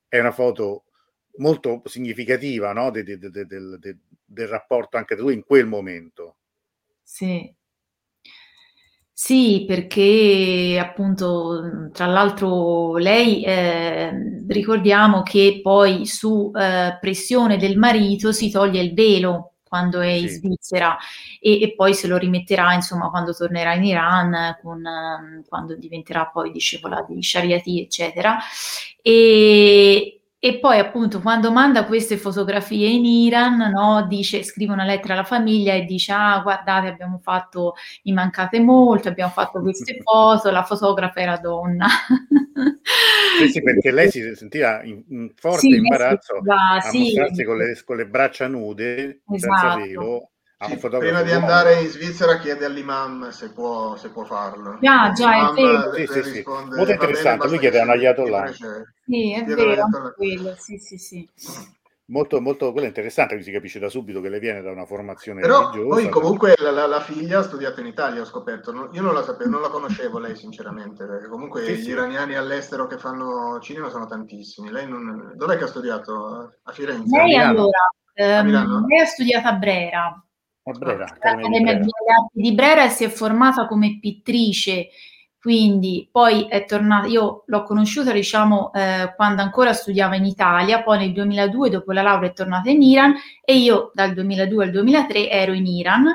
è 0.08 0.20
una 0.20 0.32
foto 0.32 0.86
molto 1.38 1.84
significativa 1.86 2.74
no? 2.74 2.90
de, 2.90 3.04
de, 3.04 3.18
de, 3.18 3.98
del 4.26 4.48
rapporto 4.48 4.98
anche 4.98 5.16
da 5.16 5.22
lui 5.22 5.36
in 5.36 5.44
quel 5.44 5.68
momento. 5.68 6.38
Sì, 7.02 7.54
sì, 9.18 9.64
perché 9.66 10.78
appunto, 10.78 11.90
tra 11.94 12.06
l'altro 12.06 12.98
lei, 12.98 13.46
eh, 13.46 14.44
ricordiamo 14.46 15.24
che 15.24 15.62
poi 15.64 16.06
su 16.06 16.52
eh, 16.54 16.98
pressione 17.00 17.56
del 17.58 17.78
marito 17.78 18.34
si 18.34 18.52
toglie 18.52 18.82
il 18.82 18.94
velo 18.94 19.54
quando 19.64 20.02
è 20.02 20.08
in 20.08 20.28
Svizzera 20.28 20.98
e, 21.40 21.62
e, 21.62 21.74
poi 21.76 21.94
se 21.94 22.08
lo 22.08 22.18
rimetterà 22.18 22.74
insomma 22.74 23.10
quando 23.10 23.34
tornerà 23.34 23.74
in 23.76 23.86
Iran, 23.86 24.58
con, 24.62 24.84
quando 25.48 25.78
diventerà 25.78 26.26
poi 26.28 26.52
discepola 26.52 27.06
di 27.08 27.24
Shariati, 27.24 27.82
eccetera. 27.82 28.38
E, 29.02 30.20
e 30.46 30.60
poi 30.60 30.78
appunto 30.78 31.22
quando 31.22 31.52
manda 31.52 31.86
queste 31.86 32.18
fotografie 32.18 32.88
in 32.88 33.04
Iran, 33.04 33.72
no, 33.72 34.06
dice, 34.08 34.44
scrive 34.44 34.74
una 34.74 34.86
lettera 34.86 35.16
alla 35.16 35.24
famiglia 35.24 35.74
e 35.74 35.86
dice, 35.86 36.12
ah 36.12 36.40
guardate 36.44 36.86
abbiamo 36.86 37.18
fatto, 37.18 37.74
mi 38.04 38.14
mancate 38.14 38.60
molto, 38.60 39.08
abbiamo 39.08 39.32
fatto 39.32 39.60
queste 39.60 39.98
foto, 40.06 40.52
la 40.52 40.62
fotografa 40.62 41.20
era 41.20 41.38
donna. 41.38 41.88
Sì, 43.40 43.50
sì, 43.50 43.64
perché 43.64 43.90
lei 43.90 44.12
si 44.12 44.36
sentiva 44.36 44.84
in, 44.84 45.04
in 45.10 45.32
forte 45.36 45.62
sì, 45.62 45.70
imbarazzo 45.70 46.36
a 46.46 46.80
sì. 46.80 47.00
mostrarsi 47.00 47.44
con 47.44 47.58
le, 47.58 47.84
con 47.84 47.96
le, 47.98 48.06
braccia 48.06 48.48
nude, 48.48 49.22
esatto. 49.28 49.58
senza 49.58 49.76
velo, 49.78 50.30
sì, 50.32 50.35
prima 51.00 51.22
di 51.22 51.32
andare 51.32 51.82
in 51.82 51.88
Svizzera 51.88 52.38
chiede 52.38 52.66
all'imam 52.66 53.30
se 53.30 53.52
può, 53.52 53.96
se 53.96 54.10
può 54.10 54.24
farlo. 54.24 54.80
Ah, 54.82 55.12
già, 55.12 55.50
è 55.50 55.54
vero. 55.54 55.94
Sì, 55.94 56.08
sì, 56.08 56.24
sì. 56.24 56.44
Molto 56.46 56.92
interessante, 56.92 57.48
lui 57.48 57.60
chiede 57.60 57.80
a 57.80 57.84
un 57.84 57.90
ayatollah. 57.90 58.52
Sì, 59.06 59.34
è 59.34 59.44
vero, 59.44 59.88
quello, 60.16 60.56
sì, 60.58 60.78
sì, 60.78 60.98
sì. 60.98 61.30
Molto, 62.08 62.40
molto, 62.40 62.72
quello 62.72 62.86
è 62.86 62.90
interessante, 62.90 63.42
si 63.42 63.52
capisce 63.52 63.80
da 63.80 63.90
subito 63.90 64.22
che 64.22 64.30
le 64.30 64.38
viene 64.38 64.62
da 64.62 64.70
una 64.70 64.86
formazione 64.86 65.42
Però 65.42 65.72
religiosa. 65.72 66.02
Poi 66.02 66.10
comunque 66.10 66.54
la, 66.58 66.70
la, 66.70 66.86
la, 66.86 67.00
figlia 67.00 67.40
ha 67.40 67.44
studiato 67.44 67.80
in 67.80 67.88
Italia, 67.88 68.22
ho 68.22 68.26
scoperto. 68.26 68.90
io 68.92 69.02
non 69.02 69.16
la 69.16 69.24
sapevo, 69.24 69.50
non 69.50 69.62
la 69.62 69.70
conoscevo 69.70 70.20
lei 70.20 70.36
sinceramente, 70.36 71.04
perché 71.08 71.28
comunque 71.28 71.64
sì, 71.66 71.74
gli 71.74 71.82
sì. 71.82 71.90
iraniani 71.90 72.36
all'estero 72.36 72.86
che 72.86 73.00
fanno 73.00 73.58
cinema 73.60 73.90
sono 73.90 74.06
tantissimi. 74.06 74.70
Lei 74.70 74.88
non... 74.88 75.34
Dov'è 75.36 75.58
che 75.58 75.64
ha 75.64 75.68
studiato? 75.68 76.58
A 76.62 76.72
Firenze? 76.72 77.18
Lei 77.18 77.38
a 77.38 77.48
allora, 77.48 77.92
ehm, 78.14 78.86
lei 78.86 79.00
ha 79.02 79.06
studiato 79.06 79.48
a 79.48 79.54
Brera, 79.54 80.25
a 80.68 80.72
Brera, 80.72 81.06
Accademia 81.06 81.76
di 81.76 81.90
Brera. 81.90 82.28
di 82.32 82.54
Brera 82.54 82.86
e 82.86 82.90
si 82.90 83.04
è 83.04 83.10
formata 83.10 83.68
come 83.68 84.00
pittrice, 84.00 84.88
quindi 85.40 86.10
poi 86.12 86.48
è 86.48 86.66
tornata, 86.66 87.06
io 87.06 87.44
l'ho 87.46 87.64
conosciuta 87.64 88.12
diciamo 88.12 88.74
eh, 88.74 89.14
quando 89.16 89.44
ancora 89.44 89.74
studiava 89.74 90.16
in 90.16 90.26
Italia, 90.26 90.82
poi 90.82 90.98
nel 90.98 91.14
2002 91.14 91.70
dopo 91.70 91.92
la 91.92 92.02
laurea 92.02 92.30
è 92.30 92.34
tornata 92.34 92.72
in 92.72 92.82
Iran 92.82 93.14
e 93.44 93.58
io 93.58 93.92
dal 93.94 94.14
2002 94.14 94.64
al 94.64 94.72
2003 94.72 95.30
ero 95.30 95.54
in 95.54 95.68
Iran 95.68 96.08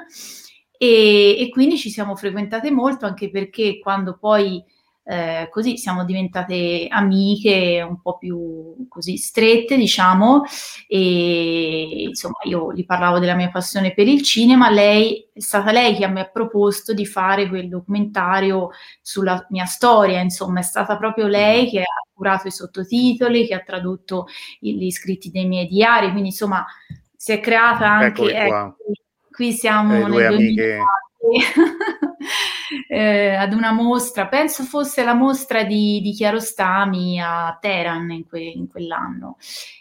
e, 0.77 1.41
e 1.41 1.49
quindi 1.51 1.79
ci 1.79 1.91
siamo 1.91 2.17
frequentate 2.17 2.73
molto 2.73 3.07
anche 3.07 3.31
perché 3.31 3.79
quando 3.79 4.17
poi 4.19 4.65
eh, 5.03 5.49
così 5.51 5.77
siamo 5.77 6.05
diventate 6.05 6.87
amiche 6.89 7.85
un 7.87 8.01
po' 8.01 8.19
più 8.19 8.87
così 8.89 9.17
strette, 9.17 9.77
diciamo, 9.77 10.45
e 10.87 12.05
insomma 12.09 12.39
io 12.45 12.73
gli 12.73 12.85
parlavo 12.85 13.19
della 13.19 13.35
mia 13.35 13.51
passione 13.51 13.93
per 13.93 14.07
il 14.07 14.23
cinema, 14.23 14.71
lei 14.71 15.29
è 15.33 15.41
stata 15.41 15.73
lei 15.73 15.97
che 15.97 16.07
mi 16.09 16.21
ha 16.21 16.29
proposto 16.29 16.93
di 16.93 17.07
fare 17.07 17.49
quel 17.49 17.69
documentario 17.69 18.71
sulla 19.01 19.45
mia 19.51 19.65
storia, 19.65 20.21
insomma, 20.21 20.61
è 20.61 20.63
stata 20.63 20.97
proprio 20.97 21.27
lei 21.27 21.69
che 21.69 21.81
ha 21.81 22.07
curato 22.13 22.49
i 22.49 22.53
sottotitoli, 22.53 23.47
che 23.47 23.55
ha 23.55 23.61
tradotto 23.61 24.27
gli 24.59 24.91
scritti 24.91 25.31
dei 25.31 25.47
miei 25.47 25.67
diari, 25.67 26.11
quindi 26.11 26.29
insomma 26.29 26.65
si 27.17 27.33
è 27.33 27.41
creata 27.41 27.89
anche... 27.91 28.33
Ecco, 28.33 28.77
qui 29.31 29.53
siamo 29.53 29.95
eh, 29.95 30.09
nel 30.09 30.37
2000, 30.37 30.85
eh, 32.89 33.35
ad 33.35 33.53
una 33.53 33.73
mostra, 33.73 34.29
penso 34.29 34.65
fosse 34.65 35.05
la 35.05 35.15
mostra 35.15 35.65
di, 35.65 36.01
di 36.01 36.13
Chiarostami 36.13 37.21
a 37.21 37.57
Teheran 37.61 38.11
in, 38.11 38.27
que, 38.27 38.41
in, 38.41 38.69
quell'anno, 38.69 39.37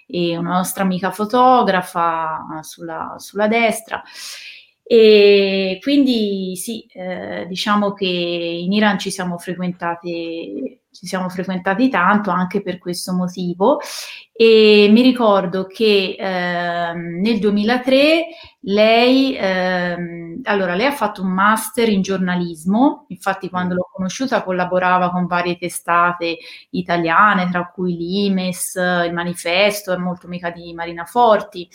e 0.08 0.38
una 0.38 0.54
nostra 0.54 0.84
amica 0.84 1.12
fotografa 1.12 2.60
sulla, 2.62 3.16
sulla 3.18 3.48
destra. 3.48 4.04
E 4.92 5.78
quindi 5.84 6.56
sì, 6.56 6.84
eh, 6.92 7.46
diciamo 7.48 7.94
che 7.94 8.08
in 8.08 8.74
Iran 8.74 8.98
ci 8.98 9.12
siamo 9.12 9.38
frequentati, 9.38 10.82
ci 10.90 11.06
siamo 11.06 11.30
frequentati 11.30 11.90
tanto 11.90 12.32
anche 12.32 12.64
per 12.64 12.80
questo 12.80 13.14
motivo. 13.14 13.80
E 14.34 14.88
mi 14.90 15.04
ricordo 15.04 15.68
che 15.68 16.16
eh, 16.18 16.94
nel 16.96 17.38
2003 17.38 18.26
lei, 18.62 19.36
eh, 19.36 19.96
allora, 20.42 20.74
lei 20.74 20.88
ha 20.88 20.92
fatto 20.92 21.22
un 21.22 21.30
master 21.34 21.88
in 21.90 22.02
giornalismo, 22.02 23.06
infatti 23.10 23.48
quando 23.48 23.76
l'ho 23.76 23.92
conosciuta 23.94 24.42
collaborava 24.42 25.12
con 25.12 25.28
varie 25.28 25.56
testate 25.60 26.40
italiane, 26.72 27.48
tra 27.52 27.70
cui 27.70 27.96
l'Imes, 27.96 28.74
il 28.74 29.14
Manifesto, 29.14 29.94
è 29.94 29.98
molto 29.98 30.28
mica 30.28 30.50
di 30.50 30.74
Marina 30.74 31.06
Forti, 31.06 31.70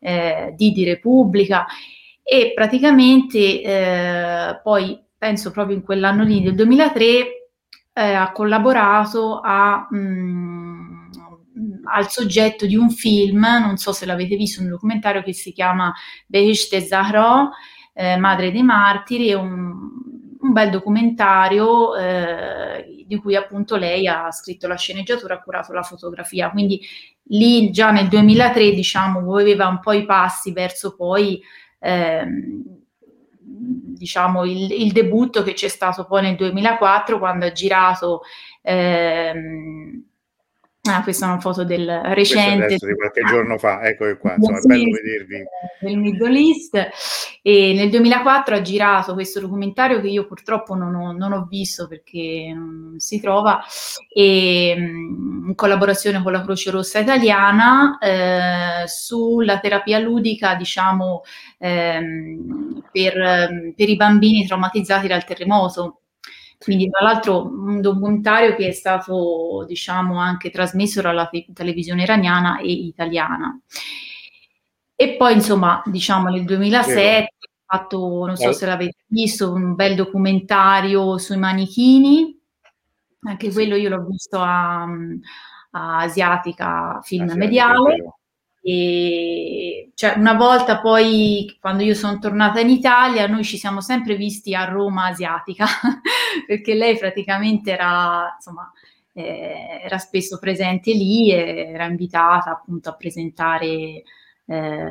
eh, 0.00 0.52
di 0.54 0.72
Di 0.72 0.84
Repubblica 0.84 1.64
e 2.30 2.52
praticamente 2.54 3.62
eh, 3.62 4.60
poi 4.62 5.02
penso 5.16 5.50
proprio 5.50 5.76
in 5.76 5.82
quell'anno 5.82 6.24
lì 6.24 6.42
del 6.42 6.54
2003 6.54 7.02
eh, 7.02 8.12
ha 8.12 8.30
collaborato 8.32 9.40
a, 9.42 9.88
mh, 9.90 9.96
mm, 9.96 11.06
al 11.84 12.10
soggetto 12.10 12.66
di 12.66 12.76
un 12.76 12.90
film, 12.90 13.40
non 13.40 13.78
so 13.78 13.92
se 13.92 14.04
l'avete 14.04 14.36
visto, 14.36 14.60
un 14.60 14.68
documentario 14.68 15.22
che 15.22 15.32
si 15.32 15.52
chiama 15.52 15.90
Behish 16.26 16.68
de 16.68 16.82
Zahra, 16.82 17.48
eh, 17.94 18.18
Madre 18.18 18.52
dei 18.52 18.62
Martiri, 18.62 19.28
è 19.28 19.34
un, 19.34 19.72
un 20.40 20.52
bel 20.52 20.68
documentario 20.68 21.96
eh, 21.96 23.04
di 23.06 23.16
cui 23.16 23.36
appunto 23.36 23.76
lei 23.76 24.06
ha 24.06 24.30
scritto 24.30 24.68
la 24.68 24.76
sceneggiatura, 24.76 25.36
ha 25.36 25.40
curato 25.40 25.72
la 25.72 25.82
fotografia, 25.82 26.50
quindi 26.50 26.78
lì 27.30 27.70
già 27.70 27.90
nel 27.90 28.08
2003 28.08 28.72
diciamo 28.72 29.20
muoveva 29.20 29.66
un 29.66 29.80
po' 29.80 29.92
i 29.92 30.04
passi 30.04 30.52
verso 30.52 30.94
poi 30.94 31.40
ehm, 31.78 32.62
diciamo 33.40 34.44
il, 34.44 34.70
il, 34.70 34.92
debutto 34.92 35.42
che 35.42 35.54
c'è 35.54 35.68
stato 35.68 36.06
poi 36.06 36.22
nel 36.22 36.36
2004 36.36 37.18
quando 37.18 37.46
ha 37.46 37.52
girato 37.52 38.22
ehm, 38.62 40.04
Ah, 40.88 41.02
questa 41.02 41.26
è 41.26 41.28
una 41.28 41.40
foto 41.40 41.64
del 41.64 42.00
recente. 42.04 42.76
di 42.78 42.94
qualche 42.94 43.22
giorno 43.24 43.58
fa, 43.58 43.82
ecco 43.82 44.16
qua, 44.16 44.34
insomma, 44.36 44.58
è 44.58 44.62
bello 44.62 44.90
vedervi. 44.90 45.44
Del 45.80 45.98
Middle 45.98 46.38
East. 46.38 46.88
E 47.42 47.72
nel 47.74 47.90
2004 47.90 48.54
ha 48.54 48.60
girato 48.60 49.14
questo 49.14 49.40
documentario 49.40 50.00
che 50.00 50.08
io 50.08 50.26
purtroppo 50.26 50.74
non 50.74 50.94
ho, 50.94 51.12
non 51.12 51.32
ho 51.32 51.46
visto 51.48 51.86
perché 51.86 52.52
non 52.54 52.94
si 52.98 53.20
trova, 53.20 53.62
e, 54.12 54.74
in 54.76 55.54
collaborazione 55.54 56.22
con 56.22 56.32
la 56.32 56.42
Croce 56.42 56.70
Rossa 56.70 56.98
Italiana 56.98 57.98
eh, 57.98 58.86
sulla 58.86 59.60
terapia 59.60 59.98
ludica, 59.98 60.54
diciamo, 60.54 61.22
ehm, 61.58 62.82
per, 62.90 63.72
per 63.74 63.88
i 63.88 63.96
bambini 63.96 64.46
traumatizzati 64.46 65.06
dal 65.06 65.24
terremoto 65.24 66.00
quindi, 66.58 66.90
tra 66.90 67.04
l'altro, 67.04 67.46
un 67.46 67.80
documentario 67.80 68.56
che 68.56 68.68
è 68.68 68.72
stato, 68.72 69.64
diciamo, 69.66 70.18
anche 70.18 70.50
trasmesso 70.50 71.00
dalla 71.00 71.26
te- 71.26 71.46
televisione 71.52 72.02
iraniana 72.02 72.58
e 72.58 72.70
italiana. 72.70 73.58
E 74.96 75.14
poi, 75.16 75.34
insomma, 75.34 75.80
diciamo, 75.86 76.28
nel 76.28 76.44
2007 76.44 77.30
ho 77.40 77.48
fatto, 77.64 78.26
non 78.26 78.36
so 78.36 78.52
se 78.52 78.66
l'avete 78.66 79.04
visto, 79.06 79.52
un 79.52 79.76
bel 79.76 79.94
documentario 79.94 81.16
sui 81.18 81.36
manichini. 81.36 82.36
Anche 83.20 83.52
quello 83.52 83.76
io 83.76 83.88
l'ho 83.90 84.04
visto 84.04 84.40
a, 84.40 84.82
a 84.82 85.98
Asiatica 85.98 87.00
Film 87.02 87.24
Asiatica, 87.24 87.44
Mediale. 87.44 88.17
E 88.70 89.92
cioè, 89.94 90.12
una 90.18 90.34
volta 90.34 90.78
poi, 90.80 91.56
quando 91.58 91.82
io 91.82 91.94
sono 91.94 92.18
tornata 92.18 92.60
in 92.60 92.68
Italia, 92.68 93.26
noi 93.26 93.44
ci 93.44 93.56
siamo 93.56 93.80
sempre 93.80 94.14
visti 94.14 94.54
a 94.54 94.66
Roma 94.66 95.06
asiatica, 95.06 95.64
perché 96.46 96.74
lei 96.74 96.98
praticamente 96.98 97.72
era, 97.72 98.34
insomma, 98.34 98.70
eh, 99.14 99.80
era 99.84 99.96
spesso 99.96 100.38
presente 100.38 100.92
lì 100.92 101.32
e 101.32 101.70
era 101.72 101.86
invitata 101.86 102.50
appunto 102.50 102.90
a 102.90 102.94
presentare. 102.94 104.02
Eh, 104.44 104.86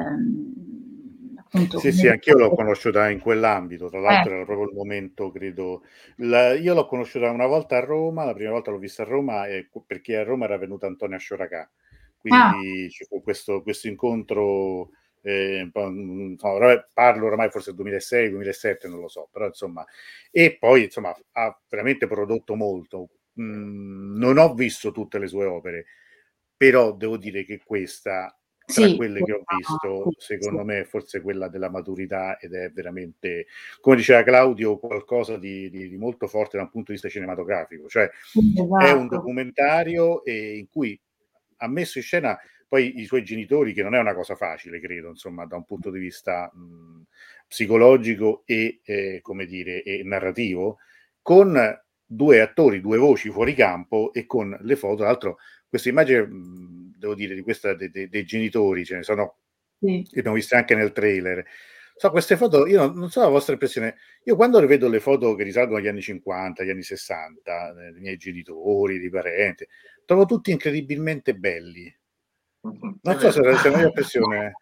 appunto, 1.37 1.77
sì, 1.77 1.91
sì, 1.91 2.07
anch'io 2.07 2.35
l'ho 2.35 2.49
conosciuta 2.55 3.07
in 3.11 3.19
quell'ambito, 3.19 3.89
tra 3.89 3.99
l'altro 3.99 4.31
eh. 4.31 4.35
era 4.37 4.45
proprio 4.45 4.69
il 4.69 4.75
momento, 4.75 5.29
credo. 5.29 5.83
La, 6.15 6.53
io 6.53 6.73
l'ho 6.73 6.87
conosciuta 6.87 7.29
una 7.29 7.45
volta 7.45 7.77
a 7.77 7.81
Roma, 7.81 8.25
la 8.25 8.33
prima 8.33 8.51
volta 8.51 8.71
l'ho 8.71 8.79
vista 8.79 9.03
a 9.03 9.05
Roma 9.05 9.45
eh, 9.45 9.69
perché 9.85 10.17
a 10.17 10.23
Roma 10.23 10.45
era 10.45 10.57
venuta 10.57 10.87
Antonia 10.87 11.19
Scioracà 11.19 11.69
quindi 12.17 12.85
ah. 12.85 12.89
ci 12.89 13.05
fu 13.05 13.21
questo, 13.21 13.61
questo 13.61 13.87
incontro, 13.87 14.89
eh, 15.21 15.69
no, 15.73 16.35
parlo 16.93 17.25
oramai 17.25 17.49
forse 17.49 17.73
del 17.73 17.85
2006-2007, 17.85 18.89
non 18.89 18.99
lo 18.99 19.07
so, 19.07 19.29
però 19.31 19.47
insomma, 19.47 19.85
e 20.31 20.57
poi 20.57 20.85
insomma 20.85 21.15
ha 21.33 21.59
veramente 21.69 22.07
prodotto 22.07 22.55
molto. 22.55 23.09
Mm, 23.39 24.17
non 24.17 24.37
ho 24.37 24.53
visto 24.53 24.91
tutte 24.91 25.19
le 25.19 25.27
sue 25.27 25.45
opere, 25.45 25.85
però 26.55 26.93
devo 26.93 27.17
dire 27.17 27.45
che 27.45 27.61
questa 27.63 28.37
tra 28.67 28.85
sì, 28.85 28.97
quelle 28.97 29.23
che 29.23 29.31
ho 29.31 29.43
visto, 29.55 30.09
secondo 30.17 30.65
me 30.65 30.81
è 30.81 30.83
forse 30.83 31.21
quella 31.21 31.47
della 31.47 31.69
maturità 31.69 32.37
ed 32.37 32.53
è 32.53 32.69
veramente, 32.71 33.47
come 33.79 33.95
diceva 33.95 34.23
Claudio, 34.23 34.77
qualcosa 34.77 35.37
di, 35.37 35.69
di, 35.69 35.87
di 35.87 35.95
molto 35.95 36.27
forte 36.27 36.57
dal 36.57 36.69
punto 36.69 36.87
di 36.87 36.93
vista 36.93 37.07
cinematografico. 37.07 37.87
Cioè 37.87 38.09
esatto. 38.11 38.79
è 38.79 38.91
un 38.91 39.05
esatto. 39.05 39.15
documentario 39.15 40.21
in 40.25 40.67
cui 40.69 40.99
ha 41.57 41.67
messo 41.67 41.97
in 41.97 42.03
scena 42.03 42.37
poi 42.67 42.99
i 42.99 43.05
suoi 43.05 43.23
genitori, 43.23 43.73
che 43.73 43.81
non 43.81 43.95
è 43.95 43.99
una 43.99 44.13
cosa 44.13 44.35
facile, 44.35 44.79
credo, 44.81 45.09
insomma, 45.09 45.45
da 45.45 45.55
un 45.55 45.63
punto 45.63 45.89
di 45.89 45.99
vista 45.99 46.51
mh, 46.53 47.03
psicologico 47.47 48.43
e, 48.45 48.81
eh, 48.83 49.19
come 49.21 49.45
dire, 49.45 49.83
e 49.83 50.01
narrativo, 50.03 50.79
con 51.21 51.57
due 52.05 52.41
attori, 52.41 52.81
due 52.81 52.97
voci 52.97 53.29
fuori 53.29 53.53
campo 53.53 54.11
e 54.13 54.25
con 54.25 54.57
le 54.61 54.75
foto. 54.75 54.97
Tra 54.97 55.05
l'altro, 55.05 55.37
questa 55.67 55.89
immagine, 55.89 56.25
mh, 56.25 56.97
devo 56.97 57.15
dire, 57.15 57.35
di 57.35 57.41
questa 57.41 57.73
de, 57.73 57.89
de, 57.89 58.09
dei 58.09 58.25
genitori, 58.25 58.83
ce 58.83 58.95
ne 58.97 59.03
sono, 59.03 59.37
sì. 59.79 60.05
che 60.09 60.19
abbiamo 60.19 60.35
viste 60.35 60.55
anche 60.55 60.75
nel 60.75 60.91
trailer. 60.91 61.45
So, 61.95 62.11
queste 62.11 62.37
foto, 62.37 62.67
io 62.67 62.91
non, 62.91 63.09
so 63.09 63.21
la 63.21 63.29
vostra 63.29 63.53
impressione, 63.53 63.95
io 64.23 64.35
quando 64.35 64.59
rivedo 64.59 64.87
le 64.87 64.99
foto 64.99 65.33
che 65.35 65.43
risalgono 65.43 65.79
agli 65.79 65.87
anni 65.87 66.01
50, 66.01 66.61
agli 66.61 66.69
anni 66.69 66.83
60, 66.83 67.69
eh, 67.69 67.91
dei 67.91 68.01
miei 68.01 68.17
genitori, 68.17 68.99
di 68.99 69.09
parenti, 69.09 69.65
trovo 70.07 70.25
tutti 70.25 70.51
incredibilmente 70.51 71.35
belli. 71.35 71.93
Non 72.61 73.19
so 73.19 73.31
se 73.31 73.39
è 73.41 73.69
la 73.69 73.77
mia 73.77 73.85
impressione, 73.85 74.53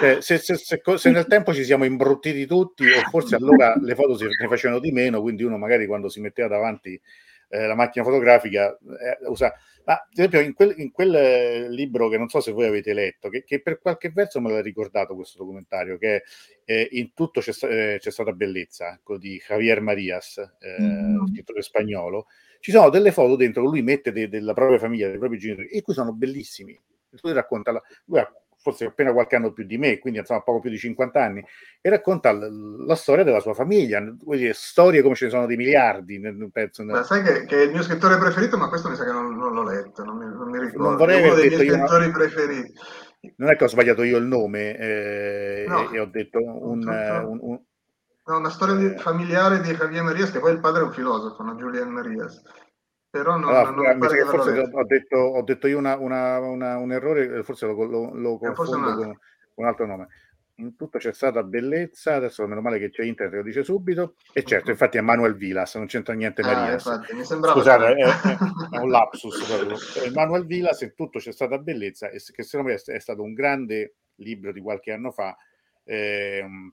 cioè, 0.00 0.20
se, 0.20 0.38
se, 0.38 0.56
se, 0.56 0.82
se, 0.96 1.10
nel 1.10 1.26
tempo 1.26 1.54
ci 1.54 1.64
siamo 1.64 1.84
imbruttiti 1.84 2.46
tutti, 2.46 2.84
o 2.90 3.00
forse 3.08 3.36
allora 3.36 3.74
le 3.80 3.94
foto 3.94 4.16
si, 4.16 4.24
ne 4.24 4.48
facevano 4.48 4.80
di 4.80 4.90
meno, 4.92 5.22
quindi 5.22 5.44
uno 5.44 5.56
magari 5.56 5.86
quando 5.86 6.08
si 6.08 6.20
metteva 6.20 6.48
davanti 6.48 7.00
eh, 7.48 7.66
la 7.66 7.74
macchina 7.74 8.04
fotografica 8.04 8.76
eh, 8.76 9.26
usa. 9.28 9.52
Ma 9.84 9.94
ad 9.94 10.08
esempio, 10.12 10.40
in 10.40 10.54
quel, 10.54 10.74
in 10.78 10.90
quel, 10.90 11.68
libro 11.70 12.08
che 12.08 12.16
non 12.16 12.28
so 12.28 12.40
se 12.40 12.52
voi 12.52 12.66
avete 12.66 12.94
letto, 12.94 13.28
che, 13.28 13.44
che 13.44 13.60
per 13.60 13.78
qualche 13.78 14.10
verso 14.10 14.40
me 14.40 14.50
l'ha 14.50 14.62
ricordato 14.62 15.14
questo 15.14 15.38
documentario, 15.38 15.98
che 15.98 16.22
eh, 16.64 16.88
in 16.92 17.12
tutto 17.12 17.40
c'è, 17.40 17.52
eh, 17.66 17.98
c'è, 17.98 18.10
stata 18.10 18.32
bellezza, 18.32 18.98
di 19.18 19.42
Javier 19.46 19.80
Marias, 19.80 20.38
eh, 20.58 20.82
mm. 20.82 21.26
scrittore 21.26 21.62
spagnolo 21.62 22.26
ci 22.64 22.70
sono 22.70 22.88
delle 22.88 23.12
foto 23.12 23.36
dentro 23.36 23.62
che 23.62 23.68
lui 23.68 23.82
mette 23.82 24.10
de- 24.10 24.26
della 24.26 24.54
propria 24.54 24.78
famiglia, 24.78 25.08
dei 25.08 25.18
propri 25.18 25.36
genitori, 25.36 25.68
e 25.68 25.82
cui 25.82 25.92
sono 25.92 26.14
bellissimi. 26.14 26.74
Lui 27.20 27.34
racconta, 27.34 27.72
la, 27.72 27.82
lui 28.06 28.20
ha 28.20 28.32
forse 28.56 28.86
appena 28.86 29.12
qualche 29.12 29.36
anno 29.36 29.52
più 29.52 29.64
di 29.64 29.76
me, 29.76 29.98
quindi 29.98 30.20
insomma 30.20 30.40
poco 30.40 30.60
più 30.60 30.70
di 30.70 30.78
50 30.78 31.22
anni, 31.22 31.44
e 31.82 31.90
racconta 31.90 32.32
l- 32.32 32.86
la 32.86 32.94
storia 32.94 33.22
della 33.22 33.40
sua 33.40 33.52
famiglia, 33.52 34.00
dire, 34.00 34.54
storie 34.54 35.02
come 35.02 35.14
ce 35.14 35.26
ne 35.26 35.30
sono 35.32 35.44
di 35.44 35.56
miliardi. 35.56 36.18
Nel, 36.18 36.48
penso, 36.50 36.82
nel... 36.84 36.94
Ma 36.94 37.02
sai 37.02 37.22
che, 37.22 37.44
che, 37.44 37.54
è 37.54 37.64
il 37.64 37.72
mio 37.72 37.82
scrittore 37.82 38.16
preferito, 38.16 38.56
ma 38.56 38.70
questo 38.70 38.88
mi 38.88 38.96
sa 38.96 39.04
che 39.04 39.12
non, 39.12 39.36
non 39.36 39.52
l'ho 39.52 39.64
letto, 39.64 40.02
non 40.02 40.16
mi, 40.16 40.24
non 40.24 40.48
mi 40.48 40.58
ricordo. 40.58 40.88
Non 40.88 40.96
vorrei 40.96 41.22
uno 41.22 41.34
dei 41.34 41.48
miei 41.50 41.68
scrittori 41.68 42.10
preferiti. 42.10 42.72
Non 43.36 43.50
è 43.50 43.56
che 43.56 43.64
ho 43.64 43.68
sbagliato 43.68 44.02
io 44.04 44.16
il 44.16 44.24
nome 44.24 44.74
eh, 44.78 45.64
no, 45.68 45.90
e, 45.90 45.96
e, 45.96 46.00
ho 46.00 46.06
detto 46.06 46.38
un, 46.38 46.88
un, 46.88 47.38
un 47.42 47.60
No, 48.26 48.38
una 48.38 48.50
storia 48.50 48.74
di, 48.74 48.98
familiare 48.98 49.60
di 49.60 49.74
Javier 49.74 50.02
Marias, 50.02 50.30
che 50.30 50.40
poi 50.40 50.52
il 50.52 50.60
padre 50.60 50.80
è 50.80 50.84
un 50.84 50.92
filosofo, 50.92 51.42
no? 51.42 51.54
Julian 51.56 51.90
Marias. 51.90 52.42
però 53.10 53.36
non, 53.36 53.50
allora, 53.50 53.70
non 53.70 53.98
mi 53.98 53.98
pare 53.98 54.24
forse 54.24 54.70
ho 54.72 54.84
detto, 54.86 55.16
ho 55.16 55.42
detto, 55.42 55.66
io 55.66 55.78
una, 55.78 55.96
una, 55.96 56.38
una, 56.40 56.78
un 56.78 56.92
errore, 56.92 57.42
forse 57.42 57.66
lo, 57.66 57.84
lo, 57.84 58.14
lo 58.14 58.34
eh, 58.36 58.38
confondo 58.38 58.94
con, 58.94 59.04
con 59.04 59.16
un 59.54 59.66
altro 59.66 59.86
nome 59.86 60.08
in 60.56 60.76
tutto 60.76 60.98
c'è 60.98 61.12
stata 61.12 61.42
bellezza, 61.42 62.14
adesso 62.14 62.46
meno 62.46 62.60
male 62.60 62.78
che 62.78 62.90
c'è 62.90 63.02
internet, 63.02 63.36
lo 63.36 63.42
dice 63.42 63.64
subito, 63.64 64.14
e 64.32 64.44
certo, 64.44 64.70
infatti 64.70 64.98
è 64.98 65.00
Manuel 65.00 65.34
Vilas, 65.34 65.74
non 65.74 65.86
c'entra 65.86 66.14
niente 66.14 66.42
ah, 66.42 66.46
Maria. 66.46 66.72
Infatti, 66.74 67.24
Scusate, 67.24 67.94
è, 67.94 68.04
è, 68.04 68.38
è, 68.70 68.78
un 68.78 68.90
lapsus 68.90 69.44
proprio. 69.44 70.12
Manuel 70.12 70.46
Vilas, 70.46 70.82
in 70.82 70.94
tutto 70.94 71.18
c'è 71.18 71.32
stata 71.32 71.58
bellezza, 71.58 72.08
che 72.08 72.42
secondo 72.42 72.70
me 72.70 72.80
è, 72.84 72.98
stato 73.00 73.22
un 73.22 73.32
grande 73.32 73.96
libro 74.16 74.52
di 74.52 74.60
qualche 74.60 74.92
anno 74.92 75.10
fa, 75.10 75.36
ehm, 75.82 76.72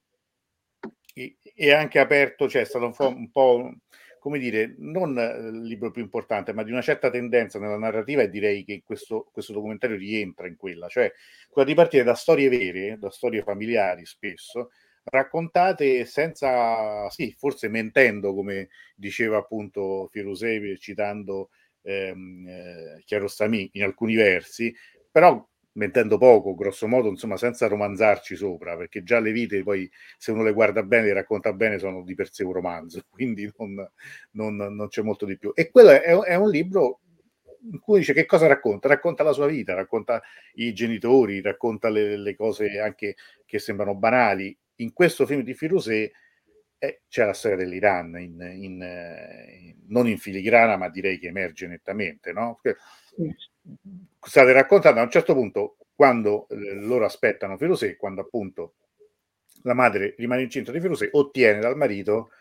e, 1.13 1.71
anche 1.73 1.99
aperto, 1.99 2.49
cioè 2.49 2.61
è 2.61 2.65
stato 2.65 2.85
un 2.85 2.93
po', 2.93 3.07
un 3.07 3.29
po' 3.31 3.73
come 4.19 4.37
dire, 4.37 4.75
non 4.77 5.17
il 5.17 5.63
libro 5.63 5.89
più 5.89 6.03
importante, 6.03 6.53
ma 6.53 6.63
di 6.63 6.71
una 6.71 6.81
certa 6.81 7.09
tendenza 7.09 7.57
nella 7.57 7.77
narrativa 7.77 8.21
e 8.21 8.29
direi 8.29 8.63
che 8.63 8.83
questo, 8.85 9.27
questo 9.31 9.51
documentario 9.51 9.97
rientra 9.97 10.47
in 10.47 10.57
quella, 10.57 10.87
cioè 10.87 11.11
quella 11.49 11.67
di 11.67 11.73
partire 11.73 12.03
da 12.03 12.13
storie 12.13 12.47
vere, 12.47 12.99
da 12.99 13.09
storie 13.09 13.41
familiari 13.41 14.05
spesso, 14.05 14.69
raccontate 15.05 16.05
senza, 16.05 17.09
sì, 17.09 17.33
forse 17.35 17.67
mentendo, 17.67 18.35
come 18.35 18.69
diceva 18.95 19.37
appunto 19.37 20.07
Firusevi 20.11 20.77
citando 20.77 21.49
ehm, 21.81 22.45
eh, 22.47 23.01
Chiarostami 23.03 23.71
in 23.73 23.83
alcuni 23.83 24.15
versi, 24.15 24.71
però 25.09 25.43
mentendo 25.73 26.17
poco, 26.17 26.55
grosso 26.55 26.87
modo, 26.87 27.07
insomma, 27.09 27.37
senza 27.37 27.67
romanzarci 27.67 28.35
sopra, 28.35 28.75
perché 28.75 29.03
già 29.03 29.19
le 29.19 29.31
vite 29.31 29.63
poi, 29.63 29.89
se 30.17 30.31
uno 30.31 30.43
le 30.43 30.53
guarda 30.53 30.83
bene, 30.83 31.05
le 31.07 31.13
racconta 31.13 31.53
bene, 31.53 31.79
sono 31.79 32.03
di 32.03 32.15
per 32.15 32.31
sé 32.31 32.43
un 32.43 32.53
romanzo, 32.53 33.01
quindi 33.09 33.49
non, 33.57 33.89
non, 34.31 34.55
non 34.55 34.87
c'è 34.87 35.01
molto 35.01 35.25
di 35.25 35.37
più. 35.37 35.51
E 35.53 35.69
quello 35.69 35.89
è, 35.89 36.01
è, 36.01 36.35
un 36.35 36.49
libro 36.49 36.99
in 37.71 37.79
cui 37.79 37.99
dice 37.99 38.13
che 38.13 38.25
cosa 38.25 38.47
racconta? 38.47 38.87
Racconta 38.87 39.23
la 39.23 39.33
sua 39.33 39.47
vita, 39.47 39.73
racconta 39.73 40.21
i 40.55 40.73
genitori, 40.73 41.41
racconta 41.41 41.89
le, 41.89 42.17
le 42.17 42.35
cose 42.35 42.79
anche 42.79 43.15
che 43.45 43.59
sembrano 43.59 43.95
banali. 43.95 44.57
In 44.77 44.93
questo 44.93 45.25
film 45.25 45.41
di 45.41 45.53
Firusé 45.53 46.11
eh, 46.79 47.01
c'è 47.07 47.25
la 47.25 47.33
storia 47.33 47.57
dell'Iran, 47.57 48.17
in, 48.19 48.41
in, 48.41 48.63
in, 48.63 48.81
eh, 48.81 49.75
non 49.89 50.07
in 50.07 50.17
filigrana, 50.17 50.77
ma 50.77 50.89
direi 50.89 51.19
che 51.19 51.27
emerge 51.27 51.67
nettamente, 51.67 52.31
no? 52.31 52.57
Perché, 52.59 52.81
state 54.19 54.51
raccontando 54.51 54.99
a 54.99 55.03
un 55.03 55.11
certo 55.11 55.33
punto 55.33 55.77
quando 55.95 56.47
eh, 56.49 56.75
loro 56.75 57.05
aspettano 57.05 57.57
Firusè, 57.57 57.95
quando 57.95 58.21
appunto 58.21 58.73
la 59.63 59.73
madre 59.73 60.15
rimane 60.17 60.43
incinta 60.43 60.71
di 60.71 60.79
Firusè, 60.79 61.09
ottiene 61.11 61.59
dal 61.59 61.77
marito 61.77 62.31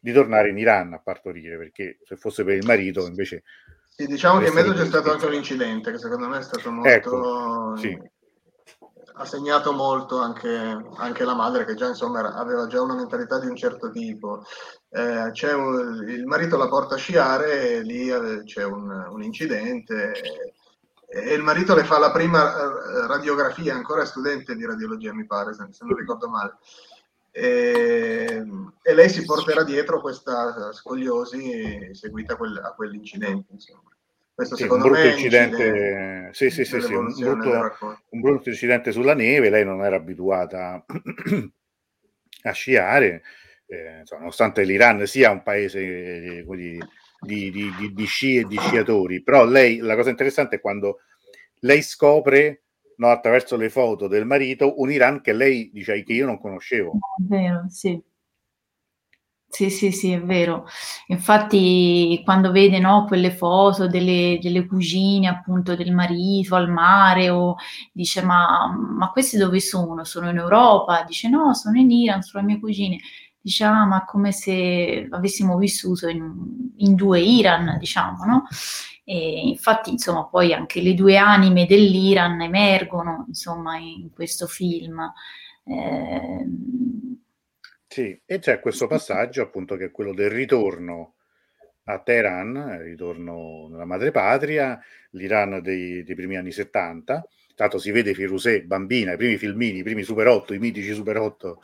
di 0.00 0.12
tornare 0.12 0.48
in 0.48 0.58
Iran 0.58 0.94
a 0.94 1.00
partorire, 1.00 1.58
perché 1.58 1.98
se 2.04 2.16
fosse 2.16 2.44
per 2.44 2.56
il 2.56 2.66
marito 2.66 3.06
invece... 3.06 3.42
Sì, 3.88 4.06
diciamo 4.06 4.38
che 4.38 4.48
in 4.48 4.54
mezzo 4.54 4.72
c'è 4.72 4.86
stato 4.86 5.12
anche 5.12 5.26
un 5.26 5.34
incidente 5.34 5.90
che 5.90 5.98
secondo 5.98 6.28
me 6.28 6.38
è 6.38 6.42
stato 6.42 6.70
molto... 6.70 6.88
Ecco, 6.88 7.76
sì. 7.76 8.18
Ha 9.12 9.24
segnato 9.26 9.74
molto 9.74 10.18
anche, 10.18 10.48
anche, 10.96 11.24
la 11.24 11.34
madre 11.34 11.66
che 11.66 11.74
già 11.74 11.88
insomma 11.88 12.34
aveva 12.34 12.66
già 12.66 12.80
una 12.80 12.94
mentalità 12.94 13.38
di 13.38 13.48
un 13.48 13.56
certo 13.56 13.90
tipo. 13.90 14.42
Eh, 14.88 15.28
c'è 15.32 15.52
un, 15.52 16.06
il 16.08 16.24
marito 16.24 16.56
la 16.56 16.68
porta 16.68 16.94
a 16.94 16.98
sciare 16.98 17.68
e 17.68 17.82
lì 17.82 18.08
eh, 18.08 18.44
c'è 18.44 18.64
un, 18.64 18.88
un 19.10 19.22
incidente 19.22 20.12
e 20.12 20.54
il 21.12 21.42
marito 21.42 21.74
le 21.74 21.84
fa 21.84 21.98
la 21.98 22.12
prima 22.12 22.54
eh, 22.54 23.06
radiografia, 23.08 23.74
ancora 23.74 24.04
studente 24.04 24.54
di 24.54 24.64
radiologia 24.64 25.12
mi 25.12 25.26
pare, 25.26 25.54
se, 25.54 25.66
non 25.80 25.96
ricordo 25.96 26.28
male. 26.28 26.56
E, 27.32 28.42
e, 28.82 28.94
lei 28.94 29.08
si 29.08 29.24
porterà 29.24 29.64
dietro 29.64 30.00
questa 30.00 30.72
scoliosi 30.72 31.90
seguita 31.92 32.34
a, 32.34 32.36
quel, 32.36 32.56
a 32.62 32.72
quell'incidente. 32.74 33.52
Insomma. 33.52 33.90
Questo 34.32 34.56
sì, 34.56 34.62
secondo 34.62 34.86
un 34.86 34.92
brutto 34.92 35.06
me 35.06 35.12
incidente, 35.12 35.66
incidente 35.66 36.30
sì, 36.32 36.50
sì, 36.50 36.64
sì, 36.64 36.80
sì 36.80 36.94
un, 36.94 37.12
brutto, 37.14 37.98
un, 38.08 38.20
brutto, 38.20 38.48
incidente 38.48 38.90
sulla 38.90 39.14
neve, 39.14 39.50
lei 39.50 39.64
non 39.64 39.84
era 39.84 39.96
abituata 39.96 40.82
a 42.42 42.52
sciare, 42.52 43.22
eh, 43.66 43.98
insomma, 44.00 44.20
nonostante 44.20 44.62
l'Iran 44.62 45.06
sia 45.06 45.30
un 45.30 45.42
paese 45.42 45.80
eh, 45.80 46.44
di, 47.20 47.50
di, 47.50 47.72
di, 47.76 47.92
di, 47.92 48.06
sci 48.06 48.36
e 48.36 48.44
di 48.44 48.58
sciatori, 48.58 49.22
però 49.22 49.44
lei, 49.44 49.78
la 49.78 49.94
cosa 49.94 50.10
interessante 50.10 50.56
è 50.56 50.60
quando 50.60 51.00
lei 51.60 51.82
scopre 51.82 52.62
no, 52.96 53.08
attraverso 53.08 53.56
le 53.56 53.68
foto 53.68 54.08
del 54.08 54.26
marito 54.26 54.80
un 54.80 54.90
Iran 54.90 55.20
che 55.20 55.32
lei 55.32 55.70
dice 55.72 56.02
che 56.02 56.12
io 56.12 56.26
non 56.26 56.40
conoscevo. 56.40 56.92
È 56.92 57.22
vero, 57.28 57.64
sì. 57.68 58.00
Sì, 59.52 59.68
sì, 59.68 59.90
sì, 59.90 60.12
è 60.12 60.22
vero. 60.22 60.64
Infatti, 61.08 62.20
quando 62.24 62.52
vede 62.52 62.78
no, 62.78 63.04
quelle 63.06 63.32
foto 63.32 63.88
delle, 63.88 64.38
delle, 64.40 64.64
cugine, 64.64 65.26
appunto, 65.26 65.74
del 65.74 65.92
marito 65.92 66.54
al 66.54 66.70
mare, 66.70 67.30
o 67.30 67.56
dice: 67.92 68.22
ma, 68.22 68.72
ma 68.72 69.10
questi 69.10 69.36
dove 69.36 69.58
sono? 69.58 70.04
Sono 70.04 70.30
in 70.30 70.36
Europa? 70.36 71.02
Dice: 71.02 71.28
No, 71.28 71.52
sono 71.54 71.80
in 71.80 71.90
Iran, 71.90 72.22
sono 72.22 72.46
le 72.46 72.52
mie 72.52 72.60
cugine 72.60 72.98
diciamo, 73.40 73.86
ma 73.86 74.04
come 74.04 74.32
se 74.32 75.06
avessimo 75.10 75.56
vissuto 75.56 76.08
in, 76.08 76.72
in 76.76 76.94
due 76.94 77.20
Iran, 77.20 77.76
diciamo, 77.78 78.24
no? 78.24 78.46
E 79.04 79.48
infatti, 79.48 79.90
insomma, 79.90 80.24
poi 80.26 80.52
anche 80.52 80.80
le 80.80 80.94
due 80.94 81.16
anime 81.16 81.66
dell'Iran 81.66 82.40
emergono, 82.42 83.24
insomma, 83.28 83.76
in 83.76 84.10
questo 84.12 84.46
film. 84.46 85.00
Eh, 85.64 86.46
sì, 87.86 88.20
e 88.24 88.38
c'è 88.38 88.60
questo 88.60 88.86
passaggio 88.86 89.42
appunto 89.42 89.76
che 89.76 89.86
è 89.86 89.90
quello 89.90 90.14
del 90.14 90.30
ritorno 90.30 91.14
a 91.84 91.98
Teheran, 91.98 92.76
il 92.78 92.84
ritorno 92.84 93.66
nella 93.68 93.84
madrepatria, 93.84 94.78
l'Iran 95.10 95.60
dei, 95.60 96.04
dei 96.04 96.14
primi 96.14 96.36
anni 96.36 96.52
70, 96.52 97.26
Tanto 97.60 97.76
si 97.76 97.90
vede 97.90 98.14
Firusè, 98.14 98.62
bambina, 98.62 99.12
i 99.12 99.16
primi 99.18 99.36
filmini, 99.36 99.80
i 99.80 99.82
primi 99.82 100.02
Super 100.02 100.28
8, 100.28 100.54
i 100.54 100.58
mitici 100.58 100.94
Super 100.94 101.18
8 101.18 101.60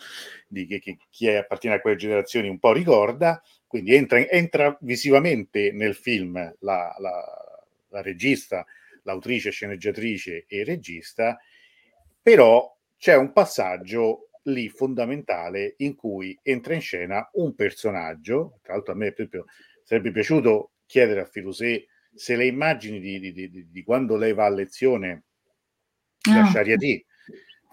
di 0.46 0.66
che, 0.66 0.78
che 0.78 0.98
chi 1.08 1.26
è, 1.26 1.36
appartiene 1.36 1.76
a 1.76 1.80
quelle 1.80 1.96
generazioni 1.96 2.50
un 2.50 2.58
po' 2.58 2.74
ricorda, 2.74 3.42
quindi 3.66 3.94
entra, 3.94 4.18
entra 4.28 4.76
visivamente 4.82 5.72
nel 5.72 5.94
film 5.94 6.34
la, 6.58 6.94
la, 6.98 7.24
la 7.88 8.02
regista, 8.02 8.66
l'autrice, 9.04 9.48
sceneggiatrice 9.48 10.44
e 10.46 10.64
regista, 10.64 11.38
però 12.20 12.76
c'è 12.98 13.16
un 13.16 13.32
passaggio 13.32 14.28
lì 14.42 14.68
fondamentale 14.68 15.76
in 15.78 15.94
cui 15.94 16.38
entra 16.42 16.74
in 16.74 16.82
scena 16.82 17.26
un 17.32 17.54
personaggio, 17.54 18.58
tra 18.60 18.74
l'altro 18.74 18.92
a 18.92 18.96
me 18.96 19.14
sarebbe 19.82 20.10
piaciuto 20.10 20.72
chiedere 20.84 21.20
a 21.20 21.24
Firusè 21.24 21.82
se 22.12 22.36
le 22.36 22.44
immagini 22.44 23.00
di, 23.00 23.18
di, 23.18 23.32
di, 23.32 23.70
di, 23.70 23.82
quando 23.82 24.16
lei 24.16 24.34
va 24.34 24.44
a 24.44 24.50
lezione 24.50 25.22
da 26.32 26.42
ah. 26.42 26.46
Shariati 26.46 27.04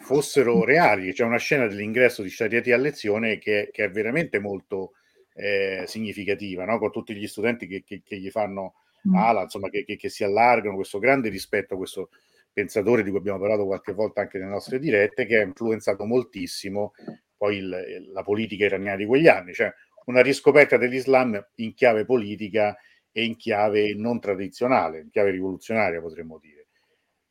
fossero 0.04 0.64
reali. 0.64 1.14
C'è 1.14 1.24
una 1.24 1.38
scena 1.38 1.68
dell'ingresso 1.68 2.22
di 2.22 2.30
Shariati 2.30 2.72
a 2.72 2.78
lezione 2.78 3.38
che, 3.38 3.70
che 3.72 3.86
è 3.86 3.90
veramente 3.90 4.40
molto 4.40 4.94
eh, 5.36 5.84
significativa, 5.88 6.66
no? 6.66 6.78
con 6.78 6.92
tutti 6.92 7.16
gli 7.16 7.28
studenti 7.28 7.68
che, 7.68 7.84
che, 7.84 8.02
che 8.04 8.18
gli 8.20 8.30
fanno 8.30 8.76
mm. 9.08 9.16
ala, 9.16 9.44
insomma, 9.44 9.70
che, 9.70 9.86
che, 9.86 10.10
si 10.10 10.24
allargano, 10.24 10.76
questo 10.76 11.00
grande 11.00 11.30
rispetto 11.30 11.74
a 11.74 11.78
questo 11.78 12.10
pensatore 12.52 13.04
di 13.04 13.10
cui 13.10 13.20
abbiamo 13.20 13.40
parlato 13.40 13.66
qualche 13.66 13.94
volta 13.94 14.22
anche 14.22 14.38
nelle 14.38 14.52
nostre 14.52 14.78
dirette, 14.78 15.26
che 15.26 15.40
ha 15.40 15.42
influenzato 15.42 16.06
moltissimo 16.06 16.94
poi 17.36 17.58
il, 17.58 18.10
la 18.12 18.24
politica 18.24 18.66
iraniana 18.66 18.98
di 18.98 19.06
quegli 19.06 19.28
anni, 19.28 19.54
cioè 19.54 19.74
una 20.06 20.22
riscoperta 20.22 20.78
dell'Islam 20.78 21.44
in 21.56 21.74
chiave 21.74 22.06
politica 22.06 22.78
e 23.12 23.24
in 23.24 23.36
chiave 23.36 23.94
non 23.96 24.20
tradizionale, 24.20 25.00
in 25.00 25.10
chiave 25.10 25.32
rivoluzionaria 25.32 26.00
potremmo 26.00 26.38
dire 26.40 26.63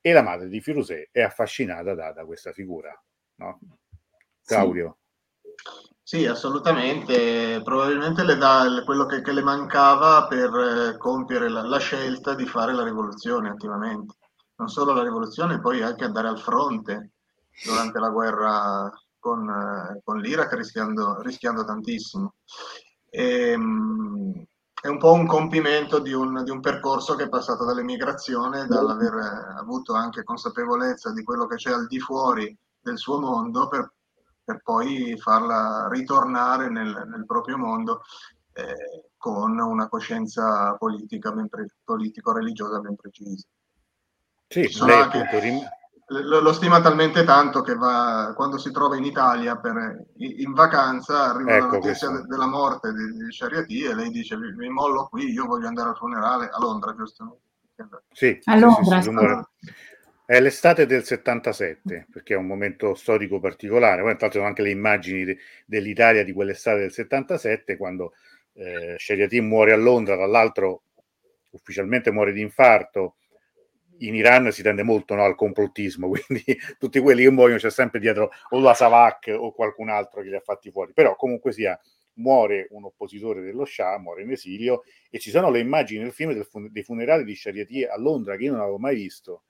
e 0.03 0.13
la 0.13 0.23
madre 0.23 0.49
di 0.49 0.61
Firusè 0.61 1.11
è 1.13 1.23
affascinata 1.23 1.95
da, 1.95 2.13
da 2.13 2.25
questa 2.27 2.53
figura. 2.53 2.93
No? 3.37 3.59
Claudio. 4.45 4.99
Sì. 6.03 6.19
sì. 6.19 6.27
assolutamente. 6.27 7.63
Probabilmente 7.63 8.25
le 8.25 8.37
dà 8.37 8.83
quello 8.85 9.07
che, 9.07 9.23
che 9.23 9.33
le 9.33 9.43
mancava 9.43 10.27
per 10.27 10.51
eh, 10.55 10.99
compiere 10.99 11.49
la, 11.49 11.63
la, 11.63 11.79
scelta 11.79 12.35
di 12.35 12.47
fare 12.47 12.75
la 12.75 12.83
rivoluzione 12.83 13.49
attivamente. 13.49 14.17
Non 14.57 14.69
solo 14.69 14.93
la 14.93 15.05
rivoluzione, 15.05 15.61
poi 15.61 15.83
anche 15.83 16.05
andare 16.05 16.29
al 16.29 16.41
fronte 16.41 17.13
durante 17.65 18.01
la 18.01 18.11
guerra 18.11 18.91
con, 19.21 19.49
eh, 19.49 20.01
con 20.03 20.19
l'Iraq 20.19 20.53
rischiando, 20.55 21.21
rischiando 21.23 21.65
tantissimo. 21.65 22.35
E, 23.09 23.51
ehm, 23.53 24.47
è 24.83 24.89
un 24.89 24.99
po' 24.99 25.13
un 25.13 25.27
compimento 25.29 26.01
di 26.01 26.13
un, 26.13 26.43
di 26.43 26.51
un, 26.51 26.61
percorso 26.61 27.15
che 27.15 27.25
è 27.25 27.29
passato 27.29 27.65
dall'emigrazione, 27.65 28.67
dall'aver 28.67 29.15
eh, 29.15 29.61
avuto 29.61 29.95
anche 29.95 30.25
consapevolezza 30.25 31.13
di 31.13 31.23
quello 31.23 31.47
che 31.47 31.55
c'è 31.55 31.71
al 31.71 31.87
di 31.87 32.01
fuori 32.01 32.55
del 32.81 32.99
suo 32.99 33.21
mondo 33.21 33.69
per, 33.69 33.93
per 34.43 34.61
poi 34.61 35.17
farla 35.17 35.87
ritornare 35.89 36.69
nel, 36.69 37.05
nel 37.07 37.25
proprio 37.27 37.59
mondo 37.59 38.03
eh, 38.55 39.11
con 39.17 39.57
una 39.57 39.87
coscienza 39.87 40.75
politica 40.75 41.31
ben 41.31 41.49
pre- 41.49 41.77
politico-religiosa 41.85 42.81
ben 42.81 42.97
precisa. 42.97 43.47
Sì, 44.49 44.69
lei, 44.85 45.01
anche, 45.01 45.19
appunto, 45.19 45.39
rim- 45.39 45.69
lo, 46.21 46.41
lo, 46.41 46.53
stima 46.53 46.81
talmente 46.81 47.25
tanto 47.25 47.63
che 47.63 47.75
va, 47.75 48.33
quando 48.37 48.59
si 48.59 48.71
trova 48.71 48.97
in 48.97 49.05
Italia 49.05 49.57
per, 49.57 50.05
in 50.17 50.53
vacanza 50.53 51.31
arriva 51.31 51.57
ecco 51.57 51.67
la 51.67 51.79
notizia 51.79 52.09
de, 52.11 52.23
della 52.27 52.47
morte 52.47 52.93
di, 52.93 53.25
di 53.25 53.33
Shariati 53.33 53.83
e 53.85 53.95
lei 53.95 54.11
dice 54.11 54.37
mi, 54.37 54.53
mi, 54.53 54.69
mollo 54.69 55.09
qui, 55.09 55.31
io 55.31 55.47
voglio 55.47 55.67
andare 55.67 55.91
al 55.91 55.97
funerale 55.97 56.49
a 56.53 56.59
Londra, 56.59 56.95
giusto? 56.95 57.41
Sì, 58.13 58.39
a 58.45 58.57
Londra. 58.57 59.01
Sì, 59.01 59.11
sì, 59.11 59.73
è 60.25 60.41
l'estate 60.41 60.87
del 60.87 61.05
77, 61.05 62.07
perché 62.11 62.35
è 62.35 62.37
un 62.37 62.47
momento 62.47 62.95
storico 62.95 63.41
particolare. 63.41 64.03
Poi, 64.03 64.13
tra 64.13 64.21
l'altro, 64.21 64.39
sono 64.39 64.47
anche 64.47 64.63
le 64.63 64.71
immagini 64.71 65.25
de, 65.25 65.39
dell'Italia 65.67 66.25
di 66.25 66.33
quell'estate 66.33 66.79
del 66.79 66.93
77, 66.93 67.77
quando 67.77 68.13
eh, 68.55 68.95
Shariati 68.97 69.41
muore 69.41 69.73
a 69.73 69.77
Londra, 69.77 70.15
tra 70.15 70.27
l'altro 70.27 70.85
ufficialmente 71.51 72.11
muore 72.11 72.33
di 72.33 72.41
infarto, 72.41 73.17
in 74.07 74.15
Iran 74.15 74.51
si 74.53 74.63
tende 74.63 74.83
molto 74.83 75.15
no, 75.15 75.25
al 75.25 75.35
complottismo, 75.35 76.09
quindi 76.27 76.45
tutti 76.79 77.01
quelli 77.01 77.25
che 77.25 77.31
muoiono 77.31 77.59
c'è 77.59 77.71
sempre 77.71 78.01
dietro 78.01 78.31
o 78.51 78.61
la 78.61 78.75
Savak 78.75 79.35
o 79.37 79.53
qualcun 79.53 79.89
altro 79.89 80.23
che 80.23 80.29
li 80.29 80.37
ha 80.37 80.41
fatti 80.41 80.71
fuori. 80.71 80.93
Però 80.93 81.17
comunque 81.17 81.53
sia, 81.53 81.79
muore 82.15 82.67
un 82.71 82.85
oppositore 82.85 83.41
dello 83.41 83.65
Shah, 83.65 83.99
muore 83.99 84.23
in 84.23 84.31
esilio 84.31 84.83
e 85.11 85.19
ci 85.19 85.31
sono 85.31 85.51
le 85.51 85.61
immagini 85.61 86.03
nel 86.03 86.13
film 86.13 86.43
fun- 86.43 86.69
dei 86.71 86.83
funerali 86.83 87.25
di 87.25 87.35
Shariati 87.35 87.85
a 87.85 87.99
Londra 87.99 88.37
che 88.37 88.45
io 88.45 88.53
non 88.53 88.61
avevo 88.61 88.79
mai 88.79 88.97
visto, 88.97 89.45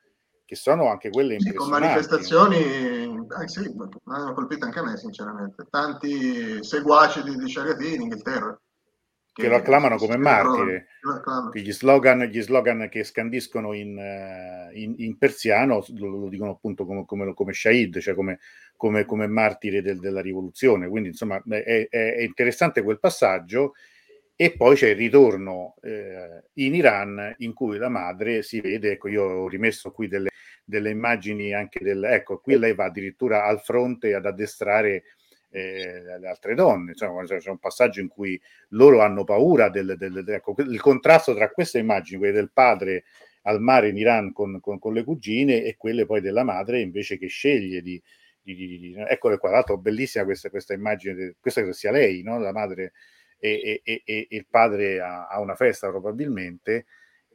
che 0.44 0.54
sono 0.54 0.88
anche 0.88 1.10
quelle 1.10 1.40
sì, 1.40 1.52
con 1.52 1.68
manifestazioni, 1.68 2.56
eh, 2.56 3.48
sì, 3.48 3.70
hanno 4.04 4.34
colpito 4.34 4.64
anche 4.64 4.78
a 4.78 4.84
me 4.84 4.96
sinceramente, 4.96 5.66
tanti 5.70 6.62
seguaci 6.62 7.22
di, 7.22 7.36
di 7.36 7.48
Shariati 7.48 7.94
in 7.94 8.02
Inghilterra 8.02 8.60
che, 9.32 9.48
lo 9.48 9.56
acclamano 9.56 9.96
come 9.96 10.16
martire. 10.16 10.88
Gli 11.52 11.72
slogan, 11.72 12.22
gli 12.24 12.40
slogan, 12.42 12.88
che 12.90 13.02
scandiscono 13.02 13.72
in, 13.72 13.98
eh, 13.98 14.70
in, 14.74 14.94
in 14.98 15.16
persiano 15.16 15.84
lo, 15.96 16.08
lo, 16.08 16.28
dicono 16.28 16.50
appunto 16.50 16.84
come, 16.84 17.04
come, 17.06 17.32
come 17.34 17.52
Shahid, 17.52 17.98
cioè 17.98 18.14
come, 18.14 18.38
come, 18.76 19.04
come 19.04 19.26
martire 19.26 19.80
del, 19.80 19.98
della 19.98 20.20
rivoluzione. 20.20 20.88
Quindi 20.88 21.08
insomma 21.10 21.42
è, 21.48 21.62
è, 21.62 21.88
è, 21.88 22.20
interessante 22.20 22.82
quel 22.82 22.98
passaggio. 22.98 23.74
E 24.34 24.56
poi 24.56 24.74
c'è 24.74 24.88
il 24.88 24.96
ritorno 24.96 25.76
eh, 25.82 26.44
in 26.54 26.74
Iran 26.74 27.34
in 27.38 27.52
cui 27.52 27.78
la 27.78 27.88
madre 27.88 28.42
si 28.42 28.60
vede, 28.60 28.92
ecco 28.92 29.08
io 29.08 29.22
ho 29.22 29.48
rimesso 29.48 29.92
qui 29.92 30.08
delle, 30.08 30.30
delle 30.64 30.90
immagini 30.90 31.54
anche 31.54 31.78
del, 31.84 32.02
ecco 32.04 32.40
qui 32.40 32.58
lei 32.58 32.74
va 32.74 32.86
addirittura 32.86 33.44
al 33.44 33.60
fronte 33.60 34.14
ad 34.14 34.26
addestrare 34.26 35.04
eh, 35.52 36.18
le 36.18 36.28
altre 36.28 36.54
donne. 36.54 36.94
Cioè, 36.94 37.38
c'è 37.38 37.50
un 37.50 37.58
passaggio 37.58 38.00
in 38.00 38.08
cui 38.08 38.40
loro 38.70 39.02
hanno 39.02 39.24
paura 39.24 39.68
del, 39.68 39.94
del, 39.98 40.24
del 40.24 40.34
ecco, 40.34 40.54
contrasto 40.78 41.34
tra 41.34 41.50
queste 41.50 41.78
immagini, 41.78 42.18
quelle 42.18 42.32
del 42.32 42.50
padre 42.50 43.04
al 43.42 43.60
mare 43.60 43.88
in 43.88 43.96
Iran 43.96 44.32
con, 44.32 44.60
con, 44.60 44.78
con, 44.78 44.92
le 44.92 45.04
cugine 45.04 45.62
e 45.64 45.76
quelle 45.76 46.06
poi 46.06 46.20
della 46.20 46.44
madre 46.44 46.80
invece 46.80 47.18
che 47.18 47.26
sceglie 47.26 47.82
di... 47.82 48.00
di, 48.40 48.54
di, 48.54 48.78
di 48.78 48.94
eccole 49.08 49.38
qua, 49.38 49.50
l'altro 49.50 49.76
bellissima 49.78 50.24
questa, 50.24 50.48
questa 50.50 50.74
immagine, 50.74 51.36
questa 51.40 51.60
credo 51.60 51.76
sia 51.76 51.90
lei, 51.90 52.22
no? 52.22 52.38
la 52.38 52.52
madre 52.52 52.92
e, 53.38 53.82
e, 53.84 54.02
e, 54.04 54.26
e 54.28 54.28
il 54.30 54.46
padre 54.48 55.00
a, 55.00 55.40
una 55.40 55.56
festa 55.56 55.88
probabilmente 55.88 56.86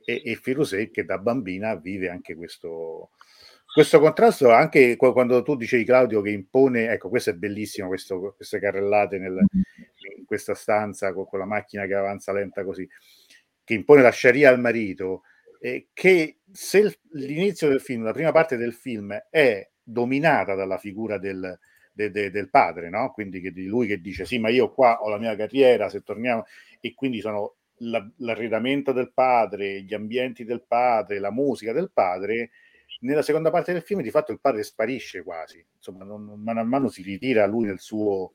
e, 0.05 0.21
e 0.23 0.35
Firusei 0.35 0.89
che 0.89 1.03
da 1.03 1.17
bambina 1.17 1.75
vive 1.75 2.09
anche 2.09 2.33
questo, 2.35 3.11
questo 3.77 3.99
contrasto 3.99 4.49
anche 4.49 4.95
quando 4.95 5.43
tu 5.43 5.55
dicevi 5.55 5.83
Claudio 5.83 6.21
che 6.21 6.31
impone, 6.31 6.89
ecco 6.89 7.09
questo 7.09 7.29
è 7.29 7.33
bellissimo, 7.33 7.87
questo, 7.87 8.33
queste 8.35 8.57
carrellate 8.57 9.19
nel, 9.19 9.37
in 10.17 10.25
questa 10.25 10.55
stanza 10.55 11.13
con, 11.13 11.27
con, 11.27 11.37
la 11.37 11.45
macchina 11.45 11.85
che 11.85 11.93
avanza 11.93 12.33
lenta 12.33 12.63
così, 12.63 12.89
che 13.63 13.75
impone 13.75 14.01
la 14.01 14.09
sciaria 14.09 14.49
al 14.49 14.59
marito, 14.59 15.21
eh, 15.59 15.89
che 15.93 16.39
se 16.51 17.01
l'inizio 17.11 17.69
del 17.69 17.79
film, 17.79 18.01
la 18.01 18.13
prima 18.13 18.31
parte 18.31 18.57
del 18.57 18.73
film 18.73 19.15
è 19.29 19.69
dominata 19.83 20.55
dalla 20.55 20.79
figura 20.79 21.19
del, 21.19 21.59
de, 21.93 22.09
de, 22.09 22.31
del 22.31 22.49
padre, 22.49 22.89
no? 22.89 23.11
quindi 23.11 23.39
che, 23.41 23.51
di 23.51 23.67
lui 23.67 23.85
che 23.85 24.01
dice 24.01 24.25
sì 24.25 24.39
ma 24.39 24.49
io 24.49 24.73
qua 24.73 25.03
ho 25.03 25.09
la 25.09 25.19
mia 25.19 25.35
carriera, 25.35 25.87
se 25.87 26.01
torniamo, 26.01 26.45
e 26.81 26.95
quindi 26.95 27.19
sono 27.19 27.57
la, 27.81 28.03
l'arredamento 28.17 28.91
del 28.91 29.11
padre, 29.13 29.83
gli 29.83 29.93
ambienti 29.93 30.45
del 30.45 30.63
padre, 30.65 31.19
la 31.19 31.31
musica 31.31 31.73
del 31.73 31.91
padre, 31.93 32.49
nella 33.01 33.21
seconda 33.21 33.49
parte 33.51 33.73
del 33.73 33.83
film 33.83 34.01
di 34.01 34.09
fatto 34.09 34.31
il 34.31 34.39
padre 34.39 34.63
sparisce 34.63 35.23
quasi, 35.23 35.63
insomma, 35.75 36.03
non, 36.03 36.41
mano 36.43 36.59
a 36.61 36.63
mano 36.63 36.89
si 36.89 37.01
ritira 37.01 37.45
lui 37.45 37.65
nel 37.65 37.79
suo, 37.79 38.33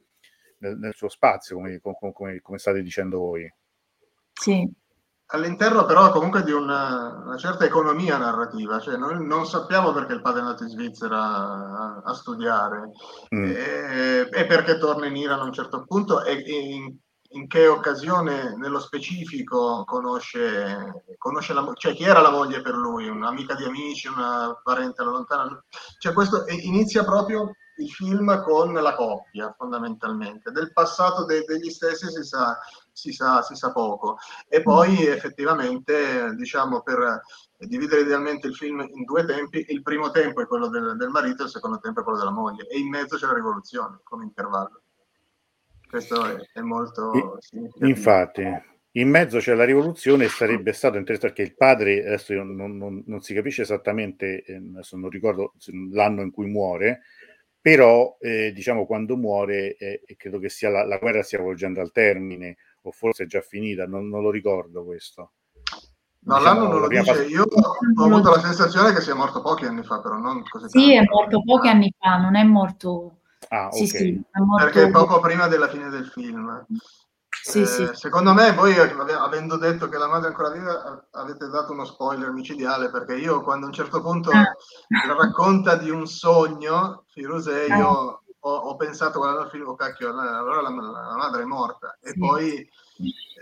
nel, 0.59 0.77
nel 0.79 0.95
suo 0.95 1.09
spazio, 1.09 1.57
come, 1.57 1.81
come, 1.81 2.41
come, 2.41 2.59
state 2.59 2.83
dicendo 2.83 3.19
voi. 3.19 3.53
Sì. 4.33 4.71
All'interno 5.35 5.87
però 5.87 6.11
comunque 6.11 6.43
di 6.43 6.53
una, 6.53 7.23
una 7.25 7.39
certa 7.39 7.65
economia 7.65 8.19
narrativa, 8.19 8.79
cioè 8.81 8.97
noi 8.97 9.25
non 9.27 9.47
sappiamo 9.47 9.93
perché 9.93 10.13
il 10.13 10.21
padre 10.21 10.41
è 10.41 10.43
andato 10.43 10.65
in 10.65 10.69
Svizzera 10.69 11.19
a, 11.19 12.03
a 12.05 12.13
studiare 12.13 12.91
mm. 13.35 13.45
e, 13.45 14.29
e, 14.31 14.47
perché 14.47 14.77
torna 14.77 15.07
in 15.07 15.17
Iran 15.17 15.41
a 15.41 15.45
un 15.45 15.53
certo 15.55 15.85
punto 15.87 16.23
e, 16.23 16.33
e 16.45 16.59
in 16.75 16.95
in 17.33 17.47
che 17.49 17.67
occasione 17.67 18.57
nello 18.57 18.81
specifico 18.81 19.85
conosce, 19.85 21.05
conosce 21.19 21.53
la, 21.53 21.71
cioè 21.75 21.95
chi 21.95 22.05
era 22.05 22.21
la 22.21 22.31
moglie 22.31 22.61
per 22.61 22.75
lui, 22.75 23.09
un'amica 23.09 23.55
di 23.55 23.65
amici, 23.65 24.09
una 24.09 24.59
parente 24.63 25.03
lontana. 25.03 25.63
Cioè 25.99 26.13
questo 26.13 26.45
inizia 26.49 27.05
proprio 27.05 27.53
il 27.77 27.91
film 27.91 28.43
con 28.43 28.73
la 28.73 28.95
coppia 28.95 29.55
fondamentalmente, 29.57 30.51
del 30.51 30.73
passato 30.73 31.25
de, 31.25 31.45
degli 31.45 31.71
stessi 31.71 32.11
si 32.11 32.23
sa, 32.23 32.59
si, 32.93 33.13
sa, 33.13 33.43
si 33.43 33.55
sa 33.55 33.73
poco. 33.73 34.19
E 34.49 34.63
poi 34.63 35.07
effettivamente 35.07 36.35
diciamo 36.35 36.83
per 36.83 37.23
dividere 37.59 38.03
idealmente 38.03 38.47
il 38.47 38.55
film 38.55 38.81
in 38.81 39.05
due 39.05 39.25
tempi, 39.25 39.65
il 39.69 39.83
primo 39.83 40.11
tempo 40.11 40.43
è 40.43 40.47
quello 40.47 40.69
del, 40.69 40.97
del 40.97 41.09
marito, 41.09 41.45
il 41.45 41.51
secondo 41.51 41.79
tempo 41.79 42.01
è 42.01 42.03
quello 42.03 42.19
della 42.19 42.31
moglie. 42.31 42.67
E 42.69 42.79
in 42.79 42.89
mezzo 42.89 43.17
c'è 43.17 43.27
la 43.27 43.35
rivoluzione 43.35 44.01
come 44.03 44.25
intervallo. 44.25 44.82
Questo 45.93 46.25
è, 46.25 46.39
è 46.55 46.61
molto 46.63 47.39
Infatti, 47.81 48.43
in 48.93 49.11
mezzo 49.11 49.41
c'è 49.41 49.53
la 49.53 49.67
rivoluzione 49.67 50.25
e 50.25 50.29
sarebbe 50.29 50.73
stato 50.73 50.97
interessante 50.97 51.35
perché 51.35 51.51
il 51.51 51.55
padre, 51.55 52.07
adesso 52.07 52.33
non, 52.33 52.79
non, 52.79 53.03
non 53.05 53.21
si 53.21 53.35
capisce 53.35 53.61
esattamente, 53.61 54.43
eh, 54.43 54.55
adesso 54.55 54.97
non 54.97 55.11
ricordo 55.11 55.53
l'anno 55.91 56.23
in 56.23 56.31
cui 56.31 56.47
muore, 56.47 57.03
però 57.61 58.17
eh, 58.21 58.53
diciamo 58.55 58.87
quando 58.87 59.19
muore 59.19 59.77
eh, 59.77 60.03
credo 60.17 60.39
che 60.39 60.49
sia 60.49 60.71
la, 60.71 60.87
la, 60.87 60.97
guerra 60.97 61.23
stia 61.23 61.43
volgendo 61.43 61.83
al 61.83 61.93
termine 61.93 62.57
o 62.85 62.91
forse 62.91 63.25
è 63.25 63.27
già 63.27 63.43
finita, 63.43 63.87
non, 63.87 64.09
non 64.09 64.23
lo 64.23 64.31
ricordo 64.31 64.87
questo. 64.87 65.33
No, 66.21 66.39
diciamo, 66.39 66.43
l'anno 66.43 66.73
non 66.73 66.81
lo 66.81 66.89
dice, 66.89 67.05
pas- 67.05 67.29
io 67.29 67.43
ho 67.45 68.03
avuto 68.03 68.31
la 68.31 68.41
sensazione 68.41 68.95
che 68.95 69.03
sia 69.03 69.15
morto 69.15 69.43
pochi 69.43 69.67
anni 69.67 69.83
fa, 69.83 70.01
però 70.01 70.17
non 70.17 70.43
così 70.49 70.71
Sì, 70.71 70.95
tanto. 70.95 71.03
è 71.03 71.15
morto 71.15 71.43
pochi 71.43 71.69
anni 71.69 71.95
fa, 71.99 72.17
non 72.17 72.35
è 72.35 72.45
morto 72.45 73.19
Ah, 73.53 73.71
sì, 73.71 73.85
okay. 73.85 74.01
sì, 74.01 74.25
Perché 74.57 74.91
poco 74.91 75.21
prima 75.21 75.47
della 75.47 75.69
fine 75.69 75.91
del 75.91 76.07
film. 76.07 76.65
Sì, 77.29 77.61
eh, 77.61 77.67
sì. 77.67 77.91
Secondo 77.93 78.33
me, 78.33 78.53
voi 78.55 78.79
avendo 78.79 79.59
detto 79.59 79.91
che 79.91 79.99
la 79.99 80.09
madre 80.09 80.29
è 80.29 80.31
ancora 80.31 80.51
viva, 80.51 81.07
avete 81.11 81.49
dato 81.49 81.73
uno 81.73 81.85
spoiler 81.85 82.31
micidiale 82.31 82.89
perché 82.89 83.15
io, 83.17 83.43
quando 83.43 83.67
a 83.67 83.69
un 83.69 83.75
certo 83.75 84.01
punto 84.01 84.31
ah. 84.31 84.55
racconta 85.19 85.77
di 85.77 85.91
un 85.91 86.07
sogno, 86.07 87.05
Firuse, 87.09 87.67
ah. 87.67 87.77
io 87.77 88.23
ho, 88.39 88.55
ho, 88.55 88.77
pensato, 88.77 89.19
guarda 89.19 89.43
il 89.43 89.51
film, 89.51 89.69
oh 89.69 89.75
cacchio, 89.75 90.09
allora 90.09 90.63
la, 90.63 90.71
la, 90.71 91.17
madre 91.17 91.43
è 91.43 91.45
morta. 91.45 91.99
E 92.01 92.15
poi 92.17 92.67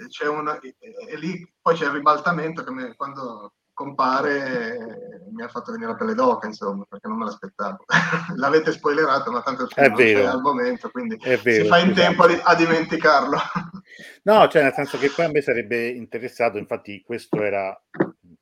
c'è 0.08 0.26
una, 0.26 0.58
e, 0.58 0.74
e 1.08 1.16
lì 1.18 1.48
poi 1.62 1.76
c'è 1.76 1.84
il 1.84 1.92
ribaltamento 1.92 2.64
che 2.64 2.72
me, 2.72 2.96
quando 2.96 3.52
compare 3.80 5.22
mi 5.32 5.42
ha 5.42 5.48
fatto 5.48 5.72
venire 5.72 5.90
la 5.90 5.96
pelle 5.96 6.12
d'oca, 6.12 6.46
insomma, 6.46 6.84
perché 6.86 7.08
non 7.08 7.16
me 7.16 7.24
l'aspettavo. 7.24 7.86
L'avete 8.36 8.72
spoilerato, 8.72 9.30
ma 9.30 9.40
tanto 9.40 9.66
è 9.74 9.88
non 9.88 10.26
al 10.26 10.40
momento, 10.42 10.90
quindi 10.90 11.16
vero, 11.16 11.40
si 11.40 11.64
fa 11.64 11.78
in 11.78 11.94
tempo 11.94 12.24
a, 12.24 12.40
a, 12.42 12.54
dimenticarlo. 12.54 13.38
no, 14.24 14.48
cioè 14.48 14.64
nel 14.64 14.74
senso 14.74 14.98
che 14.98 15.10
poi 15.10 15.24
a 15.24 15.30
me 15.30 15.40
sarebbe 15.40 15.88
interessato, 15.88 16.58
infatti 16.58 17.00
questo 17.02 17.42
era, 17.42 17.80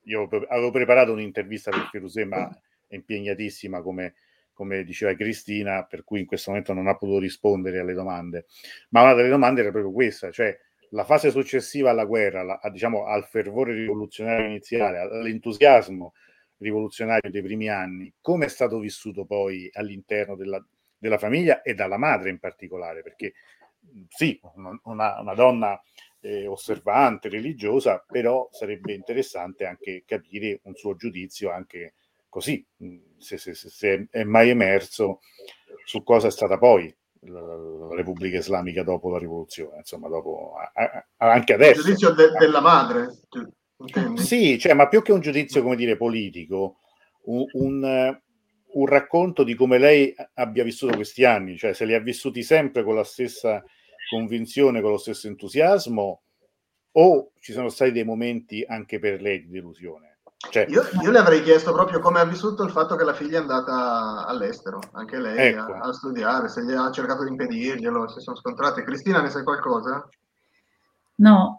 io 0.03 0.27
avevo 0.49 0.71
preparato 0.71 1.13
un'intervista 1.13 1.71
per 1.71 1.87
Firuse, 1.89 2.25
ma 2.25 2.49
è 2.87 2.95
impegnatissima 2.95 3.81
come, 3.81 4.15
come 4.51 4.83
diceva 4.83 5.13
Cristina, 5.13 5.85
per 5.85 6.03
cui 6.03 6.19
in 6.19 6.25
questo 6.25 6.49
momento 6.49 6.73
non 6.73 6.87
ha 6.87 6.97
potuto 6.97 7.19
rispondere 7.19 7.79
alle 7.79 7.93
domande. 7.93 8.47
Ma 8.89 9.03
una 9.03 9.13
delle 9.13 9.29
domande 9.29 9.61
era 9.61 9.71
proprio 9.71 9.93
questa, 9.93 10.31
cioè 10.31 10.57
la 10.91 11.03
fase 11.03 11.31
successiva 11.31 11.89
alla 11.89 12.05
guerra, 12.05 12.43
la, 12.43 12.59
a, 12.61 12.69
diciamo, 12.69 13.05
al 13.05 13.25
fervore 13.25 13.73
rivoluzionario 13.73 14.47
iniziale, 14.47 14.99
all'entusiasmo 14.99 16.13
rivoluzionario 16.57 17.29
dei 17.29 17.41
primi 17.41 17.69
anni, 17.69 18.13
come 18.21 18.45
è 18.45 18.49
stato 18.49 18.79
vissuto 18.79 19.25
poi 19.25 19.69
all'interno 19.73 20.35
della, 20.35 20.63
della 20.97 21.17
famiglia 21.17 21.61
e 21.61 21.73
dalla 21.73 21.97
madre 21.97 22.29
in 22.29 22.39
particolare, 22.39 23.01
perché 23.01 23.33
sì, 24.07 24.39
una, 24.83 25.19
una 25.19 25.33
donna 25.33 25.81
eh, 26.21 26.47
osservante, 26.47 27.29
religiosa, 27.29 28.03
però 28.05 28.49
sarebbe 28.51 28.93
interessante 28.93 29.65
anche 29.65 30.03
capire 30.05 30.59
un 30.63 30.75
suo 30.75 30.95
giudizio 30.95 31.49
anche 31.51 31.93
così, 32.27 32.65
se, 33.17 33.37
se, 33.37 33.53
se 33.53 34.07
è 34.11 34.23
mai 34.23 34.49
emerso 34.49 35.21
su 35.85 36.03
cosa 36.03 36.27
è 36.27 36.31
stata 36.31 36.57
poi 36.57 36.93
la 37.21 37.95
Repubblica 37.95 38.37
Islamica 38.37 38.83
dopo 38.83 39.09
la 39.09 39.17
rivoluzione, 39.17 39.77
insomma, 39.77 40.07
dopo, 40.07 40.53
anche 41.17 41.53
adesso. 41.53 41.79
Il 41.79 41.85
giudizio 41.85 42.11
de- 42.11 42.31
della 42.37 42.61
madre. 42.61 43.19
Intendi? 43.77 44.21
Sì, 44.21 44.57
cioè, 44.59 44.73
ma 44.73 44.87
più 44.87 45.01
che 45.01 45.11
un 45.11 45.21
giudizio, 45.21 45.61
come 45.61 45.75
dire, 45.75 45.97
politico, 45.97 46.79
un, 47.25 47.45
un, 47.53 48.19
un 48.71 48.85
racconto 48.85 49.43
di 49.43 49.55
come 49.55 49.77
lei 49.77 50.13
abbia 50.35 50.63
vissuto 50.63 50.95
questi 50.95 51.23
anni, 51.23 51.57
cioè 51.57 51.73
se 51.73 51.85
li 51.85 51.93
ha 51.93 51.99
vissuti 51.99 52.43
sempre 52.43 52.83
con 52.83 52.95
la 52.95 53.03
stessa 53.03 53.63
convinzione, 54.09 54.81
con 54.81 54.91
lo 54.91 54.97
stesso 54.97 55.27
entusiasmo, 55.27 56.21
o 56.91 57.31
ci 57.39 57.53
sono 57.53 57.69
stati 57.69 57.91
dei 57.91 58.03
momenti 58.03 58.63
anche 58.67 58.99
per 58.99 59.21
lei 59.21 59.41
di 59.43 59.49
delusione? 59.49 60.08
Cioè, 60.39 60.67
io, 60.69 60.83
io, 61.01 61.11
le 61.11 61.19
avrei 61.19 61.43
chiesto 61.43 61.73
proprio 61.73 61.99
come 61.99 62.21
ha 62.21 62.25
vissuto 62.25 62.63
il 62.63 62.71
fatto 62.71 62.95
che 62.95 63.03
la 63.03 63.13
figlia 63.13 63.39
è 63.39 63.41
andata 63.41 64.25
all'estero, 64.25 64.79
anche 64.93 65.19
lei 65.19 65.49
ecco. 65.49 65.73
a, 65.73 65.79
a, 65.89 65.93
studiare, 65.93 66.47
se 66.47 66.63
gli 66.63 66.71
ha 66.71 66.89
cercato 66.91 67.23
di 67.23 67.29
impedirglielo, 67.29 68.07
se 68.07 68.21
sono 68.21 68.37
scontrate. 68.37 68.83
Cristina, 68.83 69.21
ne 69.21 69.29
sai 69.29 69.43
qualcosa? 69.43 70.07
No, 71.15 71.57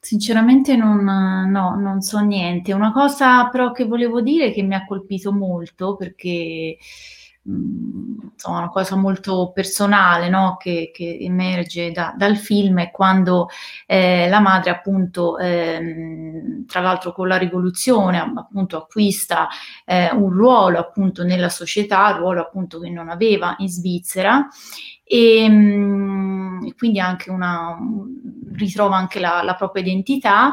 sinceramente 0.00 0.74
non, 0.74 1.04
no, 1.04 1.74
non 1.74 2.00
so 2.00 2.20
niente. 2.20 2.72
Una 2.72 2.92
cosa 2.92 3.50
però 3.50 3.72
che 3.72 3.84
volevo 3.84 4.22
dire 4.22 4.52
che 4.52 4.62
mi 4.62 4.74
ha 4.74 4.86
colpito 4.86 5.30
molto 5.30 5.94
perché 5.94 6.78
insomma, 7.44 8.58
una 8.58 8.68
cosa 8.68 8.96
molto 8.96 9.52
personale 9.52 10.28
no? 10.28 10.56
che, 10.58 10.90
che, 10.92 11.18
emerge 11.20 11.90
da, 11.92 12.14
dal 12.16 12.36
film 12.36 12.80
è 12.80 12.90
quando 12.90 13.48
eh, 13.86 14.28
la 14.28 14.40
madre 14.40 14.70
appunto 14.70 15.38
ehm, 15.38 16.66
tra 16.66 16.80
l'altro 16.80 17.12
con 17.12 17.28
la 17.28 17.36
rivoluzione 17.36 18.18
appunto 18.18 18.76
acquista 18.76 19.48
eh, 19.84 20.10
un 20.12 20.30
ruolo 20.30 20.78
appunto 20.78 21.24
nella 21.24 21.48
società, 21.48 22.10
ruolo 22.10 22.42
appunto 22.42 22.78
che 22.80 22.90
non 22.90 23.08
aveva 23.08 23.54
in 23.58 23.68
Svizzera 23.68 24.46
e, 25.10 25.48
mh, 25.48 26.37
quindi 26.76 27.00
anche 27.00 27.30
una, 27.30 27.76
ritrova 28.58 28.96
anche 28.96 29.20
la, 29.20 29.42
la 29.42 29.54
propria 29.54 29.82
identità 29.82 30.52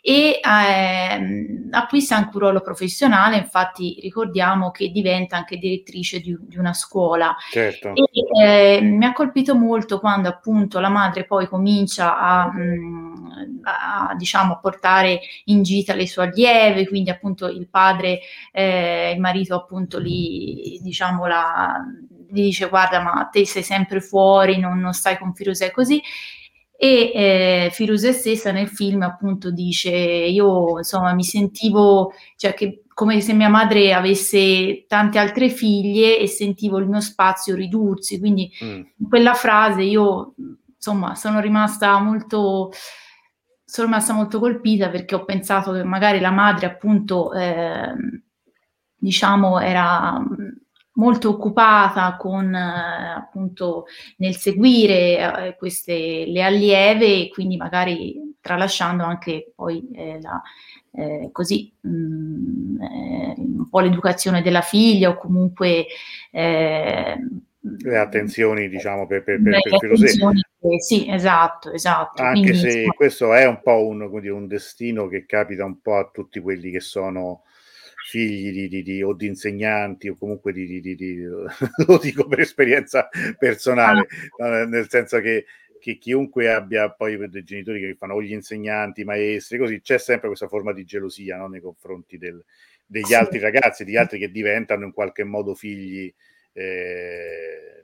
e 0.00 0.40
eh, 0.42 1.68
acquista 1.70 2.16
anche 2.16 2.30
un 2.34 2.40
ruolo 2.40 2.60
professionale, 2.60 3.38
infatti 3.38 3.98
ricordiamo 4.02 4.70
che 4.70 4.90
diventa 4.90 5.36
anche 5.36 5.56
direttrice 5.56 6.20
di, 6.20 6.36
di 6.40 6.58
una 6.58 6.74
scuola. 6.74 7.34
Certo. 7.50 7.92
E, 7.94 8.76
eh, 8.76 8.80
mi 8.82 9.04
ha 9.06 9.12
colpito 9.12 9.54
molto 9.54 10.00
quando 10.00 10.28
appunto 10.28 10.78
la 10.80 10.90
madre 10.90 11.24
poi 11.24 11.46
comincia 11.46 12.18
a, 12.18 12.52
mh, 12.52 13.60
a 13.62 14.14
diciamo, 14.14 14.58
portare 14.60 15.20
in 15.44 15.62
gita 15.62 15.94
le 15.94 16.06
sue 16.06 16.24
allieve, 16.24 16.86
quindi 16.86 17.08
appunto 17.08 17.46
il 17.46 17.68
padre, 17.68 18.20
eh, 18.52 19.12
il 19.14 19.20
marito 19.20 19.54
appunto 19.54 19.98
lì 19.98 20.78
diciamo 20.82 21.26
la 21.26 21.82
gli 22.34 22.42
dice 22.42 22.68
guarda 22.68 23.00
ma 23.00 23.28
te 23.30 23.46
sei 23.46 23.62
sempre 23.62 24.00
fuori, 24.00 24.58
non, 24.58 24.78
non 24.78 24.92
stai 24.92 25.16
con 25.18 25.34
Firuze 25.34 25.70
così 25.70 26.02
e 26.76 27.12
eh, 27.14 27.70
Firuze 27.72 28.12
stessa 28.12 28.50
nel 28.50 28.68
film 28.68 29.02
appunto 29.02 29.52
dice 29.52 29.90
io 29.90 30.78
insomma 30.78 31.14
mi 31.14 31.22
sentivo 31.22 32.12
cioè 32.36 32.52
che 32.52 32.82
come 32.92 33.20
se 33.20 33.32
mia 33.32 33.48
madre 33.48 33.94
avesse 33.94 34.84
tante 34.88 35.18
altre 35.18 35.48
figlie 35.48 36.18
e 36.18 36.26
sentivo 36.26 36.78
il 36.78 36.88
mio 36.88 37.00
spazio 37.00 37.54
ridursi 37.54 38.18
quindi 38.18 38.50
mm. 38.62 38.82
in 38.98 39.08
quella 39.08 39.34
frase 39.34 39.82
io 39.82 40.34
insomma 40.74 41.14
sono 41.14 41.40
rimasta 41.40 41.96
molto 42.00 42.72
sono 43.64 43.86
rimasta 43.86 44.12
molto 44.12 44.40
colpita 44.40 44.88
perché 44.88 45.14
ho 45.14 45.24
pensato 45.24 45.72
che 45.72 45.84
magari 45.84 46.18
la 46.18 46.30
madre 46.30 46.66
appunto 46.66 47.32
eh, 47.32 47.94
diciamo 48.96 49.60
era 49.60 50.20
molto 50.94 51.30
occupata 51.30 52.16
con 52.16 52.54
eh, 52.54 53.14
appunto 53.16 53.86
nel 54.18 54.36
seguire 54.36 55.46
eh, 55.46 55.56
queste 55.56 56.24
le 56.26 56.42
allieve 56.42 57.22
e 57.22 57.28
quindi 57.32 57.56
magari 57.56 58.36
tralasciando 58.40 59.04
anche 59.04 59.52
poi 59.54 59.88
eh, 59.92 60.20
la, 60.20 60.40
eh, 60.92 61.30
così 61.32 61.72
mh, 61.80 61.88
mm, 61.88 62.82
eh, 62.82 63.34
un 63.36 63.68
po' 63.68 63.80
l'educazione 63.80 64.42
della 64.42 64.60
figlia 64.60 65.10
o 65.10 65.16
comunque 65.16 65.86
eh, 66.30 67.16
le 67.66 67.98
attenzioni 67.98 68.68
diciamo 68.68 69.06
per, 69.06 69.24
per, 69.24 69.42
per, 69.42 69.60
per 69.62 69.74
attenzioni, 69.74 70.40
sì 70.78 71.10
esatto 71.10 71.72
esatto. 71.72 72.22
Anche 72.22 72.40
quindi, 72.40 72.58
se 72.58 72.68
insomma, 72.68 72.92
questo 72.92 73.32
è 73.32 73.46
un 73.46 73.60
po' 73.62 73.86
un, 73.86 74.02
un 74.02 74.46
destino 74.46 75.08
che 75.08 75.24
capita 75.24 75.64
un 75.64 75.80
po' 75.80 75.96
a 75.96 76.10
tutti 76.12 76.40
quelli 76.40 76.70
che 76.70 76.80
sono 76.80 77.42
figli 78.14 78.52
di, 78.52 78.68
di, 78.68 78.82
di, 78.84 79.02
o 79.02 79.12
di 79.12 79.26
insegnanti 79.26 80.08
o 80.08 80.16
comunque 80.16 80.52
di, 80.52 80.80
di 80.80 81.18
lo 81.86 81.98
dico 81.98 82.28
per 82.28 82.38
esperienza 82.38 83.08
personale, 83.36 84.06
ah. 84.38 84.64
nel 84.66 84.88
senso 84.88 85.18
che, 85.18 85.46
che, 85.80 85.98
chiunque 85.98 86.48
abbia 86.52 86.90
poi 86.90 87.28
dei 87.28 87.42
genitori 87.42 87.80
che 87.80 87.96
fanno 87.96 88.14
o 88.14 88.22
gli 88.22 88.32
insegnanti, 88.32 89.00
i 89.00 89.04
maestri, 89.04 89.58
così 89.58 89.80
c'è 89.80 89.98
sempre 89.98 90.28
questa 90.28 90.46
forma 90.46 90.72
di 90.72 90.84
gelosia 90.84 91.38
no? 91.38 91.48
nei 91.48 91.60
confronti 91.60 92.16
del, 92.16 92.40
degli 92.86 93.06
sì. 93.06 93.14
altri 93.14 93.40
ragazzi, 93.40 93.84
degli 93.84 93.96
altri 93.96 94.20
che 94.20 94.30
diventano 94.30 94.84
in 94.84 94.92
qualche 94.92 95.24
modo 95.24 95.54
figli. 95.54 96.12
Eh, 96.52 97.82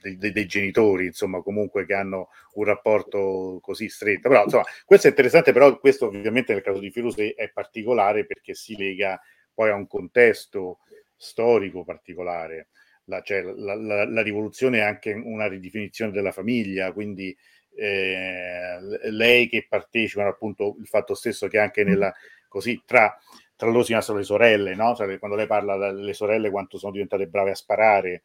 dei, 0.00 0.16
dei, 0.16 0.30
dei, 0.30 0.46
genitori, 0.46 1.06
insomma, 1.06 1.42
comunque 1.42 1.84
che 1.84 1.94
hanno 1.94 2.28
un 2.52 2.64
rapporto 2.64 3.58
così 3.60 3.88
stretto. 3.88 4.28
Però, 4.28 4.44
insomma, 4.44 4.62
questo 4.84 5.08
è 5.08 5.10
interessante, 5.10 5.52
però 5.52 5.76
questo 5.80 6.06
ovviamente 6.06 6.52
nel 6.52 6.62
caso 6.62 6.78
di 6.78 6.92
Firuse 6.92 7.34
è 7.34 7.50
particolare 7.50 8.24
perché 8.24 8.54
si 8.54 8.76
lega 8.76 9.20
poi 9.58 9.70
a 9.70 9.74
un 9.74 9.88
contesto 9.88 10.78
storico 11.16 11.82
particolare. 11.82 12.68
La, 13.06 13.22
cioè, 13.22 13.42
la, 13.42 13.74
la, 13.74 14.08
la, 14.08 14.22
rivoluzione 14.22 14.78
è 14.78 14.82
anche 14.82 15.12
una 15.12 15.48
ridefinizione 15.48 16.12
della 16.12 16.30
famiglia, 16.30 16.92
quindi 16.92 17.36
eh, 17.74 18.78
lei 19.10 19.48
che 19.48 19.66
partecipa, 19.68 20.24
appunto, 20.28 20.76
il 20.78 20.86
fatto 20.86 21.14
stesso 21.14 21.48
che 21.48 21.58
anche 21.58 21.82
nella, 21.82 22.14
così, 22.46 22.80
tra, 22.86 23.18
tra 23.56 23.66
loro 23.66 23.82
si 23.82 23.94
nascono 23.94 24.18
le 24.18 24.24
sorelle, 24.24 24.76
no? 24.76 24.94
Cioè, 24.94 25.18
quando 25.18 25.36
lei 25.36 25.48
parla 25.48 25.90
delle 25.90 26.12
sorelle, 26.12 26.50
quanto 26.50 26.78
sono 26.78 26.92
diventate 26.92 27.26
brave 27.26 27.50
a 27.50 27.56
sparare. 27.56 28.22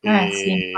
Eh, 0.00 0.28
e, 0.28 0.32
sì. 0.32 0.70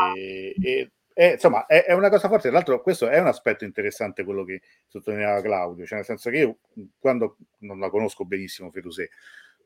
e, 0.67 0.91
e, 1.15 1.33
insomma, 1.35 1.67
è, 1.67 1.85
è, 1.85 1.93
una 1.93 2.09
cosa 2.09 2.27
forte. 2.27 2.49
Tra 2.49 2.57
l'altro, 2.57 2.83
questo 2.83 3.07
è 3.09 3.21
un 3.21 3.29
aspetto 3.29 3.65
interessante, 3.65 4.25
quello 4.25 4.43
che 4.43 4.63
sottolineava 4.89 5.41
Claudio, 5.43 5.87
cioè 5.87 5.99
nel 5.99 6.07
senso 6.07 6.29
che 6.29 6.39
io, 6.39 6.59
quando 6.99 7.37
non 7.59 7.79
la 7.79 7.89
conosco 7.89 8.25
benissimo, 8.25 8.73
Fedusè, 8.73 9.09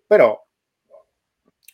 però 0.07 0.43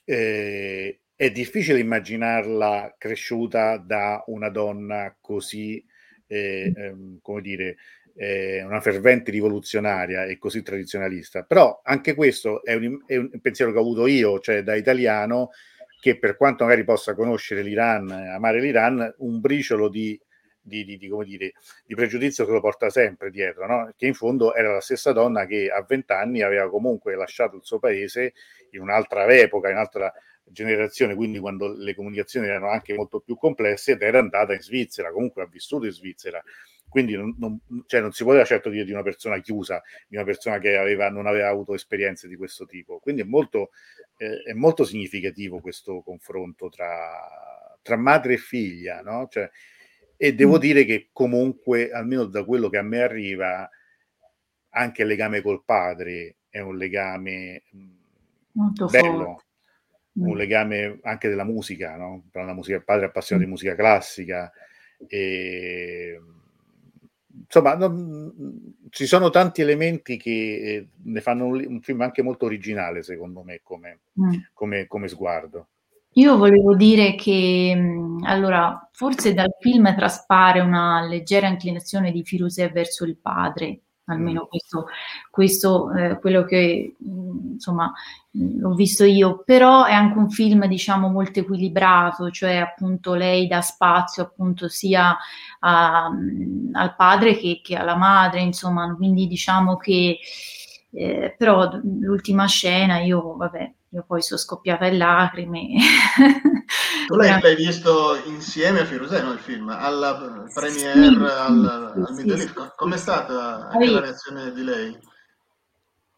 eh, 0.05 1.01
è 1.15 1.31
difficile 1.31 1.79
immaginarla 1.79 2.97
cresciuta 2.99 3.77
da 3.77 4.25
una 4.27 4.49
donna 4.49 5.17
così, 5.21 5.85
eh, 6.27 6.73
ehm, 6.75 7.19
come 7.23 7.41
dire, 7.41 7.77
eh, 8.15 8.63
una 8.65 8.81
fervente 8.81 9.31
rivoluzionaria 9.31 10.25
e 10.25 10.39
così 10.39 10.63
tradizionalista. 10.63 11.45
Però 11.45 11.81
anche 11.85 12.15
questo 12.15 12.65
è 12.65 12.75
un, 12.75 12.99
è 13.07 13.17
un, 13.17 13.31
pensiero 13.41 13.73
che 13.73 13.79
ho 13.79 13.83
avuto 13.83 14.07
io, 14.07 14.41
cioè 14.41 14.63
da 14.63 14.75
italiano, 14.75 15.51
che 16.01 16.19
per 16.19 16.37
quanto 16.37 16.65
magari 16.65 16.85
possa 16.85 17.15
conoscere 17.15 17.63
l'Iran, 17.63 18.11
amare 18.11 18.61
l'Iran, 18.61 19.15
un 19.19 19.41
briciolo 19.41 19.89
di 19.89 20.21
di, 20.63 20.85
di, 20.85 20.97
di, 20.97 21.11
dire, 21.25 21.53
di, 21.85 21.95
pregiudizio 21.95 22.47
che 22.47 22.53
lo 22.53 22.61
porta 22.61 22.89
sempre 22.89 23.31
dietro, 23.31 23.67
no? 23.67 23.93
che 23.97 24.07
in 24.07 24.15
fondo 24.15 24.55
era 24.55 24.73
la 24.73 24.81
stessa 24.81 25.13
donna 25.13 25.45
che 25.45 25.69
a 25.69 25.83
vent'anni 25.83 26.43
aveva 26.43 26.71
comunque 26.71 27.17
lasciato 27.17 27.57
il 27.57 27.65
suo 27.65 27.79
paese 27.79 28.33
in 28.71 28.81
un'altra 28.81 29.27
epoca, 29.27 29.69
in 29.69 29.75
un'altra 29.75 30.13
generazione, 30.45 31.15
quindi 31.15 31.39
quando 31.39 31.73
le 31.73 31.95
comunicazioni 31.95 32.47
erano 32.47 32.69
anche 32.71 32.95
molto 32.95 33.21
più 33.21 33.37
complesse 33.37 33.93
ed 33.93 34.03
era 34.03 34.19
andata 34.19 34.55
in 34.55 34.61
Svizzera, 34.61 35.11
comunque 35.11 35.43
ha 35.43 35.47
vissuto 35.47 35.87
in 35.87 35.93
Svizzera. 35.93 36.43
Quindi 36.89 37.17
non, 37.17 37.35
non, 37.39 37.59
cioè 37.87 38.03
non 38.03 38.13
si 38.13 38.23
poteva 38.23 38.45
certo 38.45 38.69
dire 38.69 38.85
di 38.85 38.93
una 38.93 39.03
persona 39.03 39.41
chiusa, 39.41 39.83
di 40.07 40.17
una 40.17 40.27
persona 40.27 40.59
che 40.59 40.77
aveva, 40.77 41.09
non 41.09 41.27
aveva 41.27 41.49
avuto 41.49 41.73
esperienze 41.73 42.29
di 42.29 42.37
questo 42.37 42.67
tipo. 42.67 42.99
Quindi 42.99 43.23
è 43.23 43.25
molto, 43.25 43.71
eh, 44.19 44.43
è 44.43 44.53
molto 44.53 44.85
significativo 44.85 45.61
questo 45.61 46.03
confronto 46.03 46.69
tra, 46.69 47.79
tra 47.81 47.97
madre 47.97 48.35
e 48.35 48.37
figlia, 48.37 49.01
no? 49.01 49.27
Cioè, 49.31 49.51
e 50.25 50.37
devo 50.37 50.55
mm. 50.57 50.61
dire 50.61 50.85
che 50.85 51.09
comunque, 51.13 51.91
almeno 51.91 52.27
da 52.27 52.45
quello 52.45 52.69
che 52.69 52.79
a 52.79 52.83
me 52.83 53.03
arriva, 53.03 53.69
anche 54.69 55.03
il 55.03 55.09
legame 55.09 55.41
col 55.41 55.65
padre 55.65 56.37
è 56.49 56.61
un 56.61 56.77
legame 56.77 57.65
Molto 58.53 58.87
bello, 58.87 59.25
forte. 59.25 59.45
un 60.13 60.35
mm. 60.35 60.37
legame 60.37 61.01
anche 61.03 61.29
della 61.29 61.43
musica, 61.43 61.97
no? 61.97 62.31
Musica, 62.55 62.77
il 62.77 62.85
padre 62.85 63.07
è 63.07 63.09
appassionato 63.09 63.45
mm. 63.45 63.51
di 63.51 63.53
musica 63.53 63.75
classica. 63.75 64.53
E, 65.09 66.21
insomma, 67.45 67.75
non, 67.75 68.77
ci 68.91 69.07
sono 69.07 69.29
tanti 69.29 69.61
elementi 69.61 70.17
che 70.19 70.31
eh, 70.31 70.89
ne 71.03 71.21
fanno 71.21 71.47
un, 71.47 71.65
un, 71.67 71.81
film 71.81 72.01
anche 72.01 72.23
molto 72.23 72.45
originale, 72.45 73.03
secondo 73.03 73.43
me, 73.43 73.59
come, 73.61 74.03
come, 74.53 74.87
come 74.87 75.09
sguardo. 75.09 75.67
Io 76.17 76.37
volevo 76.37 76.75
dire 76.77 77.15
che, 77.15 77.73
mhmm, 77.75 78.25
allora, 78.25 78.87
forse 78.93 79.33
dal 79.33 79.55
film 79.61 79.95
traspare 79.97 80.61
una 80.61 81.01
leggera 81.07 81.49
inclinazione 81.49 82.13
di 82.13 82.23
Firuzeh 82.23 82.69
verso 82.69 83.05
il 83.07 83.17
padre, 83.17 83.81
almeno 84.07 84.43
Mh. 84.43 84.47
questo 84.49 84.87
questo, 85.31 85.91
ehm, 85.93 86.21
quello 86.21 86.45
che, 86.45 86.97
mhmm, 86.99 87.53
insomma, 87.55 87.91
mhmm, 88.33 88.63
ho 88.65 88.75
visto 88.75 89.05
io, 89.05 89.43
però 89.43 89.85
è 89.87 89.93
anche 89.95 90.19
un 90.19 90.29
film, 90.29 90.67
diciamo, 90.67 91.09
molto 91.09 91.41
equilibrato, 91.41 92.31
cioè 92.31 92.57
appunto 92.59 93.15
lei 93.15 93.47
dà 93.47 93.63
spazio 93.63 94.23
appunto 94.23 94.69
sia 94.69 95.17
a 95.61 96.11
mhmm, 96.11 96.71
al 96.75 96.95
padre 96.95 97.37
che 97.39 97.61
che 97.63 97.75
alla 97.77 97.97
madre, 97.97 98.41
insomma, 98.43 98.95
quindi 98.97 99.27
diciamo 99.27 99.77
che 99.79 100.19
ehm, 100.91 101.35
però 101.39 101.71
l'ultima 101.83 102.47
scena 102.47 102.99
io 103.01 103.35
vabbè 103.37 103.73
io 103.95 104.05
poi 104.07 104.23
sono 104.23 104.41
scoppiata 104.41 104.87
in 104.87 104.97
lacrime. 104.97 105.67
tu 107.07 107.15
l'hai, 107.15 107.41
l'hai, 107.41 107.55
visto 107.55 108.19
insieme 108.25 108.81
a 108.81 108.85
Firusè, 108.87 109.23
no, 109.23 109.33
il 109.33 109.39
film? 109.39 109.69
Alla 109.69 110.47
premiere, 110.53 110.93
sì, 110.93 110.99
al, 110.99 111.93
sì, 111.95 112.01
al 112.01 112.15
Middle 112.15 112.37
sì, 112.39 112.43
East. 112.45 112.75
Com'è 112.75 112.97
stata 112.97 113.69
la 113.71 114.01
reazione 114.01 114.51
di 114.53 114.65
lei? 114.65 114.99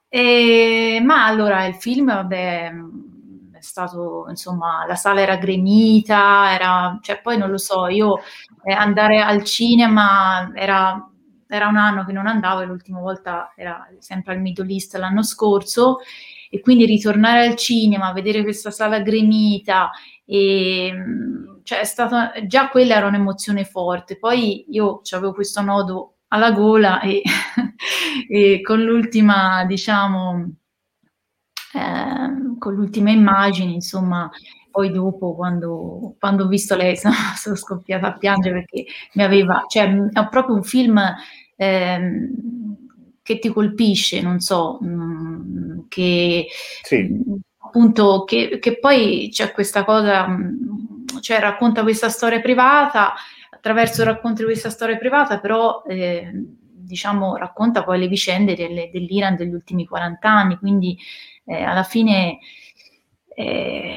E, 0.09 1.01
ma 1.05 1.27
allora 1.27 1.65
il 1.65 1.75
film, 1.75 2.07
vabbè, 2.07 2.73
è 3.55 3.61
stato, 3.61 4.27
insomma, 4.29 4.87
la 4.87 4.95
sala 4.95 5.21
era 5.21 5.37
gremita, 5.37 6.53
era, 6.53 6.97
cioè 7.03 7.21
poi 7.21 7.37
non 7.37 7.51
lo 7.51 7.59
so, 7.59 7.89
io 7.89 8.21
eh, 8.63 8.73
andare 8.73 9.21
al 9.21 9.43
cinema 9.43 10.53
era, 10.55 11.11
era 11.49 11.67
un 11.67 11.77
anno 11.77 12.05
che 12.05 12.13
non 12.13 12.29
andavo 12.29 12.61
e 12.61 12.67
l'ultima 12.67 13.01
volta 13.01 13.53
era 13.57 13.89
sempre 13.99 14.35
al 14.35 14.41
Middle 14.41 14.73
East 14.73 14.95
l'anno 14.95 15.25
scorso 15.25 15.99
e 16.55 16.61
quindi 16.61 16.87
ritornare 16.87 17.47
al 17.49 17.57
cinema, 17.57 18.13
vedere 18.13 18.45
questa 18.45 18.71
sala 18.71 19.01
gremita 19.01 19.91
e 20.25 20.95
cioè 21.65 21.81
è 21.81 21.85
stata 21.85 22.33
già 22.47 22.69
quella 22.69 22.95
era 22.95 23.09
un'emozione 23.09 23.65
forte. 23.65 24.19
Poi 24.19 24.65
io 24.69 25.01
avevo 25.11 25.33
questo 25.33 25.63
nodo 25.63 26.19
alla 26.29 26.53
gola 26.53 27.01
e, 27.01 27.23
e 28.31 28.61
con 28.63 28.85
l'ultima, 28.85 29.65
diciamo, 29.65 30.55
eh, 31.73 32.57
con 32.57 32.73
l'ultima 32.73 33.11
immagine, 33.11 33.73
insomma, 33.73 34.31
poi 34.71 34.93
dopo 34.93 35.35
quando, 35.35 36.15
quando 36.21 36.45
ho 36.45 36.47
visto 36.47 36.77
lei 36.77 36.95
sono, 36.97 37.15
sono, 37.35 37.57
scoppiata 37.57 38.07
a 38.07 38.17
piangere 38.17 38.61
perché 38.61 38.85
mi 39.15 39.25
aveva, 39.25 39.65
cioè 39.67 39.93
è 39.93 40.29
proprio 40.29 40.55
un 40.55 40.63
film 40.63 41.03
eh, 41.57 42.29
che 43.25 43.39
ti 43.39 43.49
colpisce, 43.49 44.21
non 44.21 44.39
so, 44.41 44.79
mh, 44.83 44.87
mm, 44.87 45.79
che 45.89 46.47
sì. 46.83 47.11
appunto 47.57 48.25
che, 48.25 48.59
che, 48.61 48.79
poi 48.79 49.31
c'è 49.33 49.51
questa 49.53 49.83
cosa, 49.83 50.29
mm, 50.29 51.21
cioè 51.23 51.41
racconta 51.41 51.83
questa 51.83 52.11
storia 52.11 52.41
privata, 52.41 53.15
attraverso 53.51 54.03
il 54.03 54.09
racconto 54.09 54.43
di 54.43 54.49
questa 54.49 54.69
storia 54.69 54.99
privata, 54.99 55.41
però 55.41 55.83
eh, 55.89 56.31
diciamo 56.35 57.37
racconta 57.39 57.83
poi 57.83 57.99
le 57.99 58.09
vicende 58.09 58.55
delle, 58.55 58.91
dell'Iran 58.93 59.37
degli 59.37 59.55
ultimi 59.55 59.87
40 59.87 60.29
anni, 60.29 60.59
quindi 60.59 60.97
eh, 61.47 61.63
alla 61.63 61.83
fine... 61.83 62.39
Eh, 63.35 63.97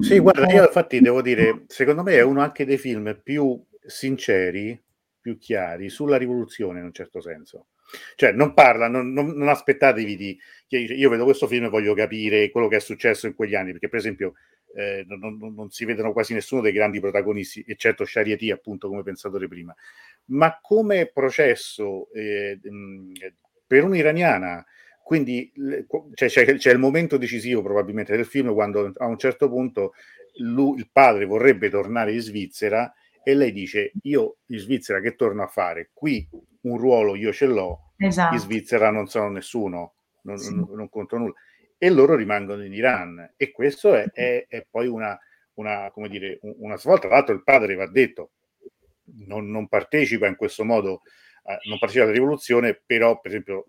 sì, 0.00 0.20
guarda, 0.20 0.46
io 0.52 0.64
infatti 0.64 1.00
devo 1.00 1.22
dire, 1.22 1.64
secondo 1.66 2.04
me 2.04 2.12
è 2.12 2.22
uno 2.22 2.40
anche 2.40 2.64
dei 2.64 2.78
film 2.78 3.18
più 3.20 3.60
sinceri, 3.84 4.80
più 5.20 5.38
chiari 5.38 5.88
sulla 5.88 6.16
rivoluzione 6.16 6.78
in 6.78 6.84
un 6.84 6.92
certo 6.92 7.20
senso. 7.20 7.66
Cioè, 8.14 8.32
non 8.32 8.54
parla, 8.54 8.88
non, 8.88 9.12
non, 9.12 9.28
non 9.28 9.48
aspettatevi 9.48 10.16
di... 10.16 10.38
Io 10.68 11.08
vedo 11.08 11.24
questo 11.24 11.46
film 11.46 11.64
e 11.64 11.68
voglio 11.68 11.94
capire 11.94 12.50
quello 12.50 12.68
che 12.68 12.76
è 12.76 12.80
successo 12.80 13.26
in 13.26 13.34
quegli 13.34 13.54
anni, 13.54 13.72
perché 13.72 13.88
per 13.88 14.00
esempio 14.00 14.34
eh, 14.74 15.04
non, 15.06 15.38
non, 15.54 15.70
si 15.70 15.84
vedono 15.84 16.12
quasi 16.12 16.34
nessuno 16.34 16.60
dei 16.60 16.72
grandi 16.72 17.00
protagonisti, 17.00 17.64
eccetto 17.66 18.04
Shariati, 18.04 18.50
appunto, 18.50 18.88
come 18.88 19.02
pensatore 19.02 19.48
prima. 19.48 19.74
Ma 20.26 20.58
come 20.60 21.06
processo 21.06 22.10
eh, 22.12 22.58
per 23.66 23.84
un'iraniana, 23.84 24.64
quindi 25.02 25.52
cioè, 26.14 26.28
c'è, 26.28 26.56
c'è, 26.56 26.72
il 26.72 26.78
momento 26.78 27.16
decisivo 27.16 27.62
probabilmente 27.62 28.16
del 28.16 28.26
film 28.26 28.52
quando 28.52 28.92
a 28.96 29.06
un 29.06 29.16
certo 29.18 29.48
punto 29.48 29.94
lui, 30.38 30.78
il 30.78 30.88
padre 30.90 31.24
vorrebbe 31.24 31.70
tornare 31.70 32.12
in 32.12 32.20
Svizzera 32.20 32.92
e 33.22 33.34
lei 33.34 33.52
dice 33.52 33.92
io 34.02 34.38
in 34.46 34.58
Svizzera 34.58 35.00
che 35.00 35.14
torno 35.14 35.42
a 35.42 35.46
fare? 35.46 35.90
Qui 35.92 36.28
un 36.66 36.78
ruolo 36.78 37.14
io 37.14 37.32
ce 37.32 37.46
l'ho, 37.46 37.92
esatto. 37.96 38.34
in 38.34 38.40
Svizzera 38.40 38.90
non 38.90 39.06
sono 39.06 39.30
nessuno, 39.30 39.94
non, 40.22 40.38
sì. 40.38 40.54
non, 40.54 40.68
non 40.72 40.88
conto 40.88 41.16
nulla. 41.16 41.34
E 41.78 41.90
loro 41.90 42.14
rimangono 42.14 42.64
in 42.64 42.72
Iran. 42.72 43.34
E 43.36 43.50
questo 43.50 43.94
è, 43.94 44.10
è, 44.10 44.46
è 44.48 44.66
poi 44.68 44.86
una, 44.86 45.18
una, 45.54 45.90
come 45.92 46.08
dire, 46.08 46.38
una 46.42 46.76
svolta. 46.76 47.06
Tra 47.06 47.16
l'altro 47.16 47.34
il 47.34 47.42
padre 47.42 47.74
va 47.74 47.86
detto, 47.86 48.30
non, 49.26 49.50
non 49.50 49.68
partecipa 49.68 50.26
in 50.26 50.36
questo 50.36 50.64
modo, 50.64 51.02
eh, 51.44 51.58
non 51.68 51.78
partecipa 51.78 52.04
alla 52.04 52.14
rivoluzione, 52.14 52.80
però 52.84 53.20
per 53.20 53.30
esempio 53.30 53.64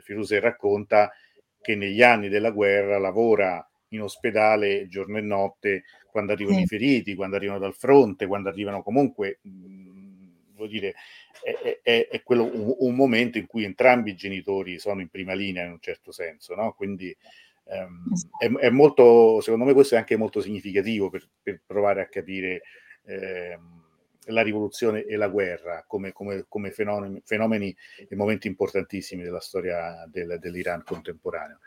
Firuse 0.00 0.40
racconta 0.40 1.12
che 1.60 1.76
negli 1.76 2.02
anni 2.02 2.28
della 2.28 2.50
guerra 2.50 2.98
lavora 2.98 3.64
in 3.88 4.02
ospedale 4.02 4.86
giorno 4.88 5.18
e 5.18 5.20
notte 5.20 5.84
quando 6.10 6.32
arrivano 6.32 6.56
sì. 6.56 6.62
i 6.62 6.66
feriti, 6.66 7.14
quando 7.14 7.36
arrivano 7.36 7.58
dal 7.58 7.74
fronte, 7.74 8.26
quando 8.26 8.48
arrivano 8.48 8.82
comunque, 8.82 9.40
mh, 9.42 9.89
vuol 10.60 10.68
dire, 10.68 10.94
è, 11.42 11.80
è, 11.82 12.08
è 12.08 12.22
quello 12.22 12.44
un, 12.44 12.74
un, 12.78 12.94
momento 12.94 13.38
in 13.38 13.46
cui 13.46 13.64
entrambi 13.64 14.10
i 14.10 14.16
genitori 14.16 14.78
sono 14.78 15.00
in 15.00 15.08
prima 15.08 15.32
linea 15.32 15.64
in 15.64 15.72
un 15.72 15.80
certo 15.80 16.12
senso, 16.12 16.54
no? 16.54 16.72
Quindi 16.74 17.14
ehm, 17.64 18.04
è, 18.38 18.66
è, 18.66 18.70
molto, 18.70 19.40
secondo 19.40 19.64
me 19.64 19.72
questo 19.72 19.94
è 19.94 19.98
anche 19.98 20.16
molto 20.16 20.40
significativo 20.40 21.10
per, 21.10 21.28
per 21.42 21.62
provare 21.66 22.02
a 22.02 22.08
capire 22.08 22.62
ehm, 23.06 23.78
la 24.26 24.42
rivoluzione 24.42 25.04
e 25.04 25.16
la 25.16 25.28
guerra 25.28 25.84
come, 25.86 26.12
come, 26.12 26.44
come 26.48 26.70
fenomeni, 26.70 27.20
fenomeni, 27.24 27.74
e 28.08 28.14
momenti 28.14 28.46
importantissimi 28.46 29.22
della 29.22 29.40
storia 29.40 30.06
del, 30.10 30.38
dell'Iran 30.38 30.82
contemporaneo. 30.84 31.58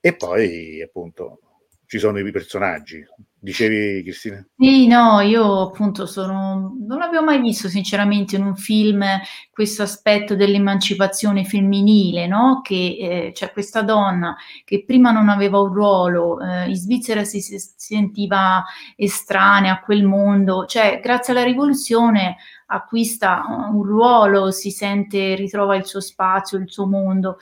E 0.00 0.16
poi 0.16 0.80
appunto 0.80 1.49
ci 1.90 1.98
sono 1.98 2.20
i 2.20 2.30
personaggi. 2.30 3.04
Dicevi 3.36 4.04
Cristina? 4.04 4.46
Sì, 4.56 4.86
no, 4.86 5.18
io 5.22 5.62
appunto 5.62 6.06
sono... 6.06 6.76
non 6.86 6.98
l'avevo 6.98 7.24
mai 7.24 7.40
visto 7.40 7.68
sinceramente 7.68 8.36
in 8.36 8.44
un 8.44 8.54
film 8.54 9.04
questo 9.50 9.82
aspetto 9.82 10.36
dell'emancipazione 10.36 11.44
femminile, 11.44 12.28
no? 12.28 12.60
Che 12.62 12.74
eh, 12.74 13.30
c'è 13.32 13.50
questa 13.50 13.82
donna 13.82 14.36
che 14.62 14.84
prima 14.84 15.10
non 15.10 15.28
aveva 15.28 15.58
un 15.58 15.72
ruolo, 15.72 16.40
eh, 16.40 16.68
in 16.68 16.76
Svizzera 16.76 17.24
si, 17.24 17.40
si, 17.40 17.58
sentiva 17.58 18.64
estranea 18.94 19.72
a 19.72 19.80
quel 19.80 20.04
mondo, 20.04 20.66
cioè 20.66 21.00
grazie 21.02 21.32
alla 21.32 21.42
rivoluzione 21.42 22.36
acquista 22.66 23.42
un 23.72 23.82
ruolo, 23.82 24.52
si 24.52 24.70
sente, 24.70 25.34
ritrova 25.34 25.74
il 25.74 25.86
suo 25.86 26.00
spazio, 26.00 26.56
il 26.56 26.70
suo 26.70 26.86
mondo. 26.86 27.38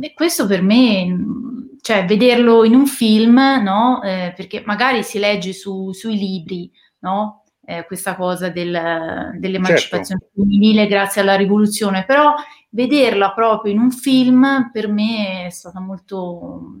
E 0.00 0.12
questo 0.12 0.46
per 0.46 0.60
me 0.60 1.56
cioè 1.80 2.04
vederlo 2.04 2.64
in 2.64 2.74
un 2.74 2.86
film, 2.86 3.40
no? 3.62 4.02
Eh, 4.02 4.32
perché 4.36 4.62
magari 4.64 5.02
si 5.02 5.18
legge 5.18 5.52
su, 5.52 5.92
sui 5.92 6.16
libri, 6.16 6.70
no? 7.00 7.44
Eh, 7.64 7.84
questa 7.86 8.16
cosa 8.16 8.48
del, 8.48 9.34
dell'emancipazione 9.36 10.20
certo. 10.20 10.30
femminile 10.34 10.86
grazie 10.86 11.20
alla 11.20 11.36
rivoluzione, 11.36 12.04
però 12.06 12.34
vederla 12.70 13.32
proprio 13.32 13.72
in 13.72 13.78
un 13.78 13.90
film 13.90 14.70
per 14.72 14.88
me 14.88 15.46
è 15.46 15.50
stata 15.50 15.80
molto 15.80 16.80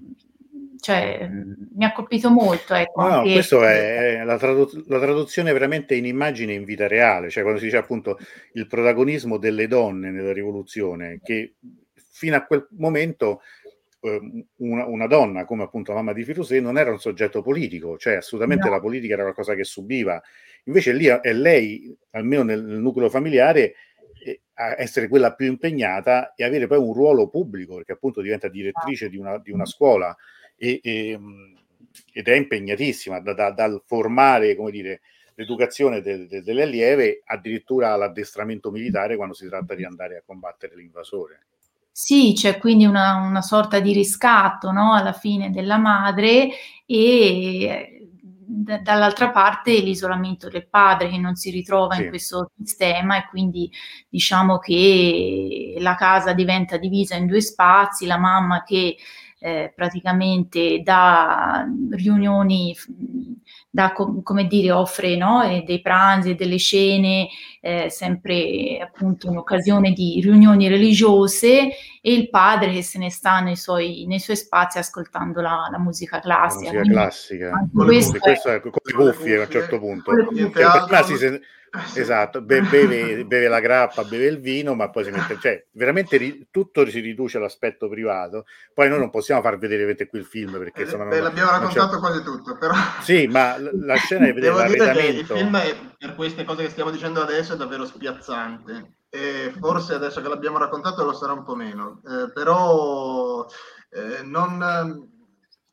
cioè 0.80 1.28
mi 1.28 1.84
ha 1.84 1.92
colpito 1.92 2.30
molto. 2.30 2.74
Ecco, 2.74 3.02
no, 3.02 3.08
anche... 3.08 3.32
questo 3.32 3.64
è 3.64 4.22
la, 4.24 4.38
tradu- 4.38 4.84
la, 4.86 4.98
traduzione 4.98 5.52
veramente 5.52 5.94
in 5.94 6.06
immagine 6.06 6.54
in 6.54 6.64
vita 6.64 6.86
reale, 6.86 7.30
cioè 7.30 7.42
quando 7.42 7.60
si 7.60 7.66
dice 7.66 7.78
appunto 7.78 8.18
il 8.52 8.66
protagonismo 8.66 9.36
delle 9.38 9.66
donne 9.66 10.10
nella 10.10 10.32
rivoluzione, 10.32 11.20
che 11.22 11.54
fino 12.10 12.36
a 12.36 12.44
quel 12.44 12.66
momento 12.76 13.40
Ehm, 14.00 14.44
una, 14.58 14.86
una, 14.86 15.06
donna 15.08 15.44
come 15.44 15.64
appunto 15.64 15.90
la 15.90 15.98
mamma 15.98 16.12
di 16.12 16.22
Firusè 16.22 16.60
non 16.60 16.78
era 16.78 16.92
un 16.92 17.00
soggetto 17.00 17.42
politico, 17.42 17.98
cioè 17.98 18.14
assolutamente 18.16 18.68
no. 18.68 18.74
la 18.74 18.80
politica 18.80 19.14
era 19.14 19.22
qualcosa 19.22 19.54
che 19.54 19.64
subiva. 19.64 20.22
Invece 20.64 20.92
lì 20.92 21.06
è 21.06 21.32
lei, 21.32 21.96
almeno 22.10 22.42
nel, 22.44 22.62
nel 22.62 22.78
nucleo 22.78 23.08
familiare, 23.08 23.74
eh, 24.24 24.42
a 24.54 24.80
essere 24.80 25.08
quella 25.08 25.34
più 25.34 25.46
impegnata 25.46 26.34
e 26.34 26.44
avere 26.44 26.66
poi 26.66 26.78
un 26.78 26.92
ruolo 26.92 27.28
pubblico, 27.28 27.76
perché 27.76 27.92
appunto 27.92 28.20
diventa 28.20 28.48
direttrice 28.48 29.08
di 29.08 29.16
una, 29.16 29.38
di 29.38 29.50
una 29.50 29.66
scuola 29.66 30.16
e, 30.56 30.78
e, 30.82 31.18
ed 32.12 32.28
è 32.28 32.34
impegnatissima 32.34 33.20
da, 33.20 33.32
da, 33.32 33.50
dal 33.50 33.82
formare, 33.84 34.54
come 34.54 34.70
dire, 34.70 35.00
l'educazione 35.34 36.00
de, 36.02 36.26
de, 36.26 36.42
delle 36.42 36.62
allieve 36.62 37.22
addirittura 37.24 37.92
all'addestramento 37.92 38.70
militare 38.70 39.16
quando 39.16 39.34
si 39.34 39.48
tratta 39.48 39.74
di 39.74 39.84
andare 39.84 40.18
a 40.18 40.22
combattere 40.24 40.76
l'invasore. 40.76 41.46
Sì, 42.00 42.32
c'è 42.32 42.58
quindi 42.58 42.84
una, 42.84 43.16
una 43.16 43.42
sorta 43.42 43.80
di 43.80 43.92
riscatto 43.92 44.70
no? 44.70 44.94
alla 44.94 45.12
fine 45.12 45.50
della 45.50 45.78
madre 45.78 46.48
e 46.86 48.08
d- 48.46 48.80
dall'altra 48.82 49.30
parte 49.30 49.80
l'isolamento 49.80 50.48
del 50.48 50.68
padre 50.68 51.08
che 51.08 51.18
non 51.18 51.34
si 51.34 51.50
ritrova 51.50 51.96
sì. 51.96 52.02
in 52.02 52.08
questo 52.10 52.52
sistema 52.56 53.16
e 53.16 53.26
quindi 53.28 53.68
diciamo 54.08 54.58
che 54.58 55.74
la 55.78 55.96
casa 55.96 56.34
diventa 56.34 56.76
divisa 56.76 57.16
in 57.16 57.26
due 57.26 57.40
spazi, 57.40 58.06
la 58.06 58.16
mamma 58.16 58.62
che 58.62 58.96
eh, 59.40 59.72
praticamente 59.74 60.80
dà 60.82 61.66
riunioni 61.90 62.76
da, 63.70 63.92
come 63.92 64.46
dire, 64.46 64.72
offre 64.72 65.16
no? 65.16 65.42
dei 65.64 65.80
pranzi 65.80 66.30
e 66.30 66.34
delle 66.34 66.56
scene 66.56 67.28
eh, 67.60 67.88
sempre 67.90 68.78
appunto 68.80 69.28
in 69.28 69.36
occasione 69.36 69.92
di 69.92 70.20
riunioni 70.22 70.68
religiose 70.68 71.68
e 72.00 72.12
il 72.12 72.30
padre 72.30 72.72
che 72.72 72.82
se 72.82 72.98
ne 72.98 73.10
sta 73.10 73.40
nei 73.40 73.56
suoi, 73.56 74.06
nei 74.06 74.18
suoi 74.18 74.36
spazi 74.36 74.78
ascoltando 74.78 75.40
la, 75.40 75.68
la 75.70 75.78
musica 75.78 76.20
classica. 76.20 76.72
La 76.72 76.78
musica 76.78 76.94
classica. 76.94 77.68
Questo, 77.72 78.18
questo 78.18 78.48
è, 78.50 78.60
con 78.60 78.72
le 78.82 78.92
cuffie 78.92 79.36
a 79.36 79.42
un 79.42 79.50
certo 79.50 79.78
punto. 79.78 80.12
Cioè, 80.12 80.50
prima 80.50 81.02
si, 81.02 81.16
Esatto, 81.94 82.40
be- 82.40 82.62
beve, 82.62 83.24
beve, 83.24 83.48
la 83.48 83.60
grappa, 83.60 84.04
beve 84.04 84.26
il 84.26 84.38
vino, 84.38 84.74
ma 84.74 84.90
poi 84.90 85.04
si 85.04 85.10
mette, 85.10 85.38
cioè 85.38 85.66
veramente 85.72 86.16
ri- 86.16 86.48
tutto 86.50 86.86
si 86.88 87.00
riduce 87.00 87.36
all'aspetto 87.36 87.88
privato. 87.88 88.46
Poi 88.72 88.88
noi 88.88 88.98
non 88.98 89.10
possiamo 89.10 89.42
far 89.42 89.58
vedere 89.58 89.84
vedete, 89.84 90.08
qui 90.08 90.20
il 90.20 90.24
film 90.24 90.58
perché 90.58 90.82
eh, 90.82 90.96
non, 90.96 91.08
l'abbiamo 91.08 91.50
raccontato 91.50 91.98
quasi 91.98 92.22
tutto, 92.22 92.56
però 92.56 92.74
sì, 93.00 93.26
ma 93.26 93.56
la 93.58 93.96
scena 93.96 94.26
è 94.26 94.32
vedere 94.34 94.92
che 94.92 95.06
il 95.06 95.24
film 95.26 95.56
è, 95.56 95.76
per 95.98 96.14
queste 96.14 96.44
cose 96.44 96.64
che 96.64 96.70
stiamo 96.70 96.90
dicendo 96.90 97.20
adesso 97.20 97.54
è 97.54 97.56
davvero 97.56 97.84
spiazzante. 97.84 98.92
E 99.10 99.54
forse 99.58 99.94
adesso 99.94 100.20
che 100.20 100.28
l'abbiamo 100.28 100.58
raccontato 100.58 101.02
lo 101.02 101.14
sarà 101.14 101.32
un 101.32 101.42
po' 101.42 101.54
meno, 101.54 102.02
eh, 102.06 102.30
però 102.32 103.46
eh, 103.90 104.22
non 104.22 105.16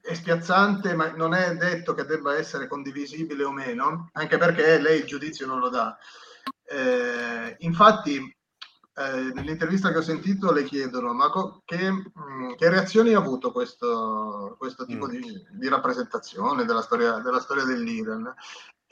è 0.05 0.13
spiazzante, 0.13 0.93
ma 0.93 1.11
non 1.11 1.33
è 1.33 1.55
detto 1.55 1.93
che 1.93 2.05
debba 2.05 2.37
essere 2.37 2.67
condivisibile 2.67 3.43
o 3.43 3.51
meno, 3.51 4.09
anche 4.13 4.37
perché 4.37 4.79
lei 4.79 4.99
il 4.99 5.05
giudizio 5.05 5.47
non 5.47 5.59
lo 5.59 5.69
dà. 5.69 5.97
Eh, 6.63 7.55
infatti, 7.59 8.17
eh, 8.97 9.31
nell'intervista 9.33 9.91
che 9.91 9.97
ho 9.97 10.01
sentito 10.01 10.51
le 10.51 10.63
chiedono 10.63 11.13
ma 11.13 11.29
co- 11.29 11.63
che, 11.65 11.91
mh, 11.91 12.11
mm, 12.17 12.53
che, 12.53 12.69
reazioni 12.69 13.13
ha 13.13 13.17
avuto 13.17 13.51
questo, 13.51 14.55
questo 14.57 14.85
tipo 14.85 15.07
mm. 15.07 15.09
di, 15.09 15.47
di, 15.51 15.67
rappresentazione 15.67 16.65
della 16.65 16.81
storia, 16.81 17.17
della 17.19 17.41
storia 17.41 17.65
dell'Iran 17.65 18.33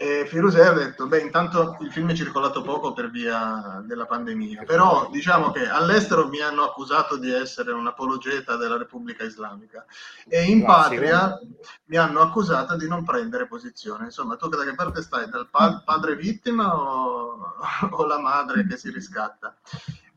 e 0.03 0.25
Firuse 0.27 0.61
ha 0.61 0.73
detto, 0.73 1.07
beh, 1.07 1.19
intanto 1.19 1.77
il 1.79 1.89
film 1.89 2.09
è 2.11 2.13
circolato 2.13 2.61
poco 2.61 2.91
per 2.91 3.09
via 3.09 3.81
della 3.85 4.05
pandemia, 4.05 4.63
però 4.63 5.07
diciamo 5.09 5.51
che 5.51 5.65
all'estero 5.65 6.27
mi 6.27 6.41
hanno 6.41 6.63
accusato 6.63 7.15
di 7.15 7.31
essere 7.31 7.71
un 7.71 7.87
apologeta 7.87 8.57
della 8.57 8.75
Repubblica 8.75 9.23
Islamica 9.23 9.85
e 10.27 10.43
in 10.43 10.65
patria 10.65 11.39
mi 11.85 11.95
hanno 11.95 12.19
accusato 12.19 12.75
di 12.75 12.85
non 12.85 13.05
prendere 13.05 13.47
posizione. 13.47 14.03
Insomma, 14.03 14.35
tu 14.35 14.49
da 14.49 14.65
che 14.65 14.75
parte 14.75 15.01
stai? 15.01 15.29
Dal 15.29 15.47
pa- 15.49 15.81
padre 15.85 16.17
vittima 16.17 16.77
o, 16.77 17.55
o, 17.91 18.05
la 18.05 18.19
madre 18.19 18.67
che 18.67 18.75
si 18.75 18.91
riscatta? 18.91 19.55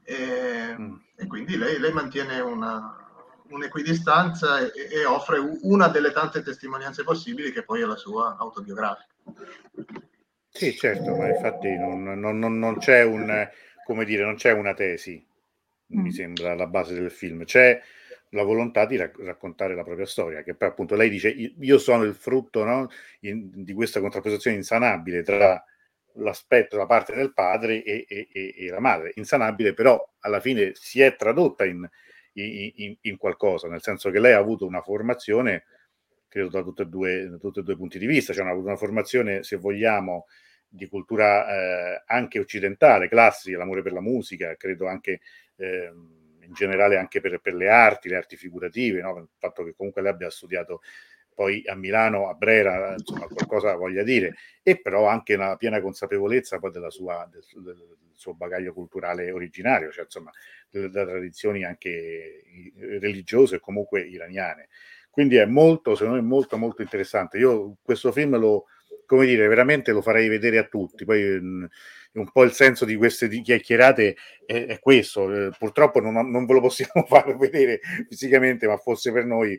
E, 0.03 0.75
mm. 0.77 0.95
e 1.15 1.27
quindi 1.29 1.57
lei, 1.57 1.79
lei 1.79 1.93
mantiene 1.93 2.41
una, 2.41 2.93
un'equidistanza 3.51 4.59
e, 4.59 4.73
e, 4.91 5.05
offre 5.05 5.39
una 5.63 5.87
delle 5.87 6.11
tante 6.11 6.43
testimonianze 6.43 7.05
possibili 7.05 7.53
che 7.53 7.63
poi 7.63 7.83
è 7.83 7.85
la 7.85 7.95
sua 7.95 8.35
autobiografica. 8.37 9.15
Sì, 10.49 10.75
certo, 10.75 11.15
ma 11.15 11.29
infatti 11.29 11.77
non, 11.77 12.03
non, 12.03 12.39
non, 12.39 12.59
non 12.59 12.79
c'è 12.79 13.03
un, 13.03 13.49
come 13.85 14.05
dire, 14.05 14.25
non 14.25 14.37
c'è 14.37 14.53
una 14.53 14.73
tesi, 14.73 15.25
mm. 15.95 16.01
mi 16.01 16.13
sembra, 16.13 16.53
alla 16.53 16.67
base 16.67 16.95
del 16.95 17.11
film. 17.11 17.45
C'è 17.45 17.81
la 18.31 18.43
volontà 18.43 18.87
di 18.87 18.97
rac- 18.97 19.19
raccontare 19.21 19.75
la 19.75 19.85
propria 19.85 20.07
storia, 20.07 20.43
che 20.43 20.55
poi 20.55 20.69
appunto 20.69 20.95
lei 20.95 21.11
dice, 21.11 21.29
io 21.29 21.79
sono 21.79 22.05
il 22.05 22.15
frutto 22.15 22.65
no, 22.65 22.89
in, 23.21 23.65
di 23.65 23.73
questa 23.75 24.01
contrapposizione 24.01 24.57
insanabile 24.57 25.23
tra 25.23 25.63
l'aspetto, 26.15 26.77
la 26.77 26.87
parte 26.87 27.15
del 27.15 27.33
padre 27.33 27.83
e, 27.83 28.07
e, 28.09 28.29
e, 28.33 28.55
e, 28.57 28.69
la 28.71 28.81
madre, 28.81 29.13
insanabile, 29.17 29.75
però 29.75 30.03
alla 30.21 30.41
fine 30.41 30.73
si 30.75 31.03
è 31.03 31.15
tradotta 31.17 31.65
in, 31.65 31.87
in, 32.33 32.97
in 33.01 33.17
qualcosa, 33.17 33.69
nel 33.69 33.83
senso 33.83 34.11
che 34.11 34.21
lei 34.21 34.33
ha 34.33 34.39
avuto 34.39 34.67
una 34.67 34.81
formazione 34.81 35.65
credo 36.37 36.51
da 36.51 36.63
tutti 36.63 36.83
e 36.83 36.87
due, 36.87 37.29
da 37.31 37.39
tutti 37.39 37.61
e 37.61 37.63
due 37.63 37.77
punti 37.77 37.99
di 37.99 38.05
vista, 38.05 38.35
cioè 38.35 38.43
una, 38.43 38.53
una 38.53 38.77
formazione, 38.77 39.43
se 39.43 39.57
vogliamo, 39.57 40.27
di 40.69 40.87
cultura 40.87 41.47
eh, 41.49 42.03
anche 42.07 42.39
occidentale, 42.39 43.09
classica, 43.09 43.57
l'amore 43.57 43.81
per 43.81 43.93
la 43.93 44.03
musica, 44.03 44.55
credo 44.57 44.87
anche 44.87 45.21
eh, 45.57 45.91
in 46.41 46.53
generale 46.53 46.99
anche 46.99 47.23
per, 47.23 47.41
per, 47.41 47.55
le 47.55 47.71
arti, 47.71 48.11
le 48.11 48.17
arti 48.17 48.37
figurative, 48.37 49.01
no? 49.01 49.17
il 49.17 49.29
fatto 49.39 49.65
che 49.65 49.75
comunque 49.75 50.03
lei 50.03 50.11
abbia 50.11 50.29
studiato 50.29 50.83
poi 51.35 51.63
a 51.67 51.75
Milano, 51.75 52.29
a 52.29 52.35
Brera, 52.35 52.93
insomma, 52.93 53.27
qualcosa 53.29 53.75
voglia 53.75 54.03
dire, 54.03 54.35
e 54.63 54.79
però 54.79 55.07
anche 55.07 55.35
una 55.35 55.57
piena 55.57 55.81
consapevolezza 55.81 56.59
poi 56.59 56.71
della 56.71 56.91
sua, 56.91 57.27
del, 57.31 57.45
del 57.63 57.97
suo 58.13 58.35
bagaglio 58.35 58.75
culturale 58.75 59.31
originario, 59.31 59.91
cioè 59.91 60.05
insomma, 60.05 60.31
da 60.71 61.07
tradizioni 61.07 61.65
anche 61.65 62.43
religiose 63.01 63.57
e 63.57 63.61
comunque 63.61 64.03
iraniane. 64.03 64.69
Quindi 65.17 65.37
è 65.37 65.47
molto, 65.47 65.95
secondo 65.95 66.21
me, 66.21 66.27
molto, 66.29 66.59
molto 66.59 66.83
interessante. 66.83 67.39
Io 67.39 67.79
questo 67.83 68.13
film 68.13 68.37
lo, 68.37 68.67
come 69.07 69.25
dire, 69.25 69.47
veramente 69.49 69.93
lo 69.93 70.03
farei 70.03 70.29
vedere 70.29 70.59
a 70.59 70.65
tutti. 70.65 71.07
Poi 71.07 71.41
mm, 71.41 71.65
un 72.13 72.31
po' 72.31 72.43
il 72.43 72.53
senso 72.53 72.85
di 72.85 72.97
queste 72.97 73.27
chiacchierate 73.31 74.15
è, 74.45 74.67
è 74.67 74.79
questo. 74.79 75.33
Eh, 75.33 75.51
purtroppo 75.59 76.01
non, 76.01 76.31
non, 76.31 76.45
ve 76.45 76.53
lo 76.53 76.61
possiamo 76.61 77.07
far 77.09 77.35
vedere 77.39 77.81
fisicamente, 78.07 78.67
ma 78.67 78.77
fosse 78.77 79.11
per 79.11 79.25
noi 79.25 79.59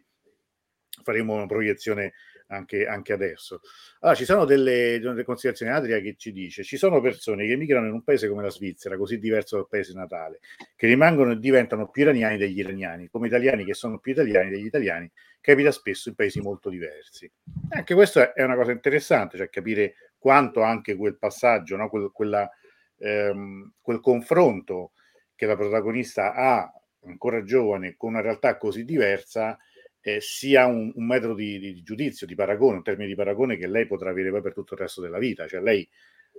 faremo 1.02 1.34
una 1.34 1.48
proiezione 1.48 2.14
anche, 2.48 2.86
anche 2.86 3.14
adesso. 3.14 3.62
Allora, 4.02 4.18
ci 4.18 4.26
sono 4.26 4.46
delle, 4.46 5.00
delle, 5.00 5.24
considerazioni, 5.24 5.72
Adria 5.72 6.00
che 6.00 6.16
ci 6.18 6.32
dice, 6.32 6.64
ci 6.64 6.78
sono 6.78 7.02
persone 7.02 7.46
che 7.46 7.54
emigrano 7.54 7.88
in 7.88 7.94
un 7.94 8.04
paese 8.04 8.30
come 8.30 8.44
la 8.44 8.50
Svizzera, 8.50 8.98
così 8.98 9.18
diverso 9.18 9.56
dal 9.56 9.68
paese 9.68 9.94
natale, 9.94 10.40
che 10.76 10.88
rimangono 10.88 11.32
e 11.32 11.40
diventano 11.40 11.90
più 11.90 12.04
iraniani 12.04 12.38
degli 12.38 12.60
iraniani, 12.60 13.10
come 13.10 13.28
italiani 13.28 13.66
che 13.66 13.74
sono 13.74 14.00
più 14.00 14.12
italiani 14.12 14.50
degli 14.50 14.66
italiani, 14.66 15.12
capita 15.48 15.72
spesso 15.72 16.10
in 16.10 16.16
paesi 16.16 16.42
molto 16.42 16.70
diversi. 16.70 17.32
Anche 17.70 17.94
questo 17.94 18.34
è 18.36 18.44
una 18.44 18.58
cosa 18.58 18.74
interessante, 18.74 19.38
cioè 19.38 19.50
capire 19.50 19.94
quanto 20.18 20.62
anche 20.62 20.98
quel 20.98 21.18
passaggio, 21.18 21.78
no? 21.78 21.88
quel, 21.88 22.12
quella, 22.12 22.52
ehm, 22.98 23.76
quel 23.80 24.02
confronto 24.02 24.92
che 25.36 25.46
la 25.46 25.56
protagonista 25.56 26.34
ha 26.34 26.70
ancora 27.06 27.44
giovane 27.44 27.96
con 27.96 28.10
una 28.10 28.20
realtà 28.20 28.58
così 28.58 28.84
diversa 28.84 29.58
eh, 30.02 30.20
sia 30.20 30.66
un, 30.66 30.92
un 30.94 31.06
metodo 31.06 31.36
di, 31.36 31.60
di, 31.60 31.82
giudizio, 31.82 32.28
di 32.28 32.36
paragone, 32.36 32.78
un 32.78 32.84
termine 32.84 33.08
di 33.08 33.16
paragone 33.16 33.56
che 33.56 33.68
lei 33.68 33.88
potrà 33.88 34.10
avere 34.10 34.32
poi 34.32 34.42
per 34.42 34.54
tutto 34.54 34.74
il 34.74 34.82
resto 34.82 35.00
della 35.00 35.18
vita. 35.18 35.48
Cioè 35.48 35.62
lei 35.62 35.88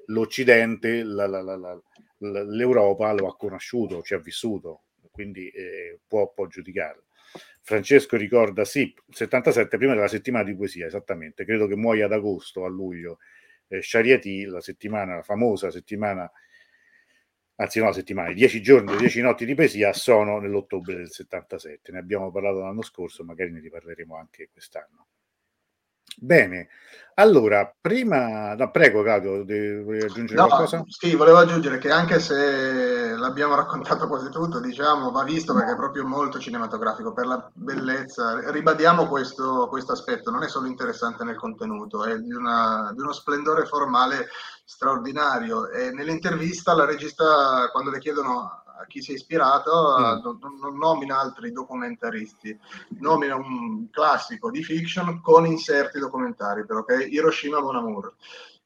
l'Occidente, 0.09 1.03
la, 1.03 1.27
la, 1.27 1.41
la, 1.41 1.81
l'Europa 2.19 3.11
lo 3.13 3.29
ha 3.29 3.37
conosciuto, 3.37 4.03
ci 4.03 4.13
ha 4.13 4.19
vissuto, 4.19 4.83
quindi 5.11 5.49
eh, 5.49 5.99
può, 6.07 6.31
può 6.31 6.47
giudicarlo. 6.47 7.05
Francesco 7.69 8.17
ricorda, 8.17 8.65
sì, 8.65 8.95
77 9.11 9.77
prima 9.77 9.93
della 9.93 10.09
settimana 10.09 10.43
di 10.43 10.57
poesia, 10.57 10.87
esattamente, 10.87 11.45
credo 11.45 11.67
che 11.67 11.77
muoia 11.77 12.07
ad 12.07 12.13
agosto, 12.13 12.65
a 12.65 12.69
luglio. 12.69 13.19
Eh, 13.69 13.83
Shariati, 13.83 14.47
la 14.47 14.63
settimana, 14.63 15.17
la 15.17 15.23
famosa 15.23 15.71
settimana 15.71 16.33
anzi 17.57 17.79
no, 17.79 17.87
la 17.87 17.93
settimana, 17.93 18.31
i 18.31 18.35
dieci 18.35 18.63
giorni, 18.63 18.93
le 18.93 18.97
dieci 18.97 19.21
notti 19.21 19.45
di 19.45 19.55
poesia 19.55 19.93
sono 19.93 20.39
nell'ottobre 20.39 20.95
del 20.95 21.11
77. 21.11 21.93
Ne 21.93 21.99
abbiamo 21.99 22.31
parlato 22.31 22.61
l'anno 22.61 22.83
scorso, 22.83 23.23
magari 23.23 23.51
ne 23.51 23.61
riparleremo 23.61 24.17
anche 24.17 24.49
quest'anno. 24.51 25.09
Bene, 26.17 26.69
allora, 27.15 27.71
prima, 27.79 28.55
no, 28.55 28.71
prego 28.71 29.03
Claudio, 29.03 29.45
vuoi 29.83 30.01
aggiungere 30.01 30.41
no, 30.41 30.47
qualcosa? 30.47 30.83
Sì, 30.87 31.15
volevo 31.15 31.37
aggiungere 31.37 31.77
che 31.77 31.91
anche 31.91 32.19
se 32.19 33.08
l'abbiamo 33.19 33.55
raccontato 33.55 34.07
quasi 34.09 34.31
tutto, 34.31 34.61
diciamo, 34.61 35.11
va 35.11 35.25
visto 35.25 35.55
perché 35.55 35.73
è 35.73 35.77
proprio 35.77 36.07
molto 36.07 36.39
cinematografico, 36.39 37.13
per 37.13 37.27
la 37.27 37.51
bellezza, 37.53 38.51
ribadiamo 38.51 39.07
questo, 39.07 39.69
questo 39.69 39.93
aspetto, 39.93 40.31
non 40.31 40.43
è 40.43 40.49
solo 40.49 40.67
interessante 40.67 41.25
nel 41.25 41.37
contenuto, 41.37 42.05
è 42.05 42.19
di, 42.19 42.33
una, 42.33 42.91
di 42.95 43.01
uno 43.01 43.13
splendore 43.13 43.67
formale 43.67 44.29
straordinario. 44.65 45.69
E 45.69 45.91
nell'intervista 45.91 46.75
la 46.75 46.85
regista, 46.85 47.69
quando 47.73 47.91
le 47.91 47.99
chiedono 47.99 48.63
a 48.81 48.87
chi 48.87 49.03
si 49.03 49.13
è 49.13 49.15
ispirato, 49.15 49.97
mm. 49.99 50.23
non, 50.23 50.39
non, 50.61 50.77
nomina 50.77 51.19
altri 51.19 51.53
documentaristi, 51.53 52.59
nomina 53.01 53.35
un 53.35 53.91
classico 53.91 54.51
di 54.51 54.63
fiction 54.63 55.21
con 55.21 55.47
inserti 55.47 55.99
documentari, 55.99 56.65
però 56.65 56.85
che 56.85 56.95
è 56.95 57.07
Hiroshima 57.07 57.61
Mon 57.61 57.77
Amour. 57.77 58.15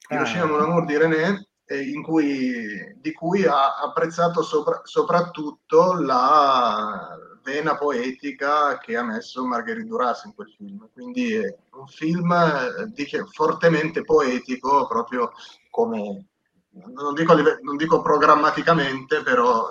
Ah. 0.08 0.14
Hiroshima 0.14 0.44
Mon 0.44 0.60
Amour 0.60 0.84
di 0.84 0.96
René, 0.96 1.46
eh, 1.72 2.00
cui, 2.02 2.96
di 3.00 3.12
cui 3.12 3.44
ha 3.44 3.76
apprezzato 3.76 4.42
sopra, 4.42 4.80
soprattutto 4.84 5.94
la 5.94 7.16
vena 7.42 7.76
poetica 7.76 8.78
che 8.78 8.96
ha 8.96 9.02
messo 9.02 9.44
Marguerite 9.44 9.86
Duras 9.86 10.24
in 10.24 10.34
quel 10.34 10.52
film. 10.56 10.88
Quindi 10.92 11.34
è 11.34 11.56
un 11.72 11.86
film 11.86 12.32
eh, 12.32 12.90
dice, 12.92 13.24
fortemente 13.30 14.04
poetico, 14.04 14.86
proprio 14.86 15.32
come 15.70 16.26
non 16.74 17.12
dico, 17.12 17.34
non 17.34 17.76
dico, 17.76 18.00
programmaticamente, 18.00 19.22
però 19.22 19.66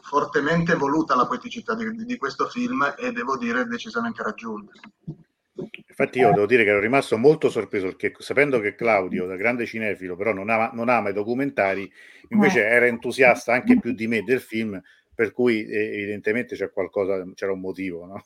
fortemente 0.00 0.74
voluta 0.74 1.14
la 1.14 1.26
poeticità 1.26 1.74
di, 1.74 2.04
di, 2.04 2.16
questo 2.16 2.48
film 2.48 2.94
e 2.98 3.12
devo 3.12 3.36
dire 3.36 3.64
decisamente 3.66 4.22
raggiunta. 4.22 4.72
Infatti 5.92 6.20
io 6.20 6.32
devo 6.32 6.46
dire 6.46 6.64
che 6.64 6.70
ero 6.70 6.80
rimasto 6.80 7.18
molto 7.18 7.50
sorpreso 7.50 7.86
perché 7.86 8.14
sapendo 8.18 8.60
che 8.60 8.74
Claudio, 8.74 9.26
da 9.26 9.36
grande 9.36 9.66
cinefilo, 9.66 10.16
però 10.16 10.32
non 10.32 10.48
ama, 10.48 10.70
non 10.72 10.88
ama 10.88 11.10
i 11.10 11.12
documentari, 11.12 11.90
invece 12.30 12.64
era 12.64 12.86
entusiasta 12.86 13.52
anche 13.52 13.78
più 13.78 13.92
di 13.92 14.06
me 14.06 14.22
del 14.22 14.40
film, 14.40 14.80
per 15.14 15.32
cui 15.32 15.66
eh, 15.66 15.98
evidentemente 15.98 16.56
c'è 16.56 16.72
qualcosa, 16.72 17.22
c'era 17.34 17.52
un 17.52 17.60
motivo, 17.60 18.06
no? 18.06 18.24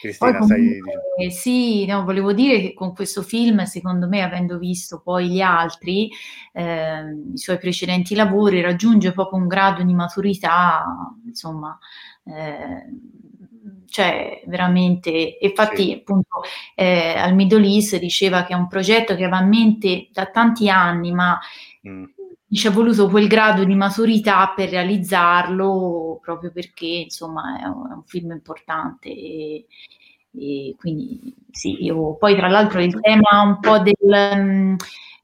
Cristina, 0.00 0.38
comunque, 0.38 0.56
stai 0.56 0.68
dicendo. 0.68 1.30
Sì, 1.30 1.86
no, 1.86 2.04
volevo 2.04 2.34
dire 2.34 2.60
che 2.60 2.74
con 2.74 2.92
questo 2.92 3.22
film, 3.22 3.62
secondo 3.64 4.06
me, 4.06 4.20
avendo 4.20 4.58
visto 4.58 5.00
poi 5.00 5.30
gli 5.30 5.40
altri, 5.40 6.10
eh, 6.52 7.02
i 7.32 7.38
suoi 7.38 7.56
precedenti 7.56 8.14
lavori, 8.14 8.60
raggiunge 8.60 9.12
proprio 9.12 9.38
un 9.38 9.48
grado 9.48 9.82
di 9.82 9.94
maturità, 9.94 10.84
insomma, 11.24 11.76
eh, 12.24 12.86
cioè 13.94 14.42
veramente, 14.46 15.38
infatti 15.40 15.84
sì. 15.84 15.92
appunto 15.92 16.42
eh, 16.74 17.14
al 17.16 17.32
Middle 17.36 17.64
East 17.64 17.96
diceva 17.98 18.42
che 18.42 18.52
è 18.52 18.56
un 18.56 18.66
progetto 18.66 19.14
che 19.14 19.22
aveva 19.22 19.40
in 19.40 19.48
mente 19.48 20.08
da 20.10 20.26
tanti 20.26 20.68
anni, 20.68 21.12
ma 21.12 21.38
mm 21.88 22.04
ci 22.54 22.68
è 22.68 22.70
voluto 22.70 23.08
quel 23.08 23.26
grado 23.26 23.64
di 23.64 23.74
maturità 23.74 24.52
per 24.54 24.68
realizzarlo, 24.68 26.20
proprio 26.22 26.52
perché 26.52 26.86
insomma 26.86 27.60
è 27.60 27.64
un, 27.64 27.90
è 27.90 27.94
un 27.94 28.04
film 28.04 28.30
importante. 28.30 29.08
E, 29.08 29.66
e 30.36 30.74
quindi 30.78 31.34
sì, 31.50 31.82
io 31.84 32.14
poi 32.14 32.36
tra 32.36 32.48
l'altro 32.48 32.80
il 32.80 32.96
tema 33.00 33.42
un 33.42 33.58
po' 33.58 33.80
del, 33.80 34.36
mm, 34.36 34.74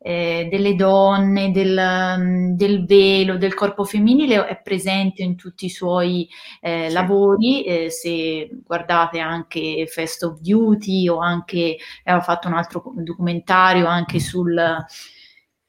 eh, 0.03 0.49
delle 0.51 0.75
donne, 0.75 1.51
del, 1.51 2.17
mm, 2.19 2.53
del, 2.55 2.87
velo, 2.87 3.37
del 3.37 3.55
corpo 3.55 3.85
femminile 3.85 4.47
è 4.47 4.61
presente 4.63 5.23
in 5.23 5.37
tutti 5.37 5.67
i 5.67 5.71
suoi 5.71 6.29
eh, 6.61 6.87
sì. 6.89 6.93
lavori. 6.95 7.65
Eh, 7.65 7.91
se 7.91 8.49
guardate 8.65 9.19
anche 9.19 9.87
Fest 9.87 10.23
of 10.25 10.41
Beauty 10.41 11.09
o 11.09 11.19
anche 11.19 11.77
aveva 12.05 12.23
fatto 12.23 12.49
un 12.49 12.55
altro 12.55 12.83
documentario 12.97 13.87
anche 13.87 14.21
sul 14.21 14.59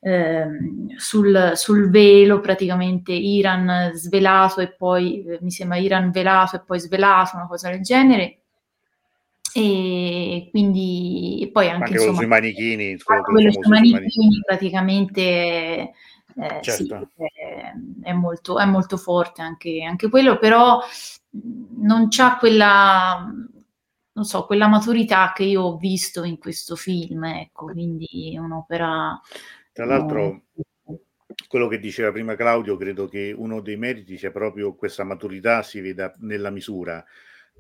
Ehm, 0.04 0.96
sul, 0.98 1.52
sul, 1.54 1.92
velo, 1.92 2.40
praticamente 2.40 3.12
Iran 3.12 3.92
svelato 3.94 4.60
e 4.60 4.74
poi 4.74 5.24
eh, 5.24 5.38
mi 5.42 5.52
sembra 5.52 5.78
Iran 5.78 6.10
velato 6.10 6.56
e 6.56 6.64
poi 6.66 6.80
svelato, 6.80 7.36
una 7.36 7.48
cosa 7.48 7.70
del 7.70 7.82
genere. 7.82 8.41
E 9.54 10.48
quindi 10.52 11.40
e 11.42 11.52
poi 11.52 11.70
anche, 11.70 11.84
anche 11.84 11.94
insomma, 11.94 12.18
sui 12.18 12.28
manichini, 12.28 12.98
quello 13.00 13.52
sui 13.52 13.70
manichini 13.70 14.42
praticamente 14.46 15.22
eh, 16.36 16.60
certo. 16.62 17.10
sì, 17.16 17.24
è, 17.24 17.74
è, 18.04 18.14
molto, 18.14 18.60
è 18.60 18.66
molto 18.66 18.98
forte 18.98 19.42
anche, 19.42 19.84
anche 19.84 20.10
quello, 20.10 20.38
però 20.38 20.80
non 21.78 22.08
c'ha 22.10 22.38
quella 22.38 23.30
non 24.14 24.26
so, 24.26 24.46
quella 24.46 24.68
maturità 24.68 25.32
che 25.34 25.44
io 25.44 25.62
ho 25.62 25.78
visto 25.78 26.24
in 26.24 26.38
questo 26.38 26.76
film, 26.76 27.24
ecco, 27.24 27.66
quindi 27.66 28.34
è 28.36 28.38
un'opera 28.40 29.20
tra 29.74 29.86
l'altro, 29.86 30.44
quello 31.48 31.68
che 31.68 31.80
diceva 31.80 32.12
prima 32.12 32.36
Claudio, 32.36 32.76
credo 32.76 33.08
che 33.08 33.34
uno 33.36 33.62
dei 33.62 33.78
meriti 33.78 34.18
sia 34.18 34.32
proprio 34.32 34.76
questa 34.76 35.06
maturità 35.06 35.64
si 35.64 35.80
veda 35.80 36.14
nella 36.20 36.50
misura, 36.50 37.04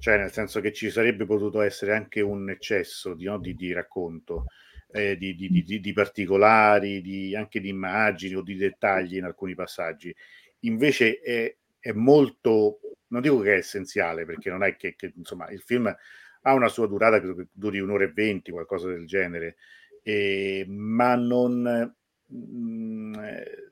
cioè 0.01 0.17
nel 0.17 0.31
senso 0.31 0.61
che 0.61 0.73
ci 0.73 0.89
sarebbe 0.89 1.25
potuto 1.25 1.61
essere 1.61 1.93
anche 1.95 2.21
un 2.21 2.49
eccesso 2.49 3.13
di, 3.13 3.25
no, 3.25 3.37
di, 3.37 3.53
di 3.53 3.71
racconto, 3.71 4.45
eh, 4.89 5.15
di, 5.15 5.35
di, 5.35 5.93
particolari, 5.93 7.35
anche 7.35 7.59
di 7.59 7.69
immagini 7.69 8.33
o 8.33 8.41
di 8.41 8.55
dettagli 8.55 9.17
in 9.17 9.25
alcuni 9.25 9.53
passaggi. 9.53 10.13
Invece 10.61 11.19
è, 11.19 11.55
è, 11.79 11.91
molto, 11.91 12.79
non 13.09 13.21
dico 13.21 13.41
che 13.41 13.53
è 13.53 13.57
essenziale, 13.57 14.25
perché 14.25 14.49
non 14.49 14.63
è 14.63 14.75
che, 14.75 14.95
che 14.95 15.13
insomma 15.15 15.47
il 15.51 15.61
film 15.61 15.95
ha 16.41 16.53
una 16.53 16.67
sua 16.67 16.87
durata, 16.87 17.19
credo 17.19 17.35
che 17.35 17.47
duri 17.51 17.79
un'ora 17.79 18.05
e 18.05 18.11
venti, 18.11 18.49
qualcosa 18.49 18.87
del 18.87 19.05
genere, 19.05 19.57
eh, 20.01 20.65
ma 20.67 21.13
non 21.13 21.93
mh, 22.25 23.19
eh, 23.19 23.70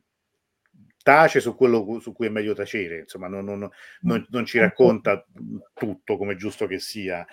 tace 1.10 1.40
su 1.40 1.56
quello 1.56 2.00
su 2.00 2.14
cui 2.14 2.28
è 2.28 2.30
meglio 2.30 2.54
tacere, 2.54 3.00
insomma, 3.00 3.28
non, 3.28 3.44
non, 3.44 3.68
non, 4.02 4.28
non 4.30 4.46
ci 4.46 4.60
racconta 4.60 5.26
tutto 5.74 6.18
come 6.18 6.36
giusto 6.36 6.68
che 6.68 6.78
sia, 6.78 7.26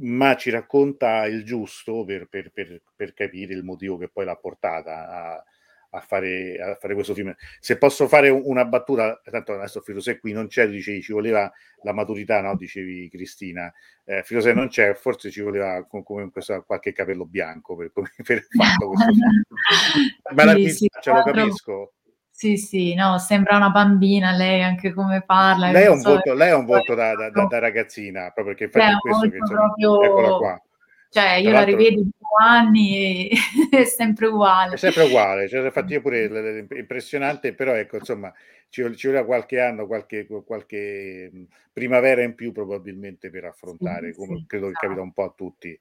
ma 0.00 0.34
ci 0.34 0.50
racconta 0.50 1.26
il 1.26 1.44
giusto 1.44 2.04
per, 2.04 2.26
per, 2.26 2.50
per, 2.50 2.82
per 2.96 3.14
capire 3.14 3.54
il 3.54 3.62
motivo 3.62 3.98
che 3.98 4.08
poi 4.08 4.24
l'ha 4.24 4.34
portata 4.34 5.08
a, 5.08 5.44
a 5.90 6.00
fare, 6.00 6.56
a 6.60 6.74
fare 6.74 6.94
questo 6.94 7.14
film. 7.14 7.32
Se 7.60 7.78
posso 7.78 8.08
fare 8.08 8.30
una 8.30 8.64
battuta, 8.64 9.20
tanto 9.22 9.52
adesso 9.52 9.80
Filosè 9.80 10.18
qui 10.18 10.32
non 10.32 10.48
c'è, 10.48 10.68
dicevi 10.68 11.00
ci 11.00 11.12
voleva 11.12 11.48
la 11.82 11.92
maturità, 11.92 12.40
no? 12.40 12.56
Dicevi 12.56 13.08
Cristina, 13.08 13.72
eh, 14.06 14.24
Filosè 14.24 14.52
non 14.52 14.66
c'è, 14.66 14.94
forse 14.94 15.30
ci 15.30 15.40
voleva 15.40 15.86
come 15.86 16.30
questo, 16.32 16.64
qualche 16.66 16.92
capello 16.92 17.26
bianco 17.26 17.76
per, 17.76 17.92
per 18.24 18.44
fatto 18.48 18.88
questo 18.90 20.34
Ma 20.34 20.44
la 20.44 20.54
sì, 20.56 20.88
ce 21.00 21.12
lo 21.12 21.22
capisco. 21.22 21.92
Sì, 22.40 22.56
sì, 22.56 22.94
no, 22.94 23.18
sembra 23.18 23.58
una 23.58 23.68
bambina 23.68 24.32
lei 24.32 24.62
anche 24.62 24.94
come 24.94 25.20
parla. 25.20 25.70
Lei 25.70 25.84
è 25.84 25.90
un, 25.90 26.00
so, 26.00 26.22
lei 26.32 26.48
è 26.48 26.54
un 26.54 26.64
volto 26.64 26.94
da, 26.94 27.14
da, 27.14 27.28
da, 27.28 27.44
da, 27.44 27.58
ragazzina, 27.58 28.30
proprio 28.30 28.54
perché 28.54 28.64
infatti 28.64 28.92
è 28.92 28.96
questo 28.96 29.28
che 29.28 29.36
insomma, 29.36 29.74
proprio... 29.74 30.02
eccola 30.02 30.36
qua 30.38 30.62
cioè, 31.10 31.32
io 31.34 31.50
la 31.50 31.64
rivedo 31.64 32.00
di 32.00 32.10
anni 32.40 33.28
e 33.28 33.30
è 33.76 33.84
sempre 33.84 34.28
uguale. 34.28 34.76
È 34.76 34.78
sempre 34.78 35.02
uguale, 35.02 35.48
cioè, 35.48 35.62
infatti 35.62 35.92
io 35.92 36.00
pure 36.00 36.66
impressionante, 36.78 37.52
però 37.52 37.74
ecco, 37.74 37.96
insomma, 37.96 38.32
ci, 38.70 38.96
ci 38.96 39.08
voleva 39.08 39.26
qualche 39.26 39.60
anno, 39.60 39.86
qualche, 39.86 40.26
qualche 40.46 41.30
primavera 41.74 42.22
in 42.22 42.34
più 42.34 42.52
probabilmente 42.52 43.28
per 43.28 43.44
affrontare, 43.44 44.14
sì, 44.14 44.18
come 44.18 44.38
sì, 44.38 44.46
credo 44.46 44.68
che 44.68 44.72
capita 44.72 44.92
esatto. 44.92 45.02
un 45.02 45.12
po' 45.12 45.24
a 45.24 45.34
tutti 45.36 45.78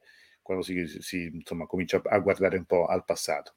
quando 0.50 0.64
si, 0.64 0.84
si 1.00 1.30
insomma, 1.32 1.68
comincia 1.68 2.02
a 2.04 2.18
guardare 2.18 2.58
un 2.58 2.66
po' 2.66 2.88
al 2.88 3.06
passato. 3.06 3.54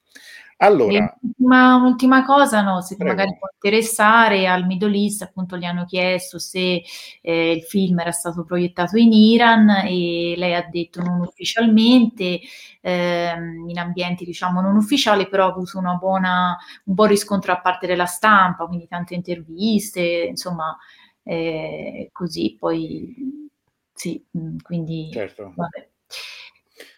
Allora, 0.59 1.17
un'ultima, 1.23 1.77
un'ultima 1.77 2.23
cosa, 2.23 2.61
no, 2.61 2.83
se 2.83 2.97
prego. 2.97 3.15
magari 3.15 3.35
può 3.39 3.49
interessare 3.51 4.47
al 4.47 4.67
Middle 4.67 4.95
East, 4.95 5.23
appunto 5.23 5.57
gli 5.57 5.65
hanno 5.65 5.87
chiesto 5.87 6.39
se 6.39 6.83
eh, 7.23 7.53
il 7.53 7.63
film 7.63 7.99
era 8.01 8.11
stato 8.11 8.45
proiettato 8.45 8.99
in 8.99 9.11
Iran 9.13 9.71
e 9.87 10.35
lei 10.37 10.53
ha 10.55 10.69
detto 10.71 11.01
non 11.01 11.21
ufficialmente, 11.21 12.41
eh, 12.83 13.33
in 13.67 13.79
ambienti 13.79 14.27
diciamo 14.27 14.61
non 14.61 14.77
ufficiali, 14.77 15.27
però 15.31 15.47
ha 15.47 15.51
avuto 15.51 15.79
una 15.79 15.95
buona, 15.95 16.59
un 16.85 16.95
buon 16.95 17.09
riscontro 17.09 17.55
da 17.55 17.61
parte 17.61 17.87
della 17.87 18.05
stampa, 18.05 18.67
quindi 18.67 18.87
tante 18.87 19.15
interviste, 19.15 20.27
insomma, 20.29 20.77
eh, 21.23 22.11
così 22.13 22.55
poi 22.59 23.49
sì, 23.95 24.23
quindi 24.63 25.09
certo. 25.11 25.55
vabbè. 25.57 25.89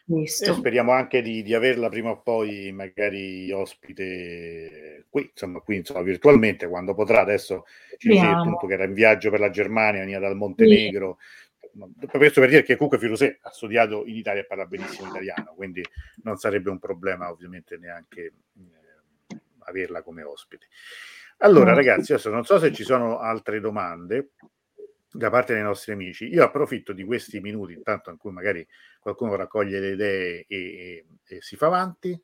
Questo. 0.07 0.51
E 0.51 0.55
speriamo 0.55 0.93
anche 0.93 1.23
di, 1.23 1.43
di, 1.43 1.55
averla 1.55 1.89
prima 1.89 2.11
o 2.11 2.21
poi 2.21 2.71
magari 2.73 3.51
ospite 3.51 5.07
qui, 5.09 5.31
insomma, 5.31 5.61
qui 5.61 5.77
insomma, 5.77 6.03
virtualmente 6.03 6.69
quando 6.69 6.95
potrà. 6.95 7.21
Adesso 7.23 7.65
ci 7.97 8.09
dice 8.09 8.27
appunto 8.27 8.67
che 8.67 8.75
era 8.75 8.85
in 8.85 8.93
viaggio 8.93 9.31
per 9.31 9.41
la 9.41 9.49
Germania, 9.49 10.01
veniva 10.01 10.19
dal 10.19 10.37
Montenegro. 10.37 11.17
Sì. 11.19 12.07
Questo 12.07 12.41
per 12.41 12.51
dire 12.51 12.63
che 12.63 12.77
comunque 12.77 12.99
Firusè 12.99 13.39
ha 13.41 13.51
studiato 13.51 14.05
in 14.07 14.17
Italia 14.17 14.43
e 14.43 14.47
parla 14.47 14.67
benissimo 14.67 15.09
italiano, 15.09 15.55
quindi 15.57 15.83
non 16.23 16.37
sarebbe 16.37 16.71
un 16.71 16.79
problema 16.79 17.31
ovviamente 17.31 17.79
neanche 17.79 18.21
eh, 18.23 19.41
averla 19.61 20.03
come 20.03 20.23
ospite. 20.23 20.67
Allora, 21.39 21.75
ragazzi, 21.75 22.13
adesso 22.13 22.31
non 22.31 22.45
so 22.45 22.59
se 22.59 22.73
ci 22.73 22.85
sono 22.85 23.19
altre 23.19 23.59
domande 23.59 24.31
da 25.15 25.31
parte 25.31 25.55
dei 25.55 25.63
nostri 25.63 25.93
amici. 25.93 26.27
Io 26.27 26.43
approfitto 26.43 26.93
di 26.93 27.05
questi 27.05 27.41
minuti, 27.41 27.73
intanto 27.73 28.11
in 28.11 28.17
cui 28.17 28.33
magari 28.33 28.67
qualcuno 28.99 29.37
raccoglie 29.37 29.79
le 29.79 29.91
idee 29.91 30.45
e, 30.49 30.57
e, 30.57 31.07
e 31.25 31.41
si 31.41 31.57
fa 31.57 31.67
avanti, 31.67 32.21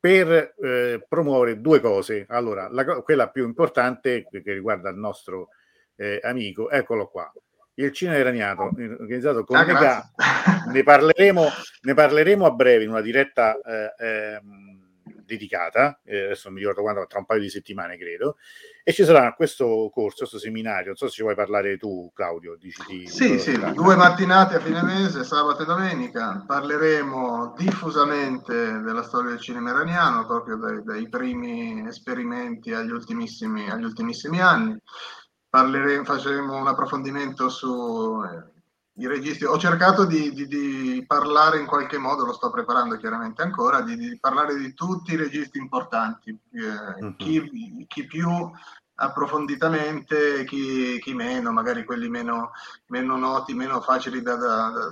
per 0.00 0.54
eh, 0.62 1.04
promuovere 1.08 1.60
due 1.60 1.80
cose. 1.80 2.24
Allora, 2.28 2.68
la, 2.70 2.84
quella 3.02 3.28
più 3.28 3.44
importante 3.44 4.26
che 4.30 4.52
riguarda 4.52 4.88
il 4.90 4.96
nostro 4.96 5.48
eh, 5.96 6.20
amico, 6.22 6.70
eccolo 6.70 7.08
qua, 7.08 7.30
il 7.74 7.92
cinema 7.92 8.18
iraniano 8.18 8.70
organizzato 8.98 9.44
con 9.44 9.56
ah. 9.56 10.10
Ne 10.72 10.82
parleremo, 10.82 11.44
ne 11.82 11.94
parleremo 11.94 12.46
a 12.46 12.50
breve 12.50 12.84
in 12.84 12.90
una 12.90 13.00
diretta 13.00 13.58
eh, 13.60 13.94
ehm, 13.98 14.67
dedicata, 15.28 16.00
eh, 16.04 16.24
adesso 16.24 16.48
non 16.48 16.54
mi 16.54 16.60
ricordo 16.60 16.80
quando, 16.80 17.06
tra 17.06 17.18
un 17.18 17.26
paio 17.26 17.42
di 17.42 17.50
settimane 17.50 17.98
credo, 17.98 18.38
e 18.82 18.92
ci 18.92 19.04
sarà 19.04 19.34
questo 19.34 19.90
corso, 19.92 20.20
questo 20.20 20.38
seminario, 20.38 20.86
non 20.86 20.96
so 20.96 21.06
se 21.06 21.12
ci 21.12 21.22
vuoi 21.22 21.34
parlare 21.34 21.76
tu 21.76 22.10
Claudio. 22.14 22.56
Dici 22.56 22.82
di, 22.88 23.06
sì, 23.06 23.38
sì, 23.38 23.56
due 23.74 23.94
mattinate 23.94 24.56
a 24.56 24.60
fine 24.60 24.82
mese, 24.82 25.24
sabato 25.24 25.62
e 25.62 25.66
domenica, 25.66 26.42
parleremo 26.46 27.54
diffusamente 27.56 28.80
della 28.80 29.02
storia 29.02 29.30
del 29.30 29.40
cinema 29.40 29.70
iraniano, 29.70 30.26
proprio 30.26 30.56
dai, 30.56 30.82
dai 30.82 31.08
primi 31.08 31.86
esperimenti 31.86 32.72
agli 32.72 32.90
ultimissimi, 32.90 33.68
agli 33.68 33.84
ultimissimi 33.84 34.40
anni. 34.40 34.76
Parleremo, 35.50 36.04
faremo 36.04 36.56
un 36.56 36.66
approfondimento 36.66 37.48
su 37.48 38.22
eh, 38.24 38.57
i 38.98 39.06
registi. 39.06 39.44
Ho 39.44 39.58
cercato 39.58 40.04
di, 40.04 40.32
di, 40.32 40.46
di, 40.46 41.04
parlare 41.06 41.58
in 41.58 41.66
qualche 41.66 41.98
modo, 41.98 42.24
lo 42.24 42.32
sto 42.32 42.50
preparando 42.50 42.96
chiaramente 42.96 43.42
ancora, 43.42 43.80
di, 43.80 43.96
di 43.96 44.18
parlare 44.18 44.56
di 44.56 44.74
tutti 44.74 45.12
i 45.12 45.16
registi 45.16 45.58
importanti, 45.58 46.30
eh, 46.30 47.04
uh-huh. 47.04 47.16
chi, 47.16 47.86
chi, 47.86 48.06
più 48.06 48.28
approfonditamente, 48.96 50.44
chi, 50.44 50.98
chi, 51.00 51.14
meno, 51.14 51.52
magari 51.52 51.84
quelli 51.84 52.08
meno, 52.08 52.50
meno 52.86 53.16
noti, 53.16 53.54
meno 53.54 53.80
facili 53.80 54.20
da, 54.20 54.34
da, 54.34 54.70
da, 54.70 54.88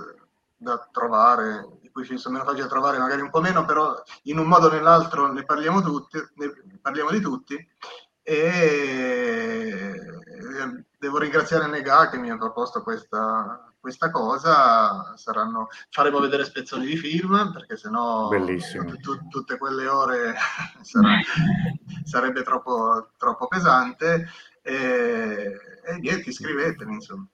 da 0.55 0.87
trovare, 0.91 1.79
i 1.81 1.89
cui 1.91 2.05
sono 2.17 2.35
meno 2.35 2.45
facili 2.45 2.63
da 2.63 2.69
trovare, 2.69 2.97
magari 2.97 3.21
un 3.21 3.29
po' 3.29 3.41
meno, 3.41 3.65
però 3.65 4.01
in 4.23 4.39
un 4.39 4.47
modo 4.47 4.67
o 4.67 4.71
nell'altro 4.71 5.31
ne 5.31 5.43
parliamo, 5.43 5.81
tutti, 5.81 6.17
ne 6.35 6.79
parliamo 6.81 7.11
di 7.11 7.19
tutti. 7.19 7.67
E 8.23 9.95
devo 10.97 11.19
ringraziare 11.19 11.67
Nega 11.67 12.09
che 12.09 12.17
mi 12.17 12.29
ha 12.29 12.37
proposto 12.37 12.81
questa, 12.81 13.71
questa 13.87 14.11
cosa 14.11 15.13
saranno, 15.15 15.69
faremo 15.89 16.19
vedere 16.19 16.43
spezzoni 16.43 16.85
di 16.85 16.97
film 16.97 17.53
perché 17.53 17.77
sennò 17.77 18.27
t- 18.27 19.27
tutte 19.29 19.57
quelle 19.57 19.87
ore 19.87 20.35
sarà, 20.83 21.19
sarebbe 22.03 22.43
troppo, 22.43 23.11
troppo 23.15 23.47
pesante 23.47 24.27
e, 24.61 25.53
e 25.85 25.97
niente 25.99 26.29
iscrivetevi 26.29 26.91
insomma 26.91 27.25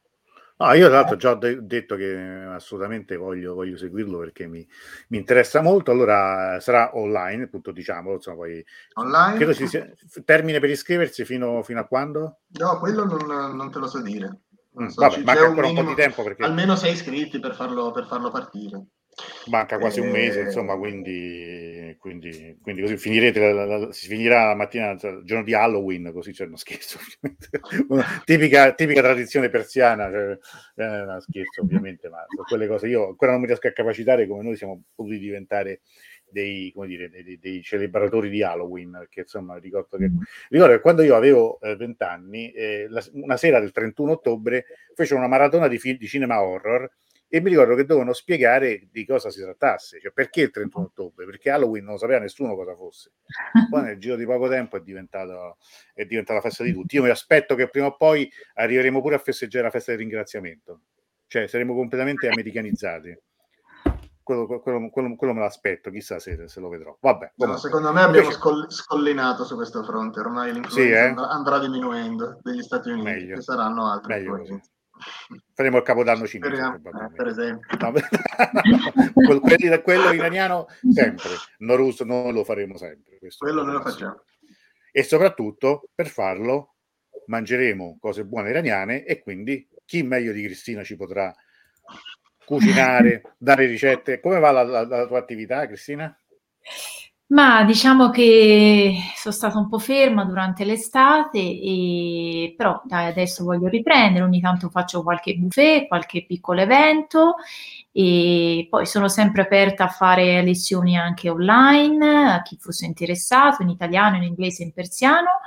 Ah, 0.57 0.75
io 0.75 0.85
tra 0.85 0.97
l'altro 0.97 1.15
già 1.15 1.31
ho 1.31 1.35
de- 1.35 1.65
detto 1.65 1.95
che 1.95 2.15
assolutamente 2.15 3.17
voglio, 3.17 3.55
voglio 3.55 3.75
seguirlo 3.75 4.19
perché 4.19 4.45
mi, 4.45 4.65
mi, 5.07 5.17
interessa 5.17 5.61
molto. 5.61 5.89
Allora 5.89 6.59
sarà 6.61 6.95
online, 6.95 7.45
appunto, 7.45 7.71
diciamo. 7.71 8.13
Insomma, 8.13 8.37
poi, 8.37 8.63
online? 8.93 9.53
Sia, 9.53 9.91
termine 10.23 10.59
per 10.59 10.69
iscriversi 10.69 11.25
fino, 11.25 11.63
fino 11.63 11.79
a 11.79 11.85
quando? 11.85 12.37
No, 12.59 12.79
quello 12.79 13.03
non, 13.03 13.55
non 13.55 13.71
te 13.71 13.79
lo 13.79 13.87
so 13.87 13.99
dire. 14.01 14.41
So, 14.73 15.01
vabbè, 15.01 15.21
manca 15.21 15.45
ancora 15.45 15.67
un, 15.67 15.73
minimo, 15.73 15.79
un 15.79 15.85
po' 15.85 16.01
di 16.01 16.01
tempo 16.01 16.23
perché... 16.23 16.43
Almeno 16.43 16.75
sei 16.75 16.93
iscritti 16.93 17.39
per 17.39 17.53
farlo, 17.53 17.91
per 17.91 18.05
farlo 18.05 18.31
partire. 18.31 18.85
Manca 19.47 19.77
quasi 19.77 19.99
un 19.99 20.09
mese, 20.09 20.39
eh, 20.39 20.43
insomma, 20.45 20.75
quindi, 20.75 21.95
quindi, 21.99 22.57
quindi 22.59 22.81
così 22.81 22.97
finirete, 22.97 23.39
la, 23.53 23.65
la, 23.65 23.91
si 23.91 24.07
finirà 24.07 24.47
la 24.47 24.55
mattina, 24.55 24.91
il 24.91 25.21
giorno 25.23 25.43
di 25.43 25.53
Halloween, 25.53 26.11
così 26.11 26.31
c'è 26.31 26.45
uno 26.45 26.55
scherzo, 26.55 26.97
tipica, 28.25 28.73
tipica, 28.73 29.01
tradizione 29.01 29.49
persiana, 29.49 30.09
cioè, 30.09 30.37
eh, 30.75 31.03
no, 31.05 31.19
scherzo 31.19 31.61
ovviamente, 31.61 32.09
ma 32.09 32.25
quelle 32.47 32.67
cose. 32.67 32.87
Io 32.87 33.09
ancora 33.09 33.31
non 33.31 33.41
mi 33.41 33.47
riesco 33.47 33.67
a 33.67 33.71
capacitare 33.71 34.27
come 34.27 34.41
noi 34.41 34.55
siamo 34.55 34.81
potuti 34.95 35.19
diventare 35.19 35.81
dei, 36.33 36.71
come 36.73 36.87
dire, 36.87 37.09
dei, 37.09 37.39
dei 37.39 37.61
celebratori 37.61 38.29
di 38.29 38.43
Halloween, 38.43 38.91
perché 38.91 39.21
insomma 39.21 39.57
ricordo 39.57 39.97
che, 39.97 40.11
ricordo 40.49 40.73
che 40.73 40.81
quando 40.81 41.03
io 41.03 41.15
avevo 41.15 41.59
eh, 41.61 41.77
vent'anni, 41.77 42.51
eh, 42.51 42.89
eh, 42.91 43.09
una 43.13 43.37
sera 43.37 43.61
del 43.61 43.71
31 43.71 44.11
ottobre 44.11 44.65
fecero 44.93 45.19
una 45.19 45.29
maratona 45.29 45.69
di, 45.69 45.77
film, 45.77 45.97
di 45.97 46.07
cinema 46.07 46.41
horror 46.43 46.91
e 47.33 47.41
mi 47.41 47.49
ricordo 47.49 47.73
che 47.73 47.85
dovevano 47.85 48.13
spiegare 48.13 48.89
di 48.91 49.07
cosa 49.07 49.31
si 49.31 49.41
trattasse, 49.41 49.99
cioè 49.99 50.11
perché 50.11 50.41
il 50.41 50.51
31 50.51 50.85
ottobre, 50.85 51.25
perché 51.25 51.49
Halloween 51.49 51.83
non 51.83 51.97
sapeva 51.97 52.19
nessuno 52.19 52.53
cosa 52.53 52.75
fosse. 52.75 53.13
Poi 53.71 53.81
nel 53.81 53.97
giro 53.97 54.15
di 54.15 54.23
poco 54.23 54.47
tempo 54.47 54.77
è 54.77 54.81
diventato, 54.81 55.57
è 55.95 56.05
diventata 56.05 56.35
la 56.35 56.41
festa 56.47 56.63
di 56.63 56.73
tutti. 56.73 56.95
Io 56.95 57.01
mi 57.01 57.09
aspetto 57.09 57.55
che 57.55 57.69
prima 57.69 57.87
o 57.87 57.95
poi 57.95 58.31
arriveremo 58.53 59.01
pure 59.01 59.15
a 59.15 59.17
festeggiare 59.17 59.63
la 59.63 59.71
festa 59.71 59.89
del 59.89 60.01
ringraziamento, 60.01 60.81
cioè 61.25 61.47
saremo 61.47 61.73
completamente 61.73 62.27
americanizzati. 62.27 63.17
Quello, 64.23 64.45
quello, 64.47 64.89
quello, 64.89 65.15
quello 65.15 65.33
me 65.33 65.41
l'aspetto, 65.41 65.91
chissà 65.91 66.17
se, 66.17 66.47
se 66.47 66.59
lo 66.59 66.69
vedrò. 66.69 66.97
Vabbè, 66.99 67.33
no, 67.35 67.57
secondo 67.57 67.91
me 67.91 68.01
abbiamo 68.01 68.29
Invece... 68.29 68.71
scollinato 68.71 69.43
su 69.43 69.55
questo 69.55 69.83
fronte, 69.83 70.21
ormai 70.21 70.53
l'influenza 70.53 70.81
sì, 70.81 70.89
eh? 70.89 71.13
andrà, 71.27 71.59
diminuendo 71.59 72.39
degli 72.41 72.61
Stati 72.61 72.89
Uniti, 72.89 73.05
Meglio. 73.05 73.41
saranno 73.41 73.91
altri. 73.91 74.13
Meglio. 74.13 74.61
Faremo 75.53 75.77
il 75.77 75.83
capodanno 75.83 76.25
cinese. 76.25 76.61
Eh, 76.61 77.11
per 77.15 77.27
esempio. 77.27 77.77
No, 77.77 77.91
quello, 79.13 79.81
quello 79.81 80.11
iraniano 80.13 80.67
sempre, 80.93 81.29
non 81.59 81.75
russo 81.75 82.05
non 82.05 82.31
lo 82.31 82.43
faremo 82.43 82.77
sempre. 82.77 83.17
quello 83.37 83.63
noi 83.63 83.73
lo 83.73 83.81
facciamo. 83.81 84.23
E 84.91 85.03
soprattutto 85.03 85.89
per 85.93 86.07
farlo 86.07 86.75
mangeremo 87.25 87.97
cose 87.99 88.25
buone 88.25 88.49
iraniane 88.49 89.03
e 89.05 89.21
quindi 89.21 89.67
chi 89.85 90.03
meglio 90.03 90.31
di 90.31 90.43
Cristina 90.43 90.83
ci 90.83 90.95
potrà 90.95 91.33
cucinare, 92.45 93.33
dare 93.37 93.65
ricette. 93.65 94.19
Come 94.19 94.39
va 94.39 94.51
la, 94.51 94.63
la, 94.63 94.85
la 94.85 95.07
tua 95.07 95.19
attività, 95.19 95.65
Cristina? 95.67 96.15
Ma 97.27 97.63
diciamo 97.63 98.11
che 98.11 98.95
sono 99.15 99.33
stata 99.33 99.57
un 99.57 99.67
po' 99.67 99.79
ferma 99.79 100.23
durante 100.23 100.63
l'estate, 100.65 101.39
e, 101.39 102.53
però 102.55 102.79
dai, 102.85 103.07
adesso 103.07 103.43
voglio 103.43 103.67
riprendere, 103.69 104.23
ogni 104.23 104.39
tanto 104.39 104.69
faccio 104.69 105.01
qualche 105.01 105.33
buffet, 105.33 105.87
qualche 105.87 106.25
piccolo 106.25 106.61
evento 106.61 107.35
e 107.91 108.67
poi 108.69 108.85
sono 108.85 109.07
sempre 109.07 109.43
aperta 109.43 109.85
a 109.85 109.89
fare 109.89 110.43
lezioni 110.43 110.95
anche 110.97 111.29
online, 111.29 112.33
a 112.33 112.41
chi 112.43 112.57
fosse 112.59 112.85
interessato, 112.85 113.63
in 113.63 113.69
italiano, 113.69 114.17
in 114.17 114.23
inglese, 114.23 114.63
in 114.63 114.71
persiano 114.71 115.39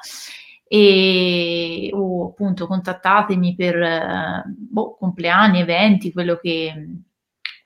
e 0.68 1.90
o 1.92 2.28
appunto 2.30 2.66
contattatemi 2.66 3.54
per 3.54 4.44
boh, 4.46 4.96
compleanni, 4.96 5.60
eventi, 5.60 6.12
quello 6.12 6.36
che 6.36 6.72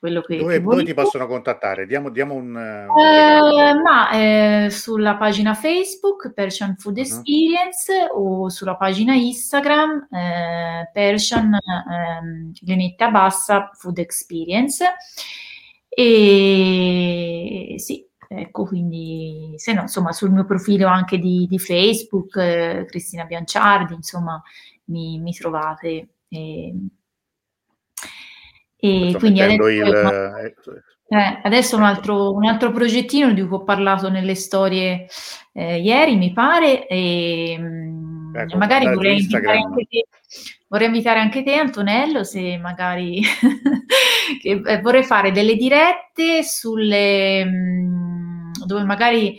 quello 0.01 0.23
che, 0.23 0.39
dove, 0.39 0.55
che 0.55 0.63
dove 0.63 0.83
ti 0.83 0.95
possono 0.95 1.27
contattare? 1.27 1.85
Diamo, 1.85 2.09
diamo 2.09 2.33
un, 2.33 2.57
un 2.57 2.99
eh, 3.05 3.75
ma 3.75 4.11
eh, 4.13 4.71
sulla 4.71 5.17
pagina 5.17 5.53
Facebook 5.53 6.33
Persian 6.33 6.77
Food 6.79 6.97
uh-huh. 6.97 7.03
Experience 7.03 8.09
o 8.11 8.49
sulla 8.49 8.77
pagina 8.77 9.15
Instagram 9.15 10.09
eh, 10.11 10.91
Persian 10.91 11.53
eh, 11.53 12.51
Lunetta 12.67 13.11
Bassa 13.11 13.71
Food 13.75 13.99
Experience 13.99 14.87
e 15.87 17.75
sì 17.77 18.10
ecco 18.33 18.65
quindi 18.65 19.55
se 19.57 19.73
no 19.73 19.83
insomma 19.83 20.13
sul 20.13 20.31
mio 20.31 20.45
profilo 20.45 20.87
anche 20.87 21.19
di, 21.19 21.47
di 21.49 21.59
Facebook 21.59 22.37
eh, 22.37 22.87
Cristina 22.89 23.25
Bianciardi 23.25 23.95
insomma 23.95 24.41
mi, 24.91 25.19
mi 25.19 25.33
trovate. 25.33 26.09
E, 26.29 26.75
e 28.77 29.15
quindi 29.19 29.41
adesso, 29.41 29.69
il... 29.69 29.83
Eh, 29.83 30.55
eh, 31.13 31.41
adesso 31.43 31.77
un, 31.77 31.83
altro, 31.83 32.33
un 32.33 32.45
altro, 32.45 32.71
progettino 32.71 33.33
di 33.33 33.45
cui 33.45 33.57
ho 33.57 33.65
parlato 33.65 34.09
nelle 34.09 34.35
storie 34.35 35.07
eh, 35.53 35.81
ieri, 35.81 36.17
mi 36.17 36.33
pare, 36.33 36.87
e 36.87 37.57
mm, 37.59 38.37
ecco, 38.37 38.57
magari 38.57 38.87
vorrei 38.87 39.19
invitare, 39.19 39.59
anche 39.59 39.87
te, 39.89 40.07
vorrei 40.69 40.87
invitare 40.87 41.19
anche 41.19 41.43
te, 41.43 41.55
Antonello, 41.55 42.23
se 42.23 42.57
magari 42.59 43.21
eh, 44.43 44.81
vorrei 44.81 45.03
fare 45.03 45.33
delle 45.33 45.57
dirette 45.57 46.45
sulle 46.45 47.45
mh, 47.45 47.51
mm, 47.51 48.20
dove 48.67 48.85
magari 48.85 49.39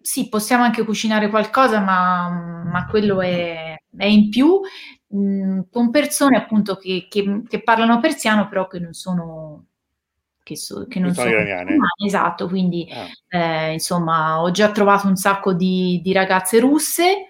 sì, 0.00 0.28
possiamo 0.28 0.62
anche 0.62 0.84
cucinare 0.84 1.28
qualcosa, 1.28 1.80
ma, 1.80 2.64
ma 2.64 2.86
quello 2.86 3.20
è, 3.20 3.76
è 3.96 4.04
in 4.04 4.28
più 4.28 4.60
mh, 5.08 5.62
con 5.70 5.90
persone 5.90 6.36
appunto 6.36 6.76
che, 6.76 7.06
che, 7.08 7.42
che, 7.48 7.62
parlano 7.62 7.98
persiano 7.98 8.48
però 8.48 8.66
che 8.66 8.78
non 8.78 8.92
sono 8.92 9.64
che, 10.42 10.56
so, 10.56 10.86
che 10.86 11.00
non 11.00 11.12
sono, 11.12 11.28
sono 11.28 11.40
iraniane 11.40 11.76
esatto 12.04 12.46
quindi 12.46 12.88
ah. 12.88 13.08
eh, 13.36 13.72
insomma 13.72 14.40
ho 14.40 14.50
già 14.52 14.70
trovato 14.70 15.08
un 15.08 15.16
sacco 15.16 15.52
di, 15.54 16.00
di 16.04 16.12
ragazze 16.12 16.60
russe 16.60 17.26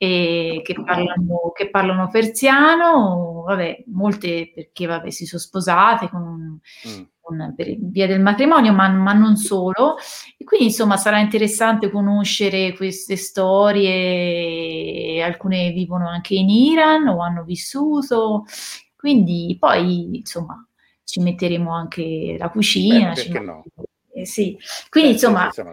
che 0.00 0.62
parlano, 0.82 1.52
che 1.54 1.68
parlano 1.68 2.08
persiano, 2.08 3.42
vabbè, 3.46 3.84
molte 3.88 4.50
perché 4.54 4.86
vabbè, 4.86 5.10
si 5.10 5.26
sono 5.26 5.42
sposate 5.42 6.08
con, 6.08 6.58
mm. 6.88 7.02
Con, 7.30 7.54
per 7.56 7.76
via 7.78 8.06
del 8.06 8.20
matrimonio, 8.20 8.72
ma, 8.72 8.88
ma, 8.88 9.12
non 9.12 9.36
solo. 9.36 9.96
E 10.36 10.44
quindi 10.44 10.66
insomma 10.66 10.96
sarà 10.96 11.20
interessante 11.20 11.90
conoscere 11.90 12.74
queste 12.74 13.16
storie, 13.16 14.72
alcune 15.22 15.70
vivono 15.70 16.08
anche 16.08 16.34
in 16.34 16.48
Iran 16.48 17.06
o 17.08 17.22
hanno 17.22 17.44
vissuto, 17.44 18.44
quindi 18.96 19.56
poi 19.58 20.16
insomma 20.16 20.66
ci 21.04 21.20
metteremo 21.20 21.72
anche 21.72 22.36
la 22.38 22.50
cucina. 22.50 23.10
Beh, 23.10 23.14
perché 23.14 23.40
no? 23.40 23.64
Eh, 24.20 24.26
sì. 24.26 24.58
Quindi, 24.88 25.10
eh, 25.10 25.12
insomma, 25.12 25.50
se, 25.50 25.64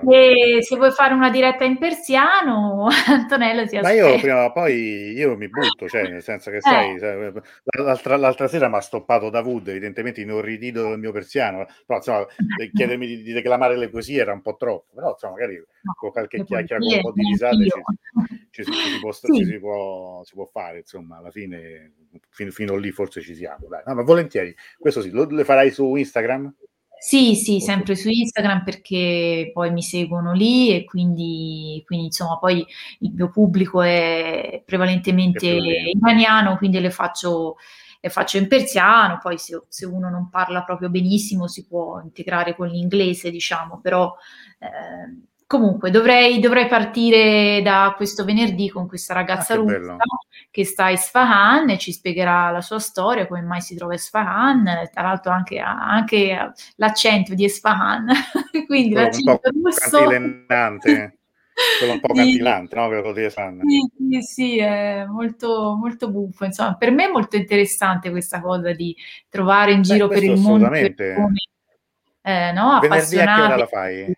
se, 0.62 0.76
vuoi 0.76 0.91
fare 0.91 1.14
una 1.14 1.30
diretta 1.30 1.64
in 1.64 1.78
persiano, 1.78 2.88
Antonello 3.08 3.68
ti 3.68 3.78
aspetta. 3.78 4.04
Ma 4.04 4.10
io 4.10 4.20
prima 4.20 4.45
o 4.45 4.52
poi 4.52 5.12
io 5.12 5.36
mi 5.36 5.50
butto, 5.50 5.88
cioè, 5.88 6.08
nel 6.08 6.24
senso 6.24 6.50
che, 6.50 6.58
eh. 6.58 6.62
sai, 6.62 6.98
l'altra, 7.78 8.16
l'altra, 8.16 8.48
sera 8.48 8.70
mi 8.70 8.76
ha 8.76 8.82
stoppato 8.82 9.30
Davud, 9.30 9.68
evidentemente 9.68 10.22
inorridito 10.22 10.89
del 10.89 11.00
mio 11.00 11.12
persiano, 11.12 11.66
però, 11.86 12.00
insomma, 12.00 12.26
chiedermi 12.74 13.06
di, 13.06 13.22
di, 13.22 13.34
declamare 13.34 13.78
le 13.78 13.89
poesie 13.89 14.22
era 14.22 14.34
un 14.34 14.41
po' 14.41 14.56
troppo, 14.56 14.93
però, 14.95 15.12
insomma, 15.12 15.34
magari 15.34 15.56
no, 15.56 15.93
con 15.98 16.12
qualche 16.12 16.43
chiacchiera, 16.43 16.80
con 16.80 16.93
un 16.93 17.02
po' 17.02 17.12
di 17.14 17.24
risate 17.24 17.64
ci, 18.50 18.64
ci, 18.64 18.64
ci, 18.64 18.72
si 18.72 19.00
può, 19.00 19.12
sì. 19.12 19.43
si, 19.43 19.60
può, 19.60 20.24
si, 20.24 20.34
può, 20.34 20.45
fare, 20.45 20.80
insomma, 20.80 21.18
alla 21.18 21.32
fine, 21.32 21.93
fino, 22.30 22.52
fino 22.52 22.76
lì 22.76 22.91
forse 22.91 23.22
ci 23.22 23.36
siamo, 23.36 23.68
dai. 23.68 23.82
No, 23.86 23.95
ma 23.95 24.04
volentieri, 24.04 24.56
questo 24.78 25.02
sì, 25.02 25.10
lo, 25.10 25.26
le 25.30 25.43
farai 25.43 25.72
su 25.72 25.95
Instagram? 25.95 26.54
Sì, 27.00 27.36
sì, 27.36 27.60
sempre 27.60 27.95
su 27.95 28.10
Instagram 28.10 28.64
perché 28.64 29.52
poi 29.54 29.72
mi 29.72 29.84
seguono 29.84 30.34
lì 30.34 30.74
e 30.74 30.84
quindi, 30.84 31.84
quindi 31.86 32.06
insomma 32.08 32.38
poi 32.39 32.66
il 33.00 33.14
mio 33.14 33.30
pubblico 33.30 33.82
è 33.82 34.64
prevalentemente 34.66 35.45
iraniano, 35.48 36.58
quindi 36.58 36.80
le 36.80 36.89
faccio, 36.89 37.58
le 38.00 38.10
faccio 38.10 38.38
in 38.38 38.48
persiano, 38.48 39.20
poi 39.22 39.38
se, 39.38 39.62
se, 39.68 39.86
uno 39.86 40.10
non 40.10 40.30
parla 40.30 40.64
proprio 40.64 40.89
benissimo 40.89 41.48
si 41.48 41.68
può 41.68 42.02
integrare 42.02 42.56
con 42.56 42.68
l'inglese, 42.68 43.30
diciamo, 43.30 43.80
però 43.80 44.16
eh, 44.60 45.28
Comunque, 45.48 45.91
dovrei, 45.91 46.39
dovrei, 46.39 46.68
partire 46.68 47.62
da 47.64 47.93
questo 47.95 48.26
venerdì 48.26 48.70
con 48.70 48.86
questa 48.86 49.14
ragazza 49.14 49.54
ah, 49.54 49.56
russa 49.56 49.95
che 50.52 50.66
sta 50.66 50.86
a 50.86 50.91
Isfahan 50.91 51.70
e 51.70 51.78
ci 51.78 51.93
spiegherà 51.93 52.50
la 52.50 52.60
sua 52.60 52.80
storia, 52.80 53.28
come 53.28 53.41
mai 53.43 53.62
si 53.62 53.74
trova 53.74 53.93
a 53.93 53.95
Isfahan, 53.95 54.89
tra 54.91 55.04
l'altro 55.04 55.32
anche, 55.32 55.58
anche 55.60 56.52
l'accento 56.76 57.34
di 57.34 57.45
Isfahan, 57.45 58.08
quindi 58.68 58.91
quello 58.91 59.08
l'accento 59.08 59.50
russo. 59.52 59.98
Cantilennante, 60.00 61.18
quello 61.80 61.93
un 61.93 62.00
po' 62.02 62.12
cantilante, 62.14 62.76
no? 62.76 62.88
Quello 62.88 63.14
di 63.14 63.24
Isfahan. 63.24 63.62
Sì, 63.66 63.91
sì, 64.10 64.22
sì, 64.22 64.58
è 64.58 65.06
molto, 65.06 65.78
molto 65.80 66.12
buffo. 66.12 66.43
Insomma, 66.43 66.76
per 66.76 66.91
me 66.91 67.06
è 67.06 67.12
molto 67.12 67.38
interessante 67.38 68.10
questa 68.10 68.41
cosa 68.41 68.74
di 68.74 68.93
trovare 69.30 69.72
in 69.72 69.82
giro 69.82 70.10
Beh, 70.10 70.14
per 70.14 70.24
il 70.24 70.38
mondo 70.41 70.68
persone, 70.68 70.93
eh, 72.22 72.52
no, 72.52 72.80
Venerdì 72.82 73.20
a 73.20 73.36
che 73.36 73.41
ora 73.41 73.56
la 73.56 73.68
fai? 73.68 74.16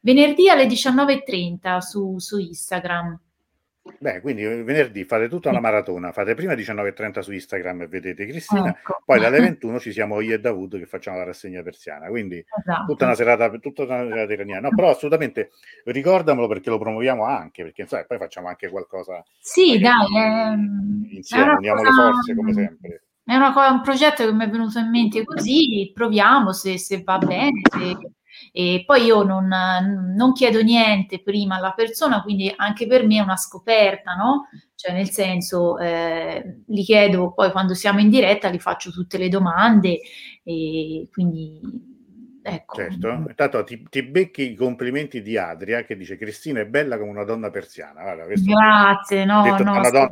Venerdì 0.00 0.48
alle 0.48 0.66
19.30 0.66 1.78
su, 1.78 2.18
su 2.18 2.38
Instagram. 2.38 3.18
Beh, 3.98 4.20
quindi 4.20 4.44
eh, 4.44 4.62
venerdì 4.62 5.04
fate 5.04 5.28
tutta 5.28 5.48
una 5.48 5.60
maratona, 5.60 6.12
fate 6.12 6.34
prima 6.34 6.52
19.30 6.52 7.20
su 7.20 7.32
Instagram 7.32 7.82
e 7.82 7.86
vedete 7.88 8.26
Cristina, 8.26 8.68
ecco. 8.68 9.02
poi 9.04 9.18
dalle 9.18 9.40
21 9.40 9.80
ci 9.80 9.92
siamo 9.92 10.20
io 10.20 10.34
e 10.34 10.40
Davud 10.40 10.78
che 10.78 10.86
facciamo 10.86 11.16
la 11.16 11.24
rassegna 11.24 11.62
persiana, 11.62 12.08
quindi 12.08 12.44
esatto. 12.58 12.84
tutta 12.86 13.06
una 13.06 13.14
serata, 13.14 13.50
tutta 13.58 13.84
una 13.84 14.06
serata 14.06 14.32
iraniana. 14.32 14.68
No, 14.68 14.74
però 14.74 14.90
assolutamente 14.90 15.50
ricordamelo 15.84 16.46
perché 16.46 16.68
lo 16.68 16.78
promuoviamo 16.78 17.24
anche, 17.24 17.62
perché 17.62 17.86
sai, 17.86 18.04
poi 18.06 18.18
facciamo 18.18 18.48
anche 18.48 18.68
qualcosa. 18.68 19.24
Sì, 19.38 19.78
dai, 19.78 20.16
ehm, 20.16 21.08
insieme, 21.12 21.54
uniamo 21.54 21.82
cosa... 21.82 21.88
le 21.88 22.12
forze 22.12 22.34
come 22.34 22.52
sempre. 22.52 23.02
È 23.24 23.34
una, 23.34 23.70
un 23.70 23.80
progetto 23.82 24.24
che 24.24 24.32
mi 24.32 24.44
è 24.44 24.50
venuto 24.50 24.78
in 24.78 24.90
mente 24.90 25.24
così, 25.24 25.90
proviamo 25.94 26.52
se, 26.52 26.78
se 26.78 27.02
va 27.02 27.18
bene, 27.18 27.60
se 27.70 27.96
e 28.52 28.82
poi 28.84 29.04
io 29.04 29.22
non, 29.22 29.46
non, 30.16 30.32
chiedo 30.32 30.62
niente 30.62 31.22
prima 31.22 31.56
alla 31.56 31.72
persona, 31.72 32.22
quindi 32.22 32.52
anche 32.54 32.86
per 32.86 33.06
me 33.06 33.18
è 33.18 33.22
una 33.22 33.36
scoperta, 33.36 34.14
no? 34.14 34.48
Cioè 34.74 34.92
nel 34.92 35.10
senso, 35.10 35.78
eh, 35.78 36.62
li 36.66 36.82
chiedo 36.82 37.32
poi 37.32 37.50
quando 37.52 37.74
siamo 37.74 38.00
in 38.00 38.08
diretta, 38.08 38.48
li 38.48 38.58
faccio 38.58 38.90
tutte 38.90 39.18
le 39.18 39.28
domande 39.28 40.00
e 40.42 41.08
quindi 41.12 41.88
Ecco. 42.42 42.76
Certo, 42.76 43.08
intanto 43.28 43.62
ti, 43.64 43.86
ti, 43.90 44.02
becchi 44.02 44.52
i 44.52 44.54
complimenti 44.54 45.20
di 45.20 45.36
Adria 45.36 45.84
che 45.84 45.94
dice 45.94 46.16
Cristina 46.16 46.60
è 46.60 46.66
bella 46.66 46.98
come 46.98 47.10
una 47.10 47.24
donna 47.24 47.50
persiana. 47.50 48.00
Guarda, 48.00 48.24
Grazie, 48.26 49.24
no, 49.26 49.44
no, 49.44 49.56
donna... 49.90 50.10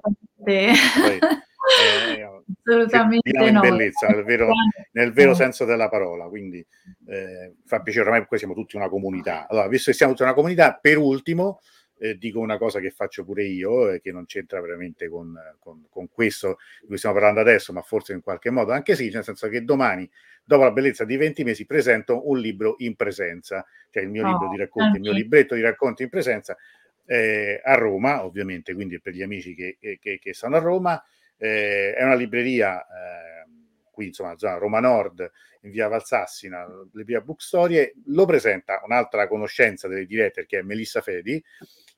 Eh, 1.69 2.23
assolutamente 2.65 3.51
no. 3.51 3.61
bellezza, 3.61 4.07
nel 4.09 4.25
vero, 4.25 4.51
nel 4.93 5.13
vero 5.13 5.35
senso 5.35 5.65
della 5.65 5.89
parola. 5.89 6.27
Quindi 6.27 6.65
eh, 7.07 7.55
fa 7.65 7.81
piacere, 7.81 8.07
ormai 8.07 8.27
qui 8.27 8.39
siamo 8.39 8.55
tutti 8.55 8.77
una 8.77 8.89
comunità. 8.89 9.47
Allora, 9.49 9.69
visto 9.69 9.91
che 9.91 9.97
siamo 9.97 10.13
tutti 10.13 10.25
una 10.25 10.35
comunità, 10.35 10.79
per 10.81 10.99
ultimo, 10.99 11.61
eh, 11.99 12.17
dico 12.17 12.41
una 12.41 12.59
cosa 12.59 12.81
che 12.81 12.91
faccio 12.91 13.25
pure 13.25 13.45
io, 13.45 13.91
eh, 13.91 14.01
che 14.01 14.13
non 14.13 14.25
c'entra 14.25 14.61
veramente 14.61 15.09
con, 15.09 15.35
con, 15.59 15.87
con, 15.91 16.09
questo 16.09 16.59
di 16.81 16.87
cui 16.87 16.97
stiamo 16.97 17.17
parlando 17.17 17.41
adesso, 17.41 17.73
ma 17.73 17.83
forse 17.83 18.13
in 18.13 18.23
qualche 18.23 18.51
modo 18.51 18.73
anche 18.73 18.95
sì, 18.95 19.11
nel 19.11 19.25
senso 19.25 19.49
che 19.49 19.65
domani, 19.65 20.09
dopo 20.45 20.63
la 20.63 20.71
bellezza 20.71 21.05
di 21.05 21.17
20 21.17 21.45
mesi, 21.45 21.67
presento 21.67 22.29
un 22.29 22.39
libro 22.39 22.77
in 22.79 22.95
presenza, 22.95 23.67
cioè 23.91 24.03
il 24.03 24.11
mio 24.11 24.27
oh, 24.27 24.31
libro 24.31 24.49
di 24.49 24.57
racconti, 24.57 24.97
il 24.97 25.03
mio 25.03 25.13
libretto 25.13 25.55
di 25.55 25.61
racconti 25.61 26.05
in 26.05 26.09
presenza 26.09 26.57
eh, 27.05 27.61
a 27.65 27.75
Roma, 27.75 28.25
ovviamente, 28.25 28.75
quindi 28.75 29.01
per 29.01 29.15
gli 29.15 29.23
amici 29.23 29.55
che, 29.55 29.77
che, 29.79 30.19
che 30.19 30.35
stanno 30.35 30.57
a 30.57 30.61
Roma. 30.61 31.03
Eh, 31.39 31.95
è 31.95 32.05
una 32.05 32.15
libreria 32.15 32.81
ehm, 32.81 33.49
qui, 33.91 34.07
insomma, 34.09 34.37
zona 34.37 34.59
Roma 34.59 34.81
Nord, 34.81 35.31
in 35.63 35.71
via 35.71 35.89
Valsassina, 35.89 36.67
libreria 36.93 37.21
Bookstorie. 37.21 37.95
Lo 38.07 38.27
presenta 38.27 38.81
un'altra 38.85 39.27
conoscenza 39.27 39.89
delle 39.89 40.07
dirette, 40.07 40.47
che 40.47 40.59
è 40.59 40.63
Melissa 40.63 41.01
Fedi, 41.01 41.43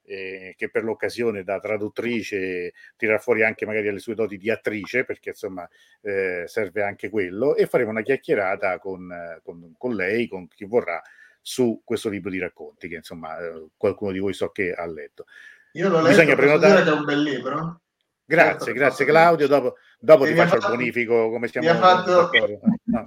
eh, 0.04 0.54
che 0.56 0.70
per 0.70 0.82
l'occasione 0.82 1.44
da 1.44 1.58
traduttrice 1.60 2.72
tira 2.96 3.18
fuori 3.18 3.42
anche 3.42 3.66
magari 3.66 3.92
le 3.92 3.98
sue 3.98 4.14
doti 4.14 4.38
di 4.38 4.50
attrice, 4.50 5.04
perché 5.04 5.30
insomma 5.30 5.68
eh, 6.02 6.44
serve 6.46 6.82
anche 6.82 7.08
quello, 7.10 7.54
e 7.54 7.66
faremo 7.66 7.90
una 7.90 8.02
chiacchierata 8.02 8.78
con, 8.78 9.40
con, 9.42 9.74
con, 9.76 9.94
lei, 9.94 10.26
con 10.26 10.48
chi 10.48 10.64
vorrà, 10.64 11.02
su 11.42 11.82
questo 11.84 12.08
libro 12.08 12.30
di 12.30 12.38
racconti, 12.38 12.88
che 12.88 12.96
insomma 12.96 13.38
eh, 13.38 13.68
qualcuno 13.76 14.12
di 14.12 14.18
voi 14.18 14.32
so 14.32 14.50
che 14.50 14.72
ha 14.72 14.86
letto. 14.86 15.26
Io 15.72 15.88
l'ho 15.88 16.00
letto, 16.00 16.08
Bisogna 16.08 16.34
prenotare... 16.34 16.82
che 16.82 16.88
è 16.88 16.92
un 16.92 17.04
bel 17.04 17.22
libro. 17.22 17.80
Grazie, 18.30 18.58
certo, 18.58 18.72
grazie 18.72 19.04
Claudio. 19.04 19.48
Dopo, 19.48 19.74
dopo 19.98 20.24
ti 20.24 20.34
faccio 20.36 20.60
fatto, 20.60 20.72
il 20.72 20.76
bonifico 20.76 21.30
come 21.30 21.48
siamo. 21.48 21.74
Fatto... 21.74 22.30
No. 22.90 23.04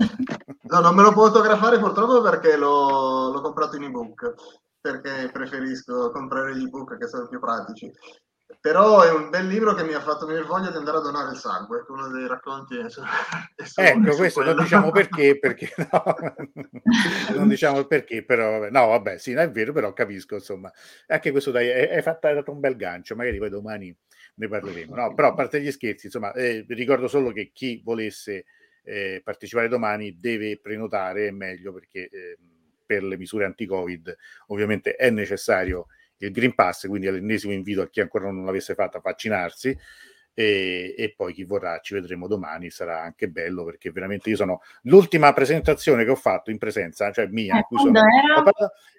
no. 0.61 0.79
non 0.79 0.95
me 0.95 1.01
lo 1.01 1.11
può 1.11 1.27
fotografare 1.27 1.77
purtroppo 1.77 2.21
perché 2.21 2.55
l'ho, 2.55 3.31
l'ho 3.31 3.41
comprato 3.41 3.75
in 3.75 3.83
ebook, 3.83 4.33
perché 4.79 5.29
preferisco 5.31 6.09
comprare 6.11 6.55
gli 6.55 6.63
ebook 6.63 6.97
che 6.97 7.07
sono 7.07 7.27
più 7.27 7.39
pratici. 7.39 7.91
Però 8.61 9.01
è 9.01 9.11
un 9.11 9.29
bel 9.29 9.47
libro 9.47 9.73
che 9.73 9.83
mi 9.83 9.93
ha 9.93 9.99
fatto 9.99 10.25
venire 10.25 10.45
voglia 10.45 10.71
di 10.71 10.77
andare 10.77 10.97
a 10.97 11.01
donare 11.01 11.31
il 11.31 11.37
sangue, 11.37 11.83
uno 11.89 12.07
dei 12.09 12.27
racconti 12.27 12.77
è, 12.77 12.85
è 12.85 13.87
ecco, 13.91 14.15
questo 14.15 14.41
quello. 14.41 14.55
non 14.55 14.63
diciamo 14.63 14.91
perché, 14.91 15.37
perché 15.39 15.73
no. 15.77 16.03
non 17.35 17.47
diciamo 17.49 17.79
il 17.79 17.87
perché, 17.87 18.23
però 18.23 18.69
no, 18.69 18.87
vabbè, 18.87 19.17
sì, 19.17 19.33
è 19.33 19.51
vero, 19.51 19.73
però 19.73 19.91
capisco, 19.91 20.35
insomma. 20.35 20.71
Anche 21.07 21.31
questo 21.31 21.51
dai, 21.51 21.67
è, 21.67 21.89
è, 21.89 22.01
fatto, 22.01 22.27
è 22.27 22.33
dato 22.33 22.51
un 22.51 22.59
bel 22.59 22.77
gancio, 22.77 23.15
magari 23.15 23.37
poi 23.37 23.49
domani 23.49 23.93
ne 24.35 24.47
parleremo. 24.47 24.95
No, 24.95 25.13
però 25.13 25.29
a 25.29 25.33
parte 25.33 25.61
gli 25.61 25.71
scherzi, 25.71 26.07
insomma, 26.07 26.33
eh, 26.33 26.65
ricordo 26.69 27.07
solo 27.07 27.31
che 27.31 27.51
chi 27.53 27.81
volesse 27.83 28.45
eh, 28.83 29.21
partecipare 29.23 29.67
domani 29.67 30.19
deve 30.19 30.59
prenotare, 30.59 31.27
è 31.27 31.31
meglio 31.31 31.73
perché 31.73 32.09
eh, 32.09 32.37
per 32.85 33.03
le 33.03 33.17
misure 33.17 33.45
anti-Covid 33.45 34.15
ovviamente 34.47 34.95
è 34.95 35.09
necessario 35.09 35.87
il 36.17 36.31
Green 36.31 36.53
Pass, 36.53 36.87
quindi 36.87 37.07
è 37.07 37.11
l'ennesimo 37.11 37.53
invito 37.53 37.81
a 37.81 37.89
chi 37.89 38.01
ancora 38.01 38.29
non 38.29 38.45
l'avesse 38.45 38.75
fatto 38.75 38.97
a 38.97 39.01
vaccinarsi 39.03 39.77
e, 40.33 40.95
e, 40.97 41.13
poi 41.15 41.33
chi 41.33 41.43
vorrà 41.43 41.79
ci 41.79 41.93
vedremo 41.93 42.27
domani, 42.27 42.69
sarà 42.69 43.01
anche 43.01 43.29
bello 43.29 43.63
perché 43.63 43.91
veramente 43.91 44.29
io 44.29 44.35
sono 44.35 44.61
l'ultima 44.83 45.31
presentazione 45.31 46.03
che 46.03 46.09
ho 46.09 46.15
fatto 46.15 46.49
in 46.49 46.57
presenza, 46.57 47.11
cioè 47.11 47.27
mia, 47.27 47.59
eh, 47.59 47.65
sono, 47.69 48.01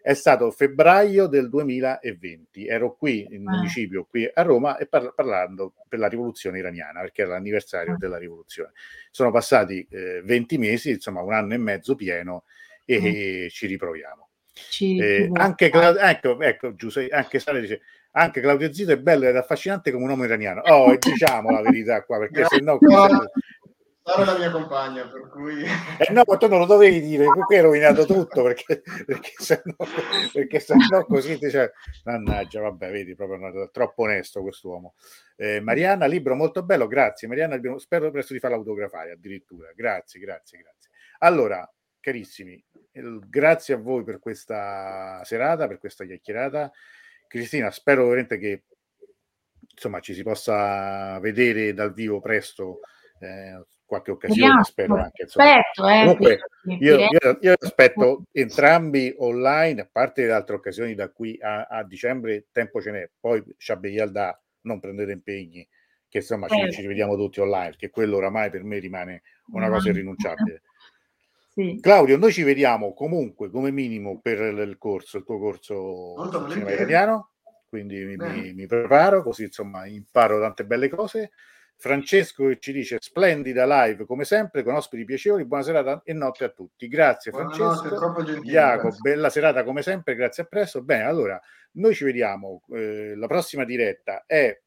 è 0.00 0.14
stato 0.14 0.50
febbraio 0.52 1.26
del 1.26 1.48
2020, 1.48 2.66
ero 2.66 2.94
qui 2.94 3.26
in 3.30 3.48
ah. 3.48 3.56
municipio, 3.56 4.04
qui 4.04 4.30
a 4.32 4.42
Roma 4.42 4.76
e 4.76 4.86
par- 4.86 5.12
parlando 5.14 5.74
per 5.88 5.98
la 5.98 6.08
rivoluzione 6.08 6.58
iraniana 6.58 7.00
perché 7.00 7.22
era 7.22 7.32
l'anniversario 7.32 7.94
ah. 7.94 7.98
della 7.98 8.18
rivoluzione. 8.18 8.70
Sono 9.10 9.32
passati 9.32 9.86
eh, 9.90 10.22
20 10.22 10.58
mesi, 10.58 10.90
insomma 10.90 11.20
un 11.22 11.32
anno 11.32 11.54
e 11.54 11.58
mezzo 11.58 11.96
pieno 11.96 12.44
e, 12.84 13.00
mm. 13.00 13.04
e 13.04 13.48
ci 13.50 13.66
riproviamo. 13.66 14.28
Ci 14.52 14.98
eh, 14.98 15.30
anche 15.32 15.68
ecco, 15.68 16.40
ecco 16.40 16.74
Giuseppe, 16.76 17.12
anche 17.12 17.40
Sara 17.40 17.58
dice 17.58 17.80
anche 18.16 18.40
Claudio 18.40 18.72
Zito 18.72 18.92
è 18.92 18.98
bello 18.98 19.26
ed 19.26 19.36
affascinante 19.36 19.90
come 19.90 20.04
un 20.04 20.10
uomo 20.10 20.24
iraniano. 20.24 20.60
Oh, 20.62 20.92
e 20.92 20.98
diciamo 20.98 21.50
la 21.50 21.62
verità 21.62 22.02
qua, 22.04 22.18
perché 22.18 22.44
se 22.46 22.60
no... 22.60 22.78
Sarà 24.06 24.32
la 24.32 24.38
mia 24.38 24.50
compagna, 24.50 25.08
per 25.08 25.30
cui... 25.30 25.62
Eh 25.62 26.12
no, 26.12 26.24
ma 26.26 26.36
tu 26.36 26.46
non 26.46 26.58
lo 26.58 26.66
dovevi 26.66 27.00
dire, 27.00 27.24
qui 27.24 27.56
hai 27.56 27.62
rovinato 27.62 28.04
tutto, 28.04 28.42
perché, 28.42 28.82
perché, 29.06 29.32
se 29.38 29.62
no, 29.64 29.76
perché 30.30 30.62
no 30.90 31.06
così 31.06 31.38
ti 31.38 31.46
dice... 31.46 31.72
Mannaggia, 32.04 32.60
vabbè, 32.60 32.90
vedi, 32.90 33.14
proprio 33.14 33.70
troppo 33.70 34.02
onesto 34.02 34.42
quest'uomo. 34.42 34.94
Eh, 35.36 35.60
Mariana, 35.60 36.04
libro 36.04 36.34
molto 36.34 36.62
bello, 36.62 36.86
grazie. 36.86 37.28
Mariana, 37.28 37.58
spero 37.78 38.10
presto 38.10 38.34
di 38.34 38.40
farlo 38.40 38.56
autografare 38.56 39.12
addirittura. 39.12 39.72
Grazie, 39.74 40.20
grazie, 40.20 40.58
grazie. 40.58 40.90
Allora, 41.20 41.66
carissimi, 41.98 42.62
grazie 42.92 43.72
a 43.72 43.78
voi 43.78 44.04
per 44.04 44.18
questa 44.18 45.22
serata, 45.24 45.66
per 45.66 45.78
questa 45.78 46.04
chiacchierata. 46.04 46.70
Cristina, 47.26 47.70
spero 47.70 48.04
veramente 48.04 48.38
che 48.38 48.64
insomma 49.74 50.00
ci 50.00 50.14
si 50.14 50.22
possa 50.22 51.18
vedere 51.20 51.74
dal 51.74 51.92
vivo 51.92 52.20
presto 52.20 52.80
eh, 53.18 53.64
qualche 53.84 54.10
occasione, 54.10 54.64
spero 54.64 54.96
anche. 54.96 55.22
Insomma. 55.22 55.58
Aspetto, 55.58 55.88
eh, 55.88 56.00
Comunque, 56.00 56.38
io, 56.80 56.96
io, 56.98 57.38
io, 57.40 57.54
aspetto 57.58 58.24
entrambi 58.32 59.14
online, 59.18 59.82
a 59.82 59.88
parte 59.90 60.26
le 60.26 60.32
altre 60.32 60.56
occasioni 60.56 60.94
da 60.94 61.10
qui 61.10 61.38
a, 61.40 61.64
a 61.64 61.84
dicembre, 61.84 62.46
tempo 62.50 62.80
ce 62.80 62.90
n'è, 62.90 63.10
poi 63.18 63.42
Shabeyalda, 63.56 64.42
non 64.62 64.80
prendete 64.80 65.12
impegni, 65.12 65.66
che 66.08 66.18
insomma 66.18 66.48
ci, 66.48 66.70
ci 66.70 66.80
rivediamo 66.80 67.16
tutti 67.16 67.40
online, 67.40 67.74
che 67.76 67.90
quello 67.90 68.16
oramai 68.16 68.50
per 68.50 68.64
me 68.64 68.78
rimane 68.78 69.22
una 69.52 69.68
cosa 69.68 69.90
irrinunciabile. 69.90 70.62
Sì. 71.54 71.78
Claudio, 71.80 72.16
noi 72.16 72.32
ci 72.32 72.42
vediamo 72.42 72.94
comunque 72.94 73.48
come 73.48 73.70
minimo 73.70 74.18
per 74.20 74.40
il 74.40 74.76
corso, 74.76 75.18
il 75.18 75.24
tuo 75.24 75.38
corso 75.38 76.14
cinema 76.50 76.72
italiano, 76.72 77.30
quindi 77.68 78.04
mi, 78.04 78.16
mi, 78.16 78.52
mi, 78.54 78.66
preparo 78.66 79.22
così 79.22 79.44
insomma 79.44 79.86
imparo 79.86 80.40
tante 80.40 80.64
belle 80.64 80.88
cose. 80.88 81.30
Francesco 81.76 82.56
ci 82.58 82.72
dice 82.72 82.98
splendida 83.00 83.66
live 83.66 84.04
come 84.04 84.24
sempre 84.24 84.64
con 84.64 84.74
ospiti 84.74 85.04
piacevoli, 85.04 85.44
buona 85.44 85.62
serata 85.62 86.02
e 86.04 86.12
notte 86.12 86.42
a 86.42 86.48
tutti. 86.48 86.88
Grazie 86.88 87.30
Buonanotte, 87.30 87.88
Francesco. 87.88 88.40
Jacopo, 88.42 88.96
bella 89.00 89.30
serata 89.30 89.62
come 89.62 89.82
sempre, 89.82 90.16
grazie 90.16 90.42
a 90.42 90.46
presto. 90.46 90.82
Bene, 90.82 91.04
allora 91.04 91.40
noi 91.72 91.94
ci 91.94 92.02
vediamo, 92.02 92.62
eh, 92.70 93.14
la 93.14 93.28
prossima 93.28 93.64
diretta 93.64 94.24
è 94.26 94.60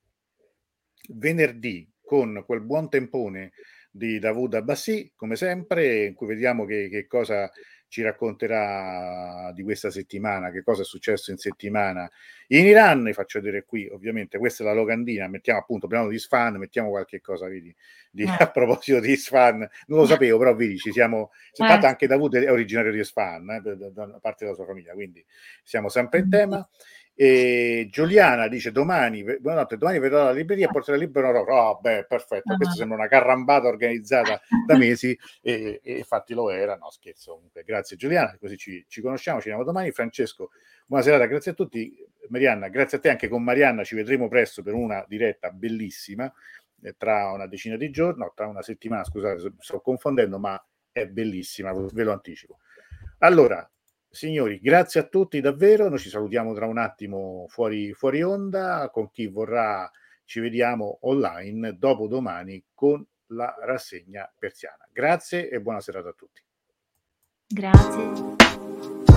venerdì 1.09 1.89
con 2.01 2.43
quel 2.45 2.61
buon 2.61 2.87
tempone 2.87 3.51
di 3.97 4.19
Davud 4.19 4.53
Abbassi, 4.53 5.11
come 5.15 5.35
sempre, 5.35 6.05
in 6.05 6.13
cui 6.13 6.27
vediamo 6.27 6.65
che, 6.65 6.87
che, 6.87 7.07
cosa 7.07 7.51
ci 7.89 8.01
racconterà 8.01 9.51
di 9.53 9.63
questa 9.63 9.89
settimana, 9.89 10.51
che 10.51 10.61
cosa 10.61 10.81
è 10.81 10.85
successo 10.85 11.31
in 11.31 11.37
settimana 11.37 12.09
in 12.47 12.65
Iran. 12.65 13.03
Vi 13.03 13.13
faccio 13.13 13.39
vedere 13.39 13.63
qui, 13.65 13.87
ovviamente, 13.87 14.37
questa 14.37 14.63
è 14.63 14.67
la 14.67 14.73
locandina, 14.73 15.27
mettiamo 15.27 15.59
appunto, 15.59 15.87
parliamo 15.87 16.11
di 16.11 16.19
Sfan, 16.19 16.57
mettiamo 16.57 16.89
qualche 16.89 17.21
cosa, 17.21 17.47
vedi, 17.47 17.73
di, 18.11 18.23
eh. 18.23 18.27
a 18.39 18.49
proposito 18.51 18.99
di 18.99 19.15
Sfan, 19.15 19.67
non 19.87 19.99
lo 19.99 20.05
sapevo, 20.05 20.37
però 20.37 20.55
vedi, 20.55 20.77
ci 20.77 20.91
siamo, 20.91 21.31
eh. 21.53 21.63
anche 21.63 22.07
Davud 22.07 22.35
è 22.35 22.51
originario 22.51 22.91
di 22.91 23.03
Sfan, 23.03 23.49
eh, 23.49 23.61
da, 23.61 23.89
da, 23.89 24.19
parte 24.21 24.45
della 24.45 24.55
sua 24.55 24.65
famiglia, 24.65 24.93
quindi 24.93 25.25
siamo 25.63 25.89
sempre 25.89 26.19
in 26.19 26.29
tema. 26.29 26.69
E 27.19 27.87
Giuliana 27.89 28.47
dice 28.47 28.71
domani, 28.71 29.23
buonanotte, 29.23 29.75
domani 29.77 29.97
vedrò 29.97 30.25
la 30.25 30.31
libreria 30.31 30.67
e 30.67 30.71
porterò 30.71 30.95
il 30.95 31.03
libro 31.03 31.27
in 31.27 31.35
Oh, 31.47 31.79
beh, 31.79 32.05
perfetto, 32.05 32.55
questa 32.55 32.75
sembra 32.75 32.95
una 32.95 33.07
carrambata 33.07 33.67
organizzata 33.67 34.39
da 34.67 34.77
mesi 34.77 35.17
e, 35.41 35.81
e, 35.81 35.97
infatti 35.97 36.35
lo 36.35 36.51
era. 36.51 36.75
No, 36.75 36.91
scherzo 36.91 37.33
comunque. 37.33 37.63
Grazie 37.63 37.97
Giuliana, 37.97 38.37
così 38.39 38.55
ci, 38.55 38.85
ci 38.87 39.01
conosciamo, 39.01 39.39
ci 39.39 39.45
vediamo 39.45 39.65
domani. 39.65 39.89
Francesco, 39.91 40.51
buona 40.85 41.03
serata, 41.03 41.25
grazie 41.25 41.51
a 41.51 41.53
tutti. 41.55 41.91
Marianna, 42.29 42.67
grazie 42.67 42.99
a 42.99 43.01
te, 43.01 43.09
anche 43.09 43.27
con 43.27 43.41
Marianna 43.41 43.83
ci 43.83 43.95
vedremo 43.95 44.27
presto 44.27 44.61
per 44.61 44.75
una 44.75 45.03
diretta 45.07 45.49
bellissima 45.49 46.31
eh, 46.83 46.95
tra 46.97 47.31
una 47.31 47.47
decina 47.47 47.77
di 47.77 47.89
giorni, 47.89 48.19
no, 48.19 48.31
tra 48.35 48.45
una 48.45 48.61
settimana, 48.61 49.03
scusate, 49.03 49.53
sto 49.57 49.81
confondendo, 49.81 50.37
ma 50.37 50.63
è 50.91 51.07
bellissima, 51.07 51.73
ve 51.73 52.03
lo 52.03 52.11
anticipo. 52.11 52.59
Allora, 53.19 53.67
signori, 54.09 54.59
grazie 54.59 55.01
a 55.01 55.07
tutti 55.07 55.39
davvero, 55.41 55.89
noi 55.89 55.99
ci 55.99 56.09
salutiamo 56.09 56.53
tra 56.53 56.65
un 56.65 56.77
attimo 56.77 57.45
fuori, 57.49 57.93
fuori 57.93 58.21
onda, 58.23 58.89
con 58.91 59.11
chi 59.11 59.27
vorrà 59.27 59.89
ci 60.25 60.39
vediamo 60.39 60.99
online 61.01 61.77
dopo 61.77 62.07
domani 62.07 62.63
con 62.73 63.05
la 63.27 63.55
rassegna 63.63 64.31
persiana. 64.37 64.87
Grazie 64.91 65.49
e 65.49 65.61
buona 65.61 65.79
serata 65.79 66.09
a 66.09 66.13
tutti. 66.13 66.41
Grazie. 67.47 69.16